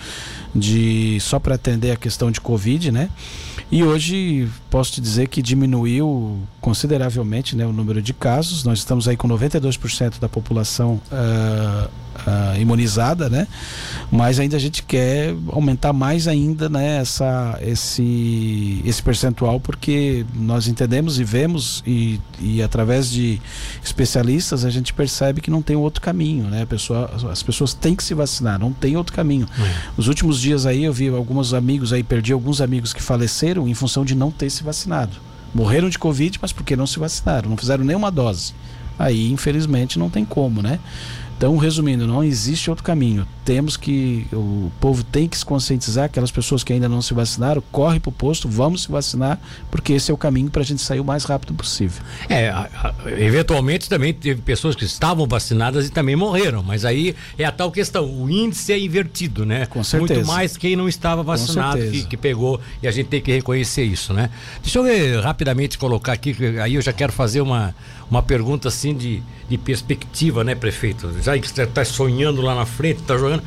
de 0.54 1.17
só 1.19 1.39
para 1.39 1.56
atender 1.56 1.91
a 1.91 1.95
questão 1.95 2.30
de 2.30 2.39
Covid, 2.39 2.91
né? 2.91 3.10
E 3.71 3.84
hoje 3.84 4.47
posso 4.69 4.91
te 4.91 5.02
dizer 5.02 5.30
que 5.30 5.41
diminuiu 5.41 6.41
consideravelmente 6.60 7.56
né, 7.56 7.65
o 7.65 7.71
número 7.71 8.02
de 8.02 8.13
casos. 8.13 8.65
Nós 8.65 8.80
estamos 8.80 9.08
aí 9.08 9.15
com 9.15 9.28
92% 9.28 10.19
da 10.19 10.28
população 10.28 11.02
uh, 11.10 11.89
uh, 12.27 12.60
imunizada, 12.60 13.29
né? 13.29 13.47
Mas 14.12 14.39
ainda 14.39 14.57
a 14.57 14.60
gente 14.60 14.84
quer 14.84 15.34
aumentar 15.47 15.93
mais 15.93 16.27
ainda 16.27 16.67
né, 16.67 16.97
essa, 16.97 17.57
esse, 17.62 18.81
esse 18.86 19.01
percentual, 19.01 19.60
porque 19.60 20.25
nós 20.36 20.67
entendemos 20.67 21.19
e 21.19 21.23
vemos, 21.23 21.81
e, 21.88 22.19
e 22.39 22.62
através 22.62 23.10
de 23.10 23.41
especialistas, 23.84 24.65
a 24.65 24.69
gente 24.69 24.93
percebe 24.93 25.41
que 25.41 25.49
não 25.49 25.62
tem 25.62 25.75
outro 25.75 26.01
caminho, 26.01 26.45
né? 26.45 26.65
Pessoa, 26.65 27.10
as 27.31 27.41
pessoas 27.41 27.73
têm 27.73 27.95
que 27.95 28.03
se 28.03 28.13
vacinar, 28.13 28.60
não 28.60 28.73
tem 28.73 28.97
outro 28.97 29.13
caminho. 29.13 29.47
É. 29.57 29.73
Os 29.97 30.07
últimos 30.07 30.39
dias 30.39 30.65
aí 30.65 30.84
eu 30.84 30.93
vi 30.93 31.07
alguns 31.10 31.53
amigos 31.53 31.93
aí, 31.93 32.03
perdi 32.03 32.34
alguns 32.34 32.62
amigos 32.62 32.93
que 32.93 33.01
faleceram 33.01 33.67
em 33.67 33.73
função 33.73 34.03
de 34.03 34.15
não 34.15 34.31
ter 34.31 34.49
se 34.49 34.63
vacinado. 34.63 35.12
Morreram 35.53 35.89
de 35.89 35.99
Covid, 35.99 36.39
mas 36.41 36.51
porque 36.51 36.75
não 36.75 36.88
se 36.88 36.97
vacinaram, 36.97 37.49
não 37.49 37.57
fizeram 37.57 37.84
nenhuma 37.84 38.10
dose. 38.10 38.53
Aí, 38.97 39.31
infelizmente, 39.31 39.97
não 39.97 40.10
tem 40.10 40.23
como, 40.23 40.62
né? 40.62 40.79
Então, 41.41 41.58
resumindo, 41.58 42.06
não 42.06 42.23
existe 42.23 42.69
outro 42.69 42.84
caminho. 42.84 43.27
Temos 43.43 43.75
que 43.75 44.27
o 44.32 44.71
povo 44.80 45.04
tem 45.04 45.27
que 45.27 45.36
se 45.36 45.43
conscientizar, 45.43 46.06
aquelas 46.06 46.30
pessoas 46.30 46.63
que 46.63 46.71
ainda 46.71 46.88
não 46.88 47.01
se 47.01 47.15
vacinaram, 47.15 47.63
corre 47.71 47.99
para 47.99 48.10
o 48.10 48.12
posto, 48.12 48.47
vamos 48.47 48.84
se 48.84 48.91
vacinar, 48.91 49.39
porque 49.71 49.93
esse 49.93 50.12
é 50.12 50.13
o 50.13 50.17
caminho 50.17 50.51
para 50.51 50.62
a 50.62 50.63
gente 50.63 50.84
sair 50.84 50.99
o 50.99 51.04
mais 51.04 51.23
rápido 51.23 51.56
possível. 51.56 52.04
É, 52.30 52.49
a, 52.49 52.69
a, 52.84 53.12
eventualmente 53.19 53.89
também 53.89 54.13
teve 54.13 54.39
pessoas 54.43 54.75
que 54.75 54.86
estavam 54.86 55.25
vacinadas 55.25 55.88
e 55.88 55.89
também 55.89 56.15
morreram, 56.15 56.62
mas 56.62 56.86
aí 56.86 57.15
é 57.39 57.43
a 57.43 57.51
tal 57.51 57.71
questão, 57.71 58.06
o 58.06 58.30
índice 58.30 58.71
é 58.71 58.80
invertido, 58.80 59.43
né? 59.43 59.65
Com 59.65 59.84
certeza. 59.84 60.13
Muito 60.13 60.27
mais 60.27 60.56
quem 60.56 60.75
não 60.75 60.88
estava 60.88 61.23
vacinado 61.23 61.82
que, 61.82 62.04
que, 62.04 62.17
pegou 62.17 62.62
e 62.84 62.88
a 62.88 62.91
gente 62.91 63.08
tem 63.08 63.19
que 63.19 63.32
reconhecer 63.32 63.82
isso, 63.82 64.13
né? 64.13 64.30
Deixa 64.62 64.77
eu 64.77 64.84
ver, 64.84 65.19
rapidamente 65.19 65.80
colocar 65.80 66.13
aqui, 66.13 66.36
aí 66.62 66.75
eu 66.75 66.82
já 66.84 66.93
quero 66.93 67.12
fazer 67.12 67.41
uma 67.41 67.73
uma 68.12 68.21
pergunta 68.21 68.67
assim 68.67 68.93
de, 68.93 69.23
de 69.47 69.58
perspectiva, 69.58 70.43
né, 70.43 70.54
prefeito? 70.54 71.15
Já 71.23 71.31
que 71.39 71.48
você 71.48 71.63
está 71.63 71.86
sonhando 71.86 72.41
lá 72.41 72.56
na 72.56 72.65
frente, 72.65 73.02
está 73.02 73.17
jogando. 73.17 73.44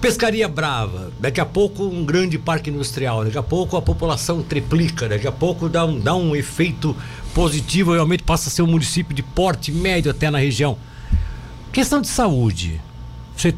Pescaria 0.00 0.48
Brava, 0.48 1.12
daqui 1.20 1.40
a 1.40 1.44
pouco 1.44 1.84
um 1.84 2.04
grande 2.04 2.38
parque 2.38 2.70
industrial, 2.70 3.24
daqui 3.24 3.36
a 3.36 3.42
pouco 3.42 3.76
a 3.76 3.82
população 3.82 4.42
triplica, 4.42 5.06
daqui 5.06 5.26
a 5.26 5.32
pouco 5.32 5.68
dá 5.68 5.84
um, 5.84 6.00
dá 6.00 6.14
um 6.14 6.34
efeito 6.34 6.96
positivo, 7.34 7.92
realmente 7.92 8.22
passa 8.22 8.48
a 8.48 8.52
ser 8.52 8.62
um 8.62 8.66
município 8.66 9.14
de 9.14 9.22
porte 9.22 9.70
médio 9.70 10.10
até 10.10 10.30
na 10.30 10.38
região. 10.38 10.78
Questão 11.70 12.00
de 12.00 12.08
saúde. 12.08 12.80
Você 13.36 13.54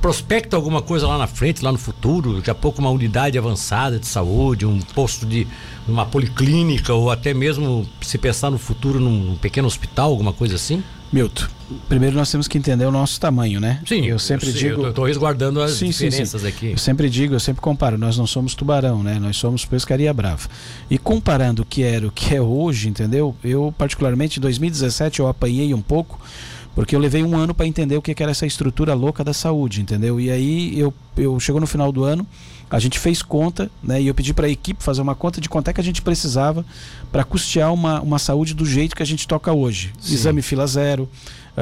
prospecta 0.00 0.56
alguma 0.56 0.80
coisa 0.80 1.08
lá 1.08 1.18
na 1.18 1.26
frente, 1.26 1.64
lá 1.64 1.72
no 1.72 1.78
futuro, 1.78 2.36
daqui 2.36 2.50
a 2.50 2.54
pouco 2.54 2.80
uma 2.80 2.90
unidade 2.90 3.36
avançada 3.36 3.98
de 3.98 4.06
saúde, 4.06 4.64
um 4.64 4.80
posto 4.80 5.26
de 5.26 5.46
uma 5.88 6.06
policlínica 6.06 6.94
ou 6.94 7.10
até 7.10 7.34
mesmo 7.34 7.84
se 8.00 8.16
pensar 8.16 8.50
no 8.50 8.58
futuro 8.58 9.00
num 9.00 9.36
pequeno 9.36 9.66
hospital, 9.66 10.10
alguma 10.10 10.32
coisa 10.32 10.54
assim? 10.54 10.84
Milton, 11.12 11.46
primeiro 11.88 12.14
nós 12.14 12.30
temos 12.30 12.46
que 12.46 12.56
entender 12.56 12.84
o 12.84 12.92
nosso 12.92 13.18
tamanho, 13.18 13.60
né? 13.60 13.80
Sim, 13.84 14.06
eu 14.06 14.18
sempre 14.18 14.48
eu 14.48 14.52
digo. 14.52 14.82
Eu 14.82 14.90
estou 14.90 15.04
resguardando 15.04 15.60
as 15.60 15.72
sim, 15.72 15.88
diferenças 15.88 16.40
sim, 16.40 16.46
sim. 16.46 16.46
aqui. 16.46 16.70
Eu 16.70 16.78
sempre 16.78 17.10
digo, 17.10 17.34
eu 17.34 17.40
sempre 17.40 17.60
comparo. 17.60 17.98
Nós 17.98 18.16
não 18.16 18.28
somos 18.28 18.54
tubarão, 18.54 19.02
né? 19.02 19.18
Nós 19.18 19.36
somos 19.36 19.64
pescaria 19.64 20.14
brava. 20.14 20.48
E 20.88 20.96
comparando 20.98 21.62
o 21.62 21.64
que 21.64 21.82
era 21.82 22.06
o 22.06 22.12
que 22.12 22.36
é 22.36 22.40
hoje, 22.40 22.88
entendeu? 22.88 23.34
Eu 23.42 23.74
particularmente 23.76 24.38
em 24.38 24.40
2017 24.40 25.18
eu 25.18 25.26
apanhei 25.26 25.74
um 25.74 25.82
pouco 25.82 26.20
porque 26.74 26.94
eu 26.94 27.00
levei 27.00 27.22
um 27.22 27.36
ano 27.36 27.54
para 27.54 27.66
entender 27.66 27.96
o 27.96 28.02
que, 28.02 28.14
era 28.22 28.30
essa 28.30 28.46
estrutura 28.46 28.94
louca 28.94 29.24
da 29.24 29.32
saúde, 29.32 29.80
entendeu? 29.80 30.20
E 30.20 30.30
aí 30.30 30.78
eu, 30.78 30.92
eu 31.16 31.38
chegou 31.40 31.60
no 31.60 31.66
final 31.66 31.90
do 31.90 32.04
ano, 32.04 32.26
a 32.70 32.78
gente 32.78 32.98
fez 32.98 33.20
conta, 33.22 33.70
né? 33.82 34.00
E 34.00 34.06
eu 34.06 34.14
pedi 34.14 34.32
para 34.32 34.46
a 34.46 34.50
equipe 34.50 34.82
fazer 34.82 35.02
uma 35.02 35.14
conta 35.14 35.40
de 35.40 35.48
quanto 35.48 35.68
é 35.68 35.72
que 35.72 35.80
a 35.80 35.84
gente 35.84 36.00
precisava 36.00 36.64
para 37.10 37.24
custear 37.24 37.72
uma, 37.72 38.00
uma 38.00 38.18
saúde 38.18 38.54
do 38.54 38.64
jeito 38.64 38.94
que 38.94 39.02
a 39.02 39.06
gente 39.06 39.26
toca 39.26 39.52
hoje. 39.52 39.92
Sim. 40.00 40.14
Exame 40.14 40.42
fila 40.42 40.66
zero, 40.66 41.08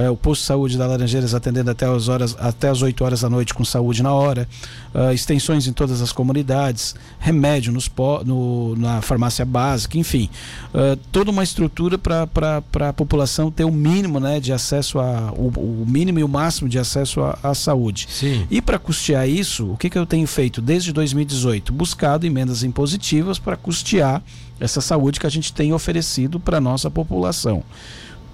uh, 0.07 0.13
o 0.13 0.17
posto 0.17 0.43
de 0.43 0.47
saúde 0.47 0.79
da 0.79 0.87
Laranjeiras 0.87 1.35
atendendo 1.35 1.71
até 1.71 1.87
as 1.87 2.09
horas, 2.09 2.37
até 2.39 2.69
as 2.69 2.83
8 2.83 3.05
horas 3.05 3.21
da 3.23 3.31
noite 3.31 3.53
com 3.53 3.65
saúde 3.65 4.03
na 4.03 4.13
hora, 4.13 4.49
uh, 4.95 5.13
extensões 5.13 5.67
em 5.67 5.73
todas 5.73 6.01
as 6.01 6.13
comunidades, 6.13 6.95
remédio 7.19 7.73
nos 7.73 7.91
no, 8.25 8.77
na 8.77 9.03
farmácia 9.03 9.45
básica, 9.45 9.99
enfim, 9.99 10.31
uh, 10.73 10.97
toda 11.11 11.31
uma 11.31 11.43
estrutura 11.43 11.99
para 11.99 12.63
a 12.89 12.93
população 12.93 13.51
ter 13.51 13.65
o 13.65 13.73
mínimo 13.73 14.21
né, 14.21 14.41
de 14.41 14.53
acesso 14.53 14.99
a 14.99 15.33
o, 15.33 15.49
o 15.49 15.85
mínimo 15.87 16.19
e 16.19 16.25
o 16.25 16.29
máximo 16.29 16.69
de 16.69 16.79
acesso 16.79 17.21
à 17.43 17.55
saúde. 17.55 18.07
Sim. 18.11 18.47
E 18.51 18.63
para 18.63 18.79
custear 18.79 19.29
isso, 19.29 19.73
o 19.73 19.77
que, 19.77 19.91
que 19.91 19.99
eu 19.99 20.07
tenho 20.07 20.27
feito 20.27 20.61
desde 20.61 20.93
2018? 20.93 21.73
Buscado 21.73 22.27
emendas 22.27 22.63
impositivas 22.63 23.39
para 23.39 23.57
custear 23.57 24.23
essa 24.61 24.81
saúde 24.81 25.21
que 25.21 25.27
a 25.27 25.31
gente 25.31 25.53
tem 25.53 25.73
oferecido 25.73 26.41
para 26.41 26.59
a 26.59 26.61
nossa 26.61 26.91
população 26.91 27.63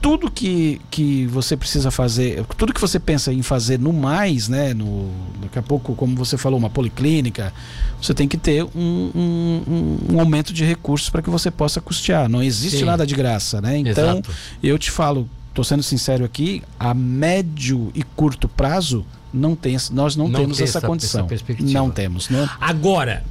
tudo 0.04 0.30
que, 0.30 0.82
que 0.90 1.26
você 1.28 1.56
precisa 1.56 1.90
fazer, 1.90 2.44
tudo 2.58 2.74
que 2.74 2.80
você 2.80 3.00
pensa 3.00 3.32
em 3.32 3.40
fazer 3.40 3.78
no 3.78 3.90
mais, 3.90 4.50
né? 4.50 4.74
No, 4.74 5.10
daqui 5.40 5.58
a 5.58 5.62
pouco, 5.62 5.94
como 5.94 6.14
você 6.14 6.36
falou, 6.36 6.58
uma 6.58 6.68
policlínica, 6.68 7.54
você 8.02 8.12
tem 8.12 8.28
que 8.28 8.36
ter 8.36 8.62
um, 8.64 8.70
um, 8.76 9.98
um 10.12 10.20
aumento 10.20 10.52
de 10.52 10.62
recursos 10.62 11.08
para 11.08 11.22
que 11.22 11.30
você 11.30 11.50
possa 11.50 11.80
custear. 11.80 12.28
Não 12.28 12.42
existe 12.42 12.80
Sim. 12.80 12.84
nada 12.84 13.06
de 13.06 13.14
graça, 13.14 13.62
né? 13.62 13.78
Então, 13.78 14.18
Exato. 14.18 14.30
eu 14.62 14.78
te 14.78 14.90
falo, 14.90 15.26
estou 15.48 15.64
sendo 15.64 15.82
sincero 15.82 16.22
aqui, 16.22 16.62
a 16.78 16.92
médio 16.92 17.90
e 17.94 18.02
curto 18.02 18.46
prazo 18.46 19.06
não 19.32 19.56
tem, 19.56 19.74
nós 19.90 20.16
não, 20.16 20.28
não 20.28 20.38
temos 20.38 20.60
essa, 20.60 20.80
essa 20.80 20.86
condição. 20.86 21.26
Essa 21.30 21.44
não 21.60 21.90
temos. 21.90 22.28
Não. 22.28 22.46
Agora, 22.60 23.24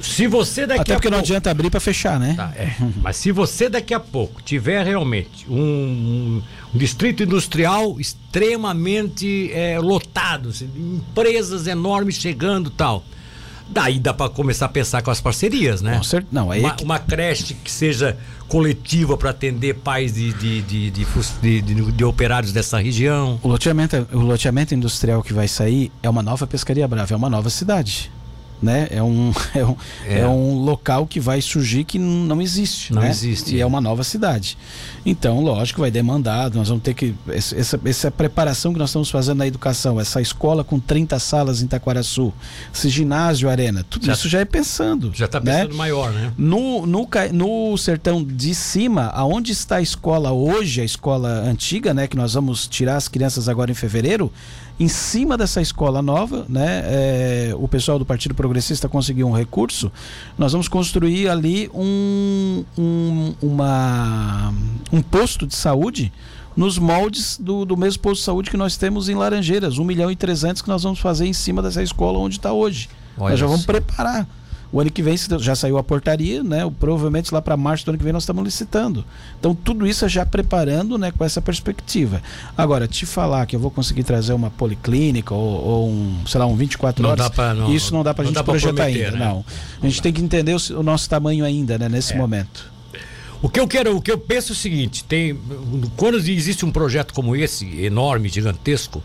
Se 0.00 0.26
você 0.26 0.66
daqui 0.66 0.80
Até 0.80 0.92
a 0.92 0.96
porque 0.96 1.08
não 1.10 1.18
pouco- 1.18 1.26
adianta 1.26 1.50
abrir 1.50 1.70
para 1.70 1.80
fechar, 1.80 2.18
né? 2.18 2.34
Tá, 2.36 2.52
é. 2.56 2.74
Mas 3.02 3.16
se 3.16 3.30
você 3.32 3.68
daqui 3.68 3.92
a 3.94 4.00
pouco 4.00 4.40
tiver 4.42 4.84
realmente 4.84 5.46
um, 5.48 5.54
um- 5.54 6.42
distrito 6.78 7.22
industrial 7.22 7.98
extremamente 8.00 9.50
é, 9.52 9.78
lotado, 9.78 10.50
assim, 10.50 10.68
empresas 10.76 11.66
enormes 11.66 12.16
chegando 12.16 12.68
e 12.68 12.72
tal, 12.72 13.04
daí 13.68 13.98
dá 13.98 14.12
para 14.12 14.28
começar 14.30 14.66
a 14.66 14.68
pensar 14.68 15.02
com 15.02 15.10
as 15.10 15.20
parcerias, 15.20 15.80
né? 15.82 15.96
Com 15.96 16.02
cer- 16.02 16.26
Não, 16.30 16.50
aí 16.50 16.60
é 16.62 16.66
uma, 16.66 16.74
que- 16.74 16.84
uma 16.84 16.98
creche 16.98 17.54
que 17.54 17.70
seja 17.70 18.16
coletiva 18.48 19.16
para 19.16 19.30
atender 19.30 19.74
pais 19.76 20.14
de, 20.14 20.32
de, 20.32 20.62
de, 20.62 20.90
de 20.90 21.06
de- 21.42 21.62
de- 21.62 21.92
de 21.92 22.04
operários 22.04 22.52
dessa 22.52 22.78
região. 22.80 23.38
O 23.42 23.48
loteamento, 23.48 24.08
o 24.12 24.18
loteamento 24.18 24.74
industrial 24.74 25.22
que 25.22 25.32
vai 25.32 25.46
sair 25.46 25.92
é 26.02 26.10
uma 26.10 26.22
nova 26.22 26.46
pescaria 26.46 26.86
brava, 26.88 27.14
é 27.14 27.16
uma 27.16 27.30
nova 27.30 27.48
cidade. 27.50 28.10
Né? 28.62 28.88
É, 28.90 29.02
um, 29.02 29.32
é, 29.54 29.64
um, 29.64 29.76
É. 30.06 30.18
é. 30.20 30.28
um 30.28 30.58
local 30.58 31.06
que 31.06 31.18
vai 31.18 31.40
surgir 31.40 31.84
que 31.84 31.98
não 31.98 32.42
existe. 32.42 32.92
Não 32.92 33.02
né? 33.02 33.08
existe. 33.10 33.56
E 33.56 33.60
é 33.60 33.64
uma 33.64 33.80
nova 33.80 34.04
cidade. 34.04 34.56
Então, 35.04 35.40
lógico, 35.40 35.80
vai 35.80 35.90
demandar. 35.90 36.50
Nós 36.50 36.68
vamos 36.68 36.82
ter 36.82 36.92
que. 36.94 37.14
Essa, 37.28 37.80
essa 37.84 38.10
preparação 38.10 38.72
que 38.72 38.78
nós 38.78 38.90
estamos 38.90 39.10
fazendo 39.10 39.38
na 39.38 39.46
educação, 39.46 39.98
essa 39.98 40.20
escola 40.20 40.62
com 40.62 40.78
30 40.78 41.18
salas 41.18 41.62
em 41.62 41.64
Itaquaraçu, 41.64 42.32
esse 42.74 42.88
ginásio, 42.90 43.48
arena, 43.48 43.84
tudo 43.88 44.04
Já- 44.04 44.12
isso 44.12 44.28
já 44.28 44.40
é 44.40 44.44
pensando. 44.44 45.10
Já 45.14 45.24
está 45.24 45.40
né? 45.40 45.62
pensando 45.62 45.76
maior, 45.76 46.12
né? 46.12 46.32
No, 46.36 46.84
no, 46.86 47.08
no 47.32 47.76
sertão 47.78 48.22
de 48.22 48.54
cima, 48.54 49.06
aonde 49.14 49.52
está 49.52 49.76
a 49.76 49.82
escola 49.82 50.32
hoje, 50.32 50.82
a 50.82 50.84
escola 50.84 51.28
antiga, 51.48 51.94
né? 51.94 52.06
Que 52.06 52.16
nós 52.16 52.34
vamos 52.34 52.68
tirar 52.68 52.96
as 52.96 53.08
crianças 53.08 53.48
agora 53.48 53.70
em 53.70 53.74
fevereiro. 53.74 54.30
Em 54.80 54.88
cima 54.88 55.36
dessa 55.36 55.60
escola 55.60 56.00
nova, 56.00 56.46
né? 56.48 56.82
é, 56.86 57.54
o 57.54 57.68
pessoal 57.68 57.98
do 57.98 58.06
Partido 58.06 58.34
Progressista 58.34 58.88
conseguiu 58.88 59.28
um 59.28 59.32
recurso. 59.32 59.92
Nós 60.38 60.52
vamos 60.52 60.68
construir 60.68 61.28
ali 61.28 61.70
um, 61.74 62.64
um, 62.78 63.34
uma, 63.42 64.54
um 64.90 65.02
posto 65.02 65.46
de 65.46 65.54
saúde 65.54 66.10
nos 66.56 66.78
moldes 66.78 67.38
do, 67.38 67.66
do 67.66 67.76
mesmo 67.76 68.00
posto 68.00 68.20
de 68.20 68.24
saúde 68.24 68.50
que 68.50 68.56
nós 68.56 68.78
temos 68.78 69.10
em 69.10 69.14
Laranjeiras, 69.14 69.76
1 69.76 69.84
milhão 69.84 70.10
e 70.10 70.16
300 70.16 70.62
que 70.62 70.68
nós 70.68 70.82
vamos 70.82 70.98
fazer 70.98 71.26
em 71.26 71.32
cima 71.34 71.60
dessa 71.60 71.82
escola 71.82 72.18
onde 72.18 72.38
está 72.38 72.50
hoje. 72.50 72.88
Olha 73.18 73.32
nós 73.32 73.38
já 73.38 73.46
vamos 73.46 73.62
só. 73.62 73.66
preparar. 73.66 74.26
O 74.72 74.80
ano 74.80 74.88
que 74.90 75.02
vem 75.02 75.16
já 75.40 75.56
saiu 75.56 75.78
a 75.78 75.82
portaria, 75.82 76.44
né? 76.44 76.70
Provavelmente 76.78 77.34
lá 77.34 77.42
para 77.42 77.56
março 77.56 77.84
do 77.84 77.88
ano 77.88 77.98
que 77.98 78.04
vem 78.04 78.12
nós 78.12 78.22
estamos 78.22 78.44
licitando. 78.44 79.04
Então 79.38 79.52
tudo 79.52 79.84
isso 79.84 80.04
é 80.04 80.08
já 80.08 80.24
preparando, 80.24 80.96
né, 80.96 81.10
com 81.10 81.24
essa 81.24 81.42
perspectiva. 81.42 82.22
Agora, 82.56 82.86
te 82.86 83.04
falar 83.04 83.46
que 83.46 83.56
eu 83.56 83.60
vou 83.60 83.70
conseguir 83.70 84.04
trazer 84.04 84.32
uma 84.32 84.48
policlínica 84.48 85.34
ou, 85.34 85.64
ou 85.64 85.88
um, 85.90 86.20
sei 86.24 86.38
lá, 86.38 86.46
um 86.46 86.54
24 86.54 87.02
Não 87.02 87.10
horas, 87.10 87.24
dá 87.24 87.30
pra- 87.30 87.52
não- 87.52 87.74
isso 87.74 87.92
não 87.92 88.04
dá 88.04 88.14
para 88.14 88.22
a 88.22 88.26
não 88.26 88.32
gente 88.32 88.44
projetar 88.44 88.74
prometer, 88.84 89.06
ainda, 89.06 89.16
né? 89.18 89.24
não. 89.24 89.44
A 89.82 89.86
gente 89.86 90.00
tem 90.02 90.12
que 90.12 90.20
entender 90.22 90.54
o, 90.54 90.78
o 90.78 90.82
nosso 90.84 91.08
tamanho 91.10 91.44
ainda, 91.44 91.76
né, 91.76 91.88
nesse 91.88 92.12
É. 92.12 92.16
momento. 92.16 92.70
O 93.42 93.48
que 93.48 93.58
eu 93.58 93.66
quero, 93.66 93.96
o 93.96 94.00
que 94.02 94.12
eu 94.12 94.18
penso 94.18 94.52
é 94.52 94.54
o 94.54 94.56
seguinte: 94.56 95.02
tem, 95.02 95.36
quando 95.96 96.16
existe 96.18 96.64
um 96.64 96.70
projeto 96.70 97.12
como 97.12 97.34
esse, 97.34 97.66
enorme, 97.82 98.28
gigantesco, 98.28 99.02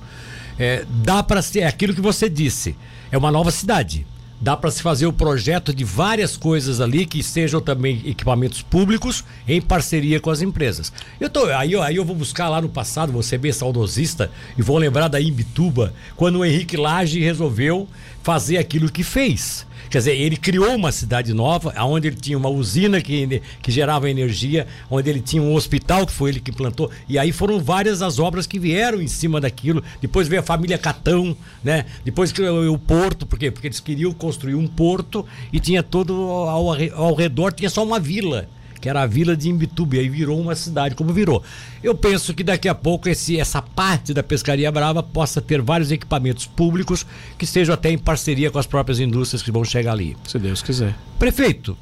é, 0.59 0.85
dá 1.03 1.23
para 1.23 1.41
ser 1.41 1.61
é 1.61 1.67
aquilo 1.67 1.93
que 1.95 2.01
você 2.01 2.29
disse, 2.29 2.75
é 3.11 3.17
uma 3.17 3.31
nova 3.31 3.49
cidade. 3.49 4.05
Dá 4.39 4.55
para 4.55 4.69
se 4.69 4.81
fazer 4.81 5.07
o 5.07 5.13
projeto 5.13 5.73
de 5.73 5.83
várias 5.83 6.35
coisas 6.35 6.81
ali 6.81 7.05
que 7.05 7.23
sejam 7.23 7.61
também 7.61 8.01
equipamentos 8.05 8.61
públicos 8.61 9.23
em 9.47 9.61
parceria 9.61 10.19
com 10.19 10.29
as 10.29 10.41
empresas. 10.41 10.91
Eu 11.19 11.29
tô, 11.29 11.45
aí, 11.45 11.71
eu- 11.71 11.81
aí 11.81 11.95
eu 11.95 12.05
vou 12.05 12.15
buscar 12.15 12.49
lá 12.49 12.61
no 12.61 12.67
passado, 12.69 13.11
vou 13.13 13.23
ser 13.23 13.37
bem 13.37 13.51
saudosista 13.51 14.29
e 14.57 14.61
vou 14.61 14.77
lembrar 14.77 15.07
da 15.07 15.21
Imbituba, 15.21 15.93
quando 16.15 16.39
o 16.39 16.45
Henrique 16.45 16.75
Lage 16.77 17.19
resolveu 17.21 17.87
fazer 18.21 18.57
aquilo 18.57 18.91
que 18.91 19.03
fez. 19.03 19.65
Quer 19.89 19.99
dizer, 19.99 20.15
ele 20.15 20.37
criou 20.37 20.75
uma 20.75 20.91
cidade 20.91 21.33
nova, 21.33 21.73
onde 21.83 22.07
ele 22.07 22.15
tinha 22.15 22.37
uma 22.37 22.49
usina 22.49 23.01
que, 23.01 23.41
que 23.61 23.71
gerava 23.71 24.09
energia, 24.09 24.67
onde 24.89 25.09
ele 25.09 25.19
tinha 25.19 25.41
um 25.41 25.53
hospital 25.53 26.05
que 26.05 26.13
foi 26.13 26.31
ele 26.31 26.39
que 26.39 26.51
plantou. 26.51 26.89
E 27.07 27.17
aí 27.17 27.31
foram 27.31 27.59
várias 27.59 28.01
as 28.01 28.19
obras 28.19 28.47
que 28.47 28.59
vieram 28.59 29.01
em 29.01 29.07
cima 29.07 29.39
daquilo. 29.39 29.83
Depois 30.01 30.27
veio 30.27 30.41
a 30.41 30.45
família 30.45 30.77
Catão, 30.77 31.35
né? 31.63 31.85
Depois 32.03 32.31
que 32.31 32.41
o, 32.41 32.77
porto, 32.77 33.25
por 33.25 33.37
quê? 33.37 33.51
Porque 33.51 33.67
eles 33.67 33.79
queriam 33.79 34.11
construir 34.13 34.55
um 34.55 34.67
porto 34.67 35.25
e 35.51 35.59
tinha 35.59 35.81
todo 35.81 36.13
ao, 36.13 36.69
ao 36.95 37.15
redor 37.15 37.51
tinha 37.53 37.69
só 37.69 37.83
uma 37.83 37.99
vila. 37.99 38.47
Que 38.85 38.89
era 38.89 39.01
a 39.01 39.07
vila 39.07 39.35
de 39.35 39.49
Imbituba, 39.49 39.95
e 39.95 39.99
aí 40.01 40.07
virou 40.07 40.39
uma 40.39 40.53
cidade, 40.53 40.93
como 40.93 41.11
virou. 41.11 41.41
Eu 41.81 41.95
penso 41.95 42.35
que 42.35 42.43
daqui 42.43 42.69
a 42.69 42.75
pouco 42.75 43.09
esse, 43.09 43.35
essa 43.39 43.59
parte 43.59 44.13
da 44.13 44.21
Pescaria 44.21 44.71
Brava 44.71 45.01
possa 45.01 45.41
ter 45.41 45.59
vários 45.59 45.89
equipamentos 45.91 46.45
públicos 46.45 47.03
que 47.35 47.45
estejam 47.45 47.73
até 47.73 47.89
em 47.89 47.97
parceria 47.97 48.51
com 48.51 48.59
as 48.59 48.67
próprias 48.67 48.99
indústrias 48.99 49.41
que 49.41 49.51
vão 49.51 49.65
chegar 49.65 49.93
ali. 49.93 50.15
Se 50.27 50.37
Deus 50.37 50.61
quiser. 50.61 50.93
Prefeito, 51.17 51.75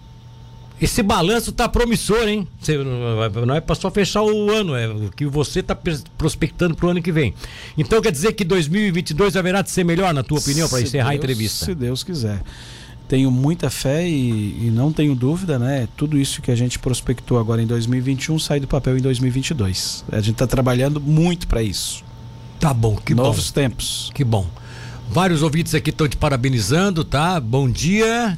esse 0.79 1.03
balanço 1.03 1.51
tá 1.51 1.67
promissor, 1.67 2.25
hein? 2.25 2.47
Não 3.45 3.53
é 3.53 3.59
para 3.59 3.75
só 3.75 3.91
fechar 3.91 4.21
o 4.21 4.49
ano, 4.49 4.73
é 4.73 4.87
o 4.87 5.11
que 5.13 5.25
você 5.25 5.59
está 5.59 5.77
prospectando 6.17 6.73
para 6.73 6.85
o 6.87 6.89
ano 6.91 7.01
que 7.01 7.11
vem. 7.11 7.33
Então 7.77 8.01
quer 8.01 8.13
dizer 8.13 8.31
que 8.31 8.45
2022 8.45 9.35
haverá 9.35 9.61
de 9.61 9.71
ser 9.71 9.83
melhor, 9.83 10.13
na 10.13 10.23
tua 10.23 10.39
opinião, 10.39 10.69
para 10.69 10.79
encerrar 10.79 11.07
a 11.07 11.11
Deus- 11.11 11.21
entrevista? 11.21 11.65
Se 11.65 11.75
Deus 11.75 12.01
quiser. 12.01 12.41
Tenho 13.13 13.29
muita 13.29 13.69
fé 13.69 14.09
e, 14.09 14.65
e 14.65 14.71
não 14.73 14.91
tenho 14.91 15.13
dúvida, 15.13 15.59
né? 15.59 15.87
Tudo 15.95 16.17
isso 16.17 16.41
que 16.41 16.49
a 16.49 16.55
gente 16.55 16.79
prospectou 16.79 17.37
agora 17.37 17.61
em 17.61 17.67
2021 17.67 18.39
sai 18.39 18.59
do 18.59 18.65
papel 18.65 18.97
em 18.97 19.01
2022. 19.01 20.03
A 20.11 20.15
gente 20.19 20.31
está 20.31 20.47
trabalhando 20.47 20.99
muito 20.99 21.47
para 21.47 21.61
isso. 21.61 22.03
Tá 22.59 22.73
bom, 22.73 22.95
que 22.95 23.13
Novos 23.13 23.51
bom. 23.51 23.53
tempos. 23.53 24.09
Que 24.15 24.23
bom. 24.23 24.47
Vários 25.11 25.43
ouvintes 25.43 25.75
aqui 25.75 25.91
estão 25.91 26.07
te 26.07 26.17
parabenizando, 26.17 27.03
tá? 27.03 27.39
Bom 27.39 27.69
dia. 27.69 28.35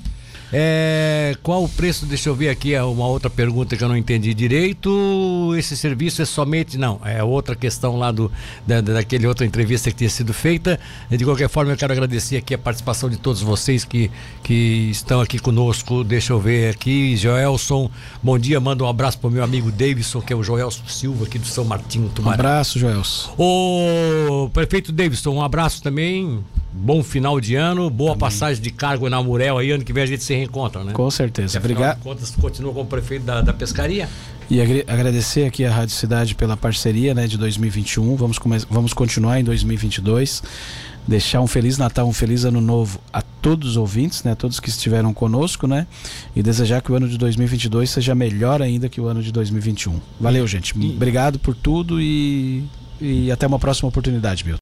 É, 0.58 1.36
qual 1.44 1.66
o 1.66 1.68
preço? 1.68 2.06
Deixa 2.06 2.30
eu 2.30 2.34
ver 2.36 2.48
aqui 2.48 2.74
é 2.74 2.82
uma 2.82 3.06
outra 3.08 3.30
pergunta 3.30 3.76
que 3.76 3.84
eu 3.84 3.90
não 3.90 3.98
entendi 3.98 4.34
direito. 4.34 5.54
Esse 5.58 5.76
serviço 5.76 6.22
é 6.22 6.26
somente. 6.26 6.78
Não, 6.78 7.02
é 7.04 7.22
outra 7.22 7.58
questão 7.58 7.98
lá 7.98 8.10
do, 8.10 8.32
da, 8.66 8.80
da- 8.80 8.94
daquele 8.94 9.28
outra 9.28 9.46
entrevista 9.46 9.92
que 9.92 9.98
tinha 9.98 10.10
sido 10.10 10.34
feita. 10.34 10.80
De 11.10 11.26
qualquer 11.26 11.50
forma, 11.50 11.74
eu 11.74 11.78
quero 11.78 11.92
agradecer 11.92 12.38
aqui 12.38 12.54
a 12.54 12.58
participação 12.58 13.10
de 13.10 13.18
todos 13.18 13.42
vocês 13.42 13.84
que, 13.84 14.10
que 14.44 14.88
estão 14.92 15.20
aqui 15.20 15.40
conosco. 15.40 16.06
Deixa 16.06 16.32
eu 16.32 16.40
ver 16.40 16.70
aqui. 16.70 17.18
Joelson, 17.18 17.92
bom 18.24 18.40
dia. 18.40 18.58
Manda 18.62 18.82
um 18.86 18.88
abraço 18.88 19.20
pro 19.20 19.30
meu 19.30 19.44
amigo 19.44 19.70
Davidson, 19.74 20.22
que 20.22 20.32
é 20.32 20.36
o 20.38 20.42
Joelson 20.42 20.88
Silva, 20.88 21.26
aqui 21.26 21.38
do 21.38 21.48
São 21.48 21.66
Martinho, 21.66 22.06
Um 22.06 22.10
Tumarão. 22.10 22.34
abraço, 22.40 22.80
Joelson. 22.80 23.34
Ô, 23.38 24.50
prefeito 24.54 24.94
Davidson, 24.94 25.32
um 25.32 25.42
abraço 25.42 25.84
também. 25.84 26.40
Bom 26.78 27.02
final 27.02 27.40
de 27.40 27.56
ano, 27.56 27.90
boa 27.90 28.18
passagem 28.18 28.62
de 28.62 28.70
cargo 28.70 29.10
na 29.10 29.24
Murel 29.24 29.58
aí. 29.58 29.72
Ano 29.72 29.84
que 29.84 29.94
vem 29.94 30.04
a 30.04 30.06
gente 30.06 30.24
se 30.24 30.34
reencontra, 30.36 30.84
né? 30.84 30.92
Com 30.92 31.10
certeza. 31.10 31.58
Obrigado. 31.58 32.02
contas, 32.02 32.32
continua 32.32 32.74
como 32.74 32.86
prefeito 32.86 33.24
da, 33.24 33.42
da 33.42 33.54
pescaria. 33.54 34.10
E 34.50 34.62
agradecer 34.62 35.46
aqui 35.46 35.66
a 35.66 35.72
Rádio 35.72 35.96
Cidade 35.96 36.36
pela 36.36 36.56
parceria 36.56 37.16
né, 37.16 37.26
de 37.28 37.38
2021. 37.38 38.16
Vamos, 38.16 38.38
vamos 38.70 38.94
continuar 38.94 39.40
em 39.40 39.44
2022. 39.44 40.44
Deixar 41.08 41.42
um 41.42 41.48
Feliz 41.48 41.78
Natal, 41.78 42.08
um 42.08 42.14
Feliz 42.14 42.46
Ano 42.46 42.60
Novo 42.60 43.00
a 43.12 43.22
todos 43.22 43.72
os 43.72 43.78
ouvintes, 43.78 44.24
né, 44.24 44.34
a 44.34 44.36
todos 44.36 44.60
que 44.60 44.70
estiveram 44.70 45.14
conosco, 45.14 45.68
né? 45.68 45.88
E 46.36 46.44
desejar 46.44 46.82
que 46.82 46.92
o 46.92 46.96
ano 46.96 47.08
de 47.08 47.18
2022 47.18 47.90
seja 47.90 48.14
melhor 48.14 48.62
ainda 48.62 48.90
que 48.90 49.00
o 49.00 49.08
ano 49.08 49.24
de 49.24 49.32
2021. 49.32 50.00
Valeu, 50.20 50.46
gente. 50.46 50.76
Obrigado 50.78 51.40
por 51.40 51.56
tudo 51.56 52.02
e, 52.02 52.66
e 53.00 53.32
até 53.32 53.48
uma 53.48 53.60
próxima 53.60 53.90
oportunidade, 53.90 54.46
Milton. 54.46 54.54